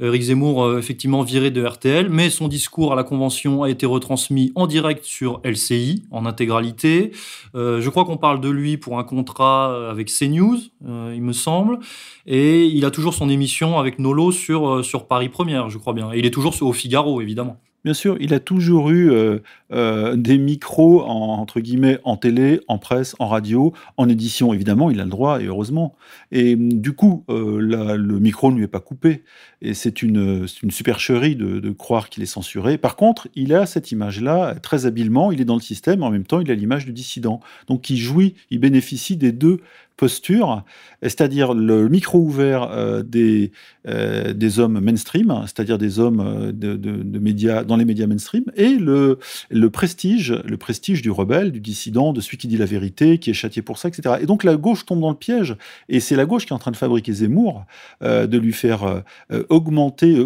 Eric 0.00 0.22
Zemmour 0.22 0.64
euh, 0.64 0.78
effectivement 0.78 1.22
viré 1.22 1.50
de 1.50 1.64
RTL, 1.64 2.08
mais 2.10 2.30
son 2.30 2.48
discours 2.48 2.92
à 2.92 2.96
la 2.96 3.04
convention 3.04 3.62
a 3.62 3.70
été 3.70 3.86
retransmis 3.86 4.52
en 4.54 4.66
direct 4.66 5.04
sur 5.04 5.40
LCI 5.44 6.04
en 6.10 6.26
intégralité. 6.26 7.12
je 7.54 7.88
crois 7.88 8.04
qu'on 8.04 8.16
parle 8.16 8.40
de 8.40 8.48
lui 8.48 8.76
pour 8.76 8.98
un 8.98 9.04
contrat 9.04 9.90
avec 9.90 10.08
CNews, 10.10 10.47
il 10.82 11.22
me 11.22 11.32
semble, 11.32 11.78
et 12.26 12.66
il 12.66 12.84
a 12.84 12.90
toujours 12.90 13.14
son 13.14 13.28
émission 13.28 13.78
avec 13.78 13.98
Nolo 13.98 14.32
sur 14.32 14.84
sur 14.84 15.06
Paris 15.06 15.28
Première, 15.28 15.70
je 15.70 15.78
crois 15.78 15.92
bien. 15.92 16.12
Et 16.12 16.18
il 16.18 16.26
est 16.26 16.30
toujours 16.30 16.54
au 16.62 16.72
Figaro 16.72 17.20
évidemment. 17.20 17.58
Bien 17.84 17.94
sûr, 17.94 18.16
il 18.18 18.34
a 18.34 18.40
toujours 18.40 18.90
eu 18.90 19.12
euh, 19.12 19.38
euh, 19.72 20.16
des 20.16 20.36
micros 20.36 21.02
en, 21.04 21.38
entre 21.38 21.60
guillemets 21.60 22.00
en 22.02 22.16
télé, 22.16 22.60
en 22.66 22.76
presse, 22.76 23.14
en 23.20 23.28
radio, 23.28 23.72
en 23.96 24.08
édition. 24.08 24.52
Évidemment, 24.52 24.90
il 24.90 25.00
a 25.00 25.04
le 25.04 25.10
droit 25.10 25.40
et 25.40 25.44
heureusement. 25.44 25.94
Et 26.32 26.56
du 26.56 26.92
coup, 26.92 27.24
euh, 27.30 27.60
le 27.60 28.18
micro 28.18 28.50
ne 28.50 28.56
lui 28.56 28.64
est 28.64 28.68
pas 28.68 28.80
coupé. 28.80 29.22
Et 29.62 29.74
c'est 29.74 30.02
une, 30.02 30.46
supercherie 30.48 31.36
de 31.36 31.70
croire 31.70 32.08
qu'il 32.10 32.22
est 32.22 32.26
censuré. 32.26 32.78
Par 32.78 32.96
contre, 32.96 33.28
il 33.36 33.54
a 33.54 33.64
cette 33.64 33.92
image-là 33.92 34.56
très 34.56 34.84
habilement. 34.84 35.30
Il 35.30 35.40
est 35.40 35.44
dans 35.46 35.54
le 35.54 35.60
système. 35.60 36.02
En 36.02 36.10
même 36.10 36.26
temps, 36.26 36.40
il 36.40 36.50
a 36.50 36.54
l'image 36.54 36.84
du 36.84 36.92
dissident. 36.92 37.40
Donc, 37.68 37.90
il 37.90 37.96
jouit, 37.96 38.34
il 38.50 38.58
bénéficie 38.58 39.16
des 39.16 39.32
deux 39.32 39.60
posture, 39.98 40.64
c'est-à-dire 41.02 41.52
le 41.52 41.88
micro 41.88 42.18
ouvert 42.18 42.70
euh, 42.70 43.02
des, 43.02 43.50
euh, 43.86 44.32
des 44.32 44.60
hommes 44.60 44.78
mainstream, 44.80 45.42
c'est-à-dire 45.44 45.76
des 45.76 45.98
hommes 45.98 46.20
euh, 46.20 46.52
de, 46.52 46.76
de, 46.76 47.18
médias 47.18 47.64
dans 47.64 47.76
les 47.76 47.84
médias 47.84 48.06
mainstream, 48.06 48.44
et 48.54 48.70
le, 48.70 49.18
le 49.50 49.70
prestige, 49.70 50.32
le 50.44 50.56
prestige 50.56 51.02
du 51.02 51.10
rebelle, 51.10 51.50
du 51.50 51.60
dissident, 51.60 52.12
de 52.12 52.20
celui 52.20 52.38
qui 52.38 52.46
dit 52.46 52.56
la 52.56 52.64
vérité, 52.64 53.18
qui 53.18 53.30
est 53.30 53.34
châtié 53.34 53.60
pour 53.60 53.76
ça, 53.76 53.88
etc. 53.88 54.16
Et 54.22 54.26
donc 54.26 54.44
la 54.44 54.56
gauche 54.56 54.86
tombe 54.86 55.00
dans 55.00 55.10
le 55.10 55.16
piège, 55.16 55.56
et 55.88 55.98
c'est 55.98 56.16
la 56.16 56.26
gauche 56.26 56.46
qui 56.46 56.52
est 56.52 56.56
en 56.56 56.60
train 56.60 56.70
de 56.70 56.76
fabriquer 56.76 57.12
Zemmour, 57.12 57.66
de 58.00 58.38
lui 58.38 58.52
faire 58.52 59.02
augmenter. 59.48 60.24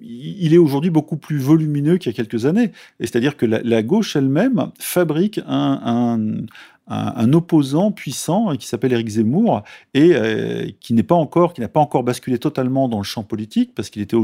il 0.00 0.54
est 0.54 0.58
aujourd'hui 0.58 0.90
beaucoup 0.90 1.18
plus 1.18 1.38
volumineux 1.38 1.98
qu'il 1.98 2.10
y 2.10 2.14
a 2.14 2.16
quelques 2.16 2.46
années, 2.46 2.72
c'est-à-dire 2.98 3.36
que 3.36 3.44
la, 3.44 3.60
la 3.62 3.82
gauche 3.82 4.16
elle-même 4.16 4.70
fabrique 4.78 5.38
un, 5.46 5.80
un 5.84 6.46
un, 6.90 7.32
opposant 7.32 7.92
puissant 7.92 8.56
qui 8.56 8.66
s'appelle 8.66 8.92
Éric 8.92 9.08
Zemmour 9.08 9.62
et 9.94 10.10
euh, 10.12 10.68
qui 10.80 10.92
n'est 10.92 11.04
pas 11.04 11.14
encore, 11.14 11.54
qui 11.54 11.60
n'a 11.60 11.68
pas 11.68 11.78
encore 11.78 12.02
basculé 12.02 12.38
totalement 12.38 12.88
dans 12.88 12.98
le 12.98 13.04
champ 13.04 13.22
politique 13.22 13.74
parce 13.76 13.90
qu'il 13.90 14.02
était 14.02 14.16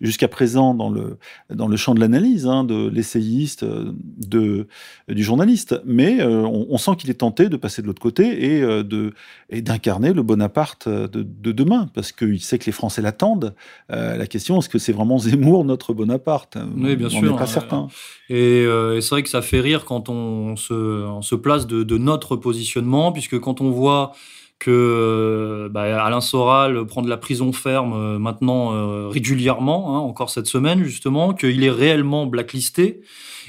jusqu'à 0.00 0.28
présent 0.28 0.74
dans 0.74 0.90
le 0.90 1.18
dans 1.50 1.66
le 1.66 1.76
champ 1.76 1.92
de 1.92 2.00
l'analyse, 2.00 2.46
hein, 2.46 2.62
de 2.62 2.88
l'essayiste, 2.88 3.64
de 3.64 4.68
du 5.08 5.24
journaliste. 5.24 5.80
Mais 5.84 6.20
euh, 6.20 6.42
on, 6.46 6.78
sent 6.78 6.92
qu'il 6.98 7.10
est 7.10 7.14
tenté 7.14 7.48
de 7.48 7.56
passer 7.56 7.82
de 7.82 7.88
l'autre 7.88 8.02
côté 8.02 8.54
et 8.54 8.62
euh, 8.62 8.84
de 8.84 9.12
et 9.50 9.60
d'incarner 9.60 10.12
le 10.12 10.22
Bonaparte 10.22 10.88
de, 10.88 11.08
de 11.08 11.52
demain 11.52 11.88
parce 11.94 12.12
qu'il 12.12 12.40
sait 12.40 12.58
que 12.58 12.66
les 12.66 12.72
Français 12.72 13.02
l'attendent. 13.02 13.54
la 13.88 14.26
question 14.26 14.58
est-ce 14.58 14.68
que 14.68 14.78
c'est 14.78 14.92
vraiment 14.92 15.18
Zemmour 15.18 15.64
notre 15.64 15.94
Bonaparte 15.94 16.58
Oui, 16.76 16.94
bien 16.94 17.08
on 17.08 17.10
sûr. 17.10 17.18
On 17.22 17.32
n'est 17.32 17.38
pas 17.38 17.46
certain. 17.46 17.88
Et, 18.30 18.66
c'est 19.00 19.10
vrai 19.10 19.22
que 19.22 19.28
ça 19.28 19.42
fait 19.42 19.60
rire 19.60 19.84
quand 19.84 20.08
on 20.08 20.56
se, 20.56 20.74
on 20.74 21.22
se 21.22 21.34
place 21.34 21.66
de, 21.66 21.82
de 21.82 22.03
notre 22.04 22.36
positionnement, 22.36 23.12
puisque 23.12 23.38
quand 23.38 23.60
on 23.60 23.70
voit 23.70 24.12
que 24.58 24.70
euh, 24.70 25.68
bah, 25.68 26.04
Alain 26.04 26.20
Soral 26.20 26.86
prend 26.86 27.02
de 27.02 27.10
la 27.10 27.16
prison 27.16 27.52
ferme 27.52 27.92
euh, 27.92 28.18
maintenant 28.18 28.72
euh, 28.72 29.08
régulièrement, 29.08 29.96
hein, 29.96 29.98
encore 29.98 30.30
cette 30.30 30.46
semaine 30.46 30.84
justement, 30.84 31.34
qu'il 31.34 31.62
est 31.64 31.70
réellement 31.70 32.26
blacklisté. 32.26 33.02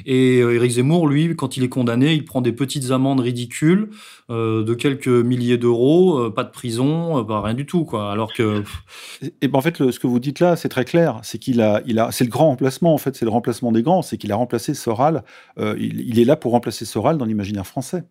Et 0.05 0.39
Éric 0.39 0.71
Zemmour, 0.71 1.07
lui, 1.07 1.37
quand 1.37 1.55
il 1.55 1.63
est 1.63 1.69
condamné, 1.69 2.13
il 2.13 2.25
prend 2.25 2.41
des 2.41 2.51
petites 2.51 2.91
amendes 2.91 3.21
ridicules 3.21 3.91
de 4.27 4.73
quelques 4.73 5.07
milliers 5.07 5.57
d'euros, 5.57 6.29
pas 6.31 6.43
de 6.43 6.51
prison, 6.51 7.23
pas 7.23 7.39
rien 7.39 7.53
du 7.53 7.65
tout, 7.65 7.85
quoi. 7.85 8.11
Alors 8.11 8.33
que 8.33 8.61
et 9.41 9.47
ben 9.47 9.57
en 9.57 9.61
fait, 9.61 9.77
ce 9.91 9.97
que 9.97 10.07
vous 10.07 10.19
dites 10.19 10.41
là, 10.41 10.57
c'est 10.57 10.67
très 10.67 10.83
clair, 10.83 11.21
c'est 11.23 11.37
qu'il 11.39 11.61
a, 11.61 11.81
il 11.85 11.97
a, 11.97 12.11
c'est 12.11 12.25
le 12.25 12.29
grand 12.29 12.47
remplacement 12.47 12.93
en 12.93 12.97
fait, 12.97 13.15
c'est 13.15 13.23
le 13.23 13.31
remplacement 13.31 13.71
des 13.71 13.83
grands, 13.83 14.01
c'est 14.01 14.17
qu'il 14.17 14.33
a 14.33 14.35
remplacé 14.35 14.73
Soral. 14.73 15.23
Il, 15.57 16.19
est 16.19 16.25
là 16.25 16.35
pour 16.35 16.51
remplacer 16.51 16.83
Soral 16.83 17.17
dans 17.17 17.23
l'imaginaire 17.23 17.65
français. 17.65 18.03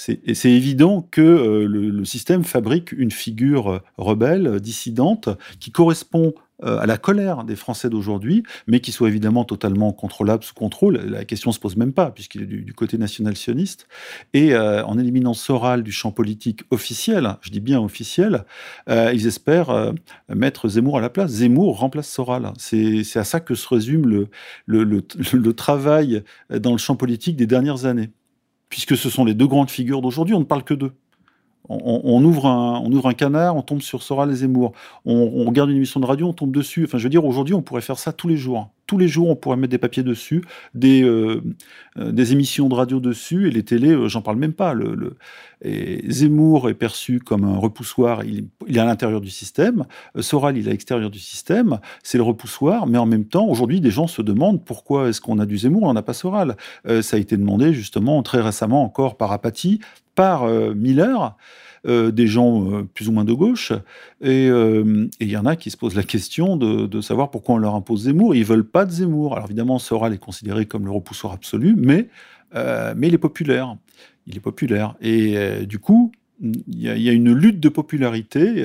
C'est 0.00 0.50
évident 0.50 1.06
que 1.10 1.20
euh, 1.20 1.66
le, 1.66 2.04
système 2.06 2.42
fabrique 2.42 2.92
une 2.92 3.10
figure 3.10 3.70
euh, 3.70 3.78
rebelle, 3.98 4.46
euh, 4.46 4.58
dissidente, 4.58 5.28
qui 5.58 5.70
correspond 5.70 6.32
à 6.62 6.84
la 6.84 6.98
colère 6.98 7.44
des 7.44 7.56
Français 7.56 7.88
d'aujourd'hui, 7.88 8.42
mais 8.66 8.80
qui 8.80 8.92
soit 8.92 9.08
évidemment 9.08 9.44
totalement 9.44 9.94
contrôlable, 9.94 10.44
sous 10.44 10.52
contrôle. 10.52 10.98
La 10.98 11.24
question 11.24 11.52
se 11.52 11.58
pose 11.58 11.74
même 11.74 11.94
pas, 11.94 12.10
puisqu'il 12.10 12.42
est 12.42 12.46
du, 12.46 12.74
côté 12.74 12.98
national-sioniste. 12.98 13.88
Et 14.34 14.54
en 14.54 14.98
éliminant 14.98 15.32
Soral 15.32 15.82
du 15.82 15.90
champ 15.90 16.12
politique 16.12 16.64
officiel, 16.70 17.36
je 17.40 17.48
dis 17.48 17.60
bien 17.60 17.80
officiel, 17.80 18.44
ils 18.86 19.26
espèrent 19.26 19.94
mettre 20.28 20.68
Zemmour 20.68 20.98
à 20.98 21.00
la 21.00 21.08
place. 21.08 21.30
Zemmour 21.30 21.78
remplace 21.78 22.10
Soral. 22.10 22.52
C'est 22.58 23.16
à 23.16 23.24
ça 23.24 23.40
que 23.40 23.54
se 23.54 23.66
résume 23.66 24.26
le 24.66 25.52
travail 25.54 26.22
dans 26.50 26.72
le 26.72 26.78
champ 26.78 26.94
politique 26.94 27.36
des 27.36 27.46
dernières 27.46 27.86
années 27.86 28.10
puisque 28.70 28.96
ce 28.96 29.10
sont 29.10 29.24
les 29.26 29.34
deux 29.34 29.46
grandes 29.46 29.70
figures 29.70 30.00
d'aujourd'hui, 30.00 30.34
on 30.34 30.40
ne 30.40 30.44
parle 30.44 30.64
que 30.64 30.74
d'eux. 30.74 30.92
On, 31.68 32.24
ouvre 32.24 32.46
un, 32.46 32.80
on 32.80 32.90
ouvre 32.90 33.06
un 33.06 33.12
canard, 33.12 33.54
on 33.54 33.62
tombe 33.62 33.80
sur 33.80 34.02
Soral 34.02 34.32
et 34.32 34.34
Zemmour. 34.34 34.72
On, 35.04 35.44
regarde 35.44 35.70
une 35.70 35.76
émission 35.76 36.00
de 36.00 36.06
radio, 36.06 36.26
on 36.26 36.32
tombe 36.32 36.50
dessus. 36.50 36.84
Enfin, 36.84 36.98
je 36.98 37.04
veux 37.04 37.10
dire, 37.10 37.24
aujourd'hui, 37.24 37.54
on 37.54 37.62
pourrait 37.62 37.82
faire 37.82 37.98
ça 37.98 38.12
tous 38.12 38.26
les 38.26 38.36
jours. 38.36 38.70
Tous 38.90 38.98
les 38.98 39.06
jours, 39.06 39.30
on 39.30 39.36
pourrait 39.36 39.56
mettre 39.56 39.70
des 39.70 39.78
papiers 39.78 40.02
dessus, 40.02 40.42
des, 40.74 41.04
euh, 41.04 41.40
euh, 41.96 42.24
émissions 42.24 42.68
de 42.68 42.74
radio 42.74 42.98
dessus, 42.98 43.46
et 43.46 43.52
les 43.52 43.62
télés, 43.62 43.92
euh, 43.92 44.08
j'en 44.08 44.20
parle 44.20 44.36
même 44.36 44.52
pas. 44.52 44.74
Le, 44.74 45.16
Zemmour 46.08 46.68
est 46.68 46.74
perçu 46.74 47.20
comme 47.20 47.44
un 47.44 47.56
repoussoir, 47.56 48.24
il, 48.24 48.48
est 48.66 48.78
à 48.80 48.84
l'intérieur 48.84 49.20
du 49.20 49.30
système. 49.30 49.84
Soral, 50.18 50.58
il 50.58 50.66
est 50.66 50.70
à 50.70 50.72
l'extérieur 50.72 51.08
du 51.08 51.20
système. 51.20 51.78
C'est 52.02 52.18
le 52.18 52.24
repoussoir, 52.24 52.88
mais 52.88 52.98
en 52.98 53.06
même 53.06 53.26
temps, 53.26 53.46
aujourd'hui, 53.46 53.80
des 53.80 53.92
gens 53.92 54.08
se 54.08 54.22
demandent 54.22 54.64
pourquoi 54.64 55.08
est-ce 55.08 55.20
qu'on 55.20 55.38
a 55.38 55.46
du 55.46 55.58
Zemmour, 55.58 55.84
on 55.84 55.92
n'a 55.92 56.02
pas 56.02 56.14
Soral. 56.14 56.56
ça 57.02 57.16
a 57.16 57.20
été 57.20 57.36
demandé 57.36 57.72
justement 57.72 58.20
très 58.24 58.40
récemment 58.40 58.82
encore 58.82 59.16
par 59.16 59.30
apathie, 59.30 59.78
par 60.16 60.48
Miller. 60.74 61.36
Euh, 61.86 62.10
des 62.10 62.26
gens 62.26 62.70
euh, 62.70 62.82
plus 62.82 63.08
ou 63.08 63.12
moins 63.12 63.24
de 63.24 63.32
gauche, 63.32 63.72
et 64.20 64.48
il 64.48 65.30
y 65.30 65.36
en 65.38 65.46
a 65.46 65.56
qui 65.56 65.70
se 65.70 65.78
posent 65.78 65.94
la 65.94 66.02
question 66.02 66.58
de, 66.58 67.00
savoir 67.00 67.30
pourquoi 67.30 67.54
on 67.54 67.58
leur 67.58 67.74
impose 67.74 68.02
Zemmour. 68.02 68.34
Ils 68.34 68.44
veulent 68.44 68.68
pas 68.68 68.84
de 68.84 68.90
Zemmour. 68.90 69.34
Alors 69.34 69.46
évidemment, 69.46 69.78
Soral 69.78 70.12
est 70.12 70.18
considéré 70.18 70.66
comme 70.66 70.84
le 70.84 70.90
repoussoir 70.90 71.32
absolu, 71.32 71.74
mais, 71.78 72.08
euh, 72.54 72.92
mais 72.96 73.08
il 73.08 73.14
est 73.14 73.18
populaire. 73.18 73.76
Il 74.26 74.36
est 74.36 74.40
populaire. 74.40 74.94
Et 75.00 75.64
du 75.64 75.78
coup, 75.78 76.12
il 76.42 76.82
y, 76.82 77.08
a 77.08 77.12
une 77.12 77.32
lutte 77.32 77.60
de 77.60 77.68
popularité 77.70 78.62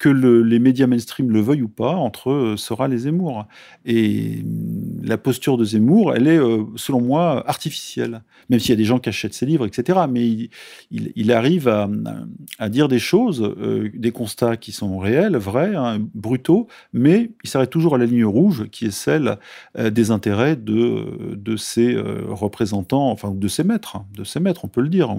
que 0.00 0.08
les 0.08 0.58
médias 0.58 0.86
mainstream 0.86 1.30
le 1.30 1.42
veuillent 1.42 1.60
ou 1.60 1.68
pas, 1.68 1.94
entre 1.94 2.30
euh, 2.30 2.56
Soral 2.56 2.94
et 2.94 2.98
Zemmour. 2.98 3.46
Et 3.84 4.42
mm, 4.42 5.04
la 5.04 5.18
posture 5.18 5.58
de 5.58 5.64
Zemmour, 5.64 6.14
elle 6.16 6.26
est, 6.26 6.38
euh, 6.38 6.64
selon 6.76 7.02
moi, 7.02 7.46
artificielle. 7.46 8.22
Même 8.48 8.60
s'il 8.60 8.70
y 8.70 8.72
a 8.72 8.76
des 8.76 8.86
gens 8.86 8.98
qui 8.98 9.10
achètent 9.10 9.34
ses 9.34 9.44
livres, 9.44 9.66
etc. 9.66 10.00
Mais 10.10 10.48
il, 10.90 11.32
arrive 11.32 11.68
à, 11.68 12.68
dire 12.70 12.88
des 12.88 12.98
choses, 12.98 13.42
euh, 13.42 13.90
des 13.94 14.10
constats 14.10 14.56
qui 14.56 14.72
sont 14.72 14.98
réels, 14.98 15.36
vrais, 15.36 15.76
hein, 15.76 15.98
brutaux, 16.14 16.66
mais 16.94 17.32
il 17.44 17.50
s'arrête 17.50 17.70
toujours 17.70 17.94
à 17.94 17.98
la 17.98 18.06
ligne 18.06 18.24
rouge, 18.24 18.70
qui 18.70 18.86
est 18.86 18.90
celle 18.90 19.38
des 19.78 20.10
intérêts 20.10 20.56
de, 20.56 21.56
ses 21.56 21.94
représentants, 21.96 23.10
enfin, 23.10 23.32
de 23.32 23.48
ses 23.48 23.64
maîtres, 23.64 23.96
hein, 23.96 24.06
de 24.16 24.24
ses 24.24 24.40
maîtres, 24.40 24.64
on 24.64 24.68
peut 24.68 24.80
le 24.80 24.88
dire, 24.88 25.14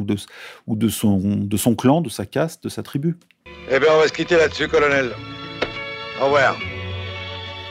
ou 0.67 0.75
de 0.75 0.87
son 0.89 1.75
clan, 1.75 2.01
de 2.01 2.09
sa 2.09 2.25
caste, 2.25 2.63
de 2.63 2.69
sa 2.69 2.83
tribu. 2.83 3.15
Eh 3.69 3.79
bien, 3.79 3.89
on 3.93 3.99
va 3.99 4.07
se 4.07 4.13
quitter 4.13 4.35
là-dessus, 4.37 4.67
colonel. 4.67 5.11
Au 6.21 6.25
revoir. 6.25 6.57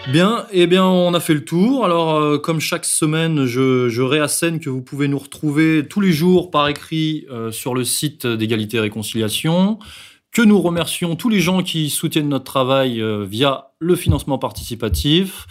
Bien, 0.09 0.47
eh 0.51 0.67
bien, 0.67 0.85
on 0.85 1.13
a 1.13 1.21
fait 1.21 1.35
le 1.35 1.45
tour. 1.45 1.85
Alors, 1.85 2.17
euh, 2.17 2.39
comme 2.39 2.59
chaque 2.59 2.87
semaine, 2.87 3.45
je, 3.45 3.89
je, 3.91 4.03
réassène 4.03 4.59
que 4.59 4.71
vous 4.71 4.83
pouvez 4.83 5.09
nous 5.09 5.19
retrouver 5.19 5.87
tous 5.89 6.01
les 6.01 6.11
jours 6.11 6.51
par 6.51 6.67
écrit 6.69 7.27
euh, 7.31 7.53
sur 7.53 7.75
le 7.75 7.85
site 7.85 8.27
d'égalité 8.27 8.79
et 8.79 8.81
réconciliation. 8.81 9.79
Que 10.33 10.43
nous 10.43 10.61
remercions 10.61 11.17
tous 11.17 11.29
les 11.29 11.39
gens 11.41 11.63
qui 11.63 11.91
soutiennent 11.91 12.31
notre 12.31 12.45
travail 12.45 13.01
euh, 13.01 13.25
via 13.29 13.69
le 13.79 13.95
financement 13.95 14.39
participatif. 14.39 15.47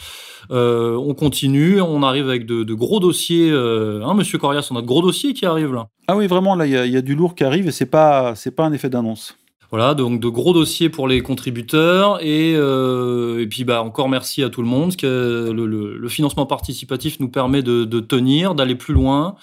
on 0.49 1.13
continue, 1.13 1.79
on 1.79 2.01
arrive 2.01 2.27
avec 2.27 2.45
de, 2.45 2.73
gros 2.73 2.99
dossiers. 2.99 3.51
hein, 3.51 4.13
Monsieur 4.13 4.39
Corias, 4.39 4.67
on 4.71 4.75
a 4.77 4.81
de 4.81 4.87
gros 4.87 5.01
dossiers 5.01 5.33
qui 5.33 5.45
arrivent 5.45 5.73
là. 5.73 5.87
Ah 6.07 6.17
oui, 6.17 6.27
vraiment, 6.27 6.55
là, 6.55 6.65
il 6.65 6.71
y, 6.71 6.91
y, 6.91 6.97
a 6.97 7.01
du 7.01 7.15
lourd 7.15 7.35
qui 7.35 7.43
arrive 7.43 7.67
et 7.67 7.71
c'est 7.71 7.85
pas, 7.85 8.35
c'est 8.35 8.51
pas 8.51 8.65
un 8.65 8.73
effet 8.73 8.89
d'annonce. 8.89 9.38
Voilà, 9.71 9.93
donc 9.93 10.19
de 10.19 10.27
gros 10.27 10.53
dossiers 10.53 10.89
pour 10.89 11.07
les 11.07 11.21
contributeurs 11.21 12.23
et, 12.23 12.55
euh, 12.55 13.39
et 13.39 13.45
puis 13.45 13.65
bah 13.65 13.83
encore 13.83 14.09
merci 14.09 14.41
à 14.41 14.49
tout 14.49 14.63
le 14.63 14.67
monde. 14.67 14.93
Le, 15.03 16.07
financement 16.07 16.47
participatif 16.47 17.19
nous 17.19 17.29
permet 17.29 17.61
de, 17.61 17.99
tenir, 17.99 18.55
d'aller 18.55 18.73
plus 18.73 18.95
loin. 18.95 19.35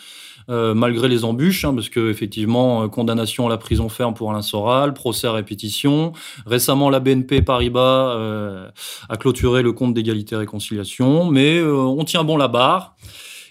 malgré 0.49 1.09
les 1.09 1.25
embûches, 1.25 1.65
hein, 1.65 1.75
parce 1.75 1.89
que 1.89 2.11
effectivement, 2.11 2.89
condamnation 2.89 3.47
à 3.47 3.51
la 3.51 3.57
prison 3.57 3.89
ferme 3.89 4.15
pour 4.15 4.31
Alain 4.31 4.43
Soral, 4.43 4.95
procès 4.95 5.29
à 5.29 5.33
répétition. 5.33 6.13
Récemment, 6.45 6.91
la 6.91 6.99
BNP 6.99 7.43
Paribas 7.43 8.73
a 9.09 9.17
clôturé 9.17 9.63
le 9.63 9.73
compte 9.73 9.95
d'égalité 9.95 10.35
et 10.35 10.39
réconciliation, 10.39 11.31
mais 11.31 11.63
on 11.63 12.03
tient 12.05 12.25
bon 12.25 12.37
la 12.37 12.49
barre. 12.49 12.97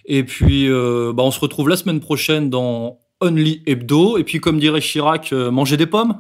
Et 0.06 0.26
puis, 0.26 0.68
bah, 0.68 1.24
on 1.24 1.32
se 1.32 1.40
retrouve 1.40 1.70
la 1.70 1.78
semaine 1.78 2.02
prochaine 2.02 2.50
dans 2.50 3.00
Only 3.22 3.64
Hebdo. 3.66 4.18
Et 4.18 4.26
puis, 4.26 4.40
comme 4.42 4.60
dirait 4.60 4.82
Chirac, 4.82 5.32
manger 5.32 5.78
des 5.78 5.88
pommes 5.88 6.16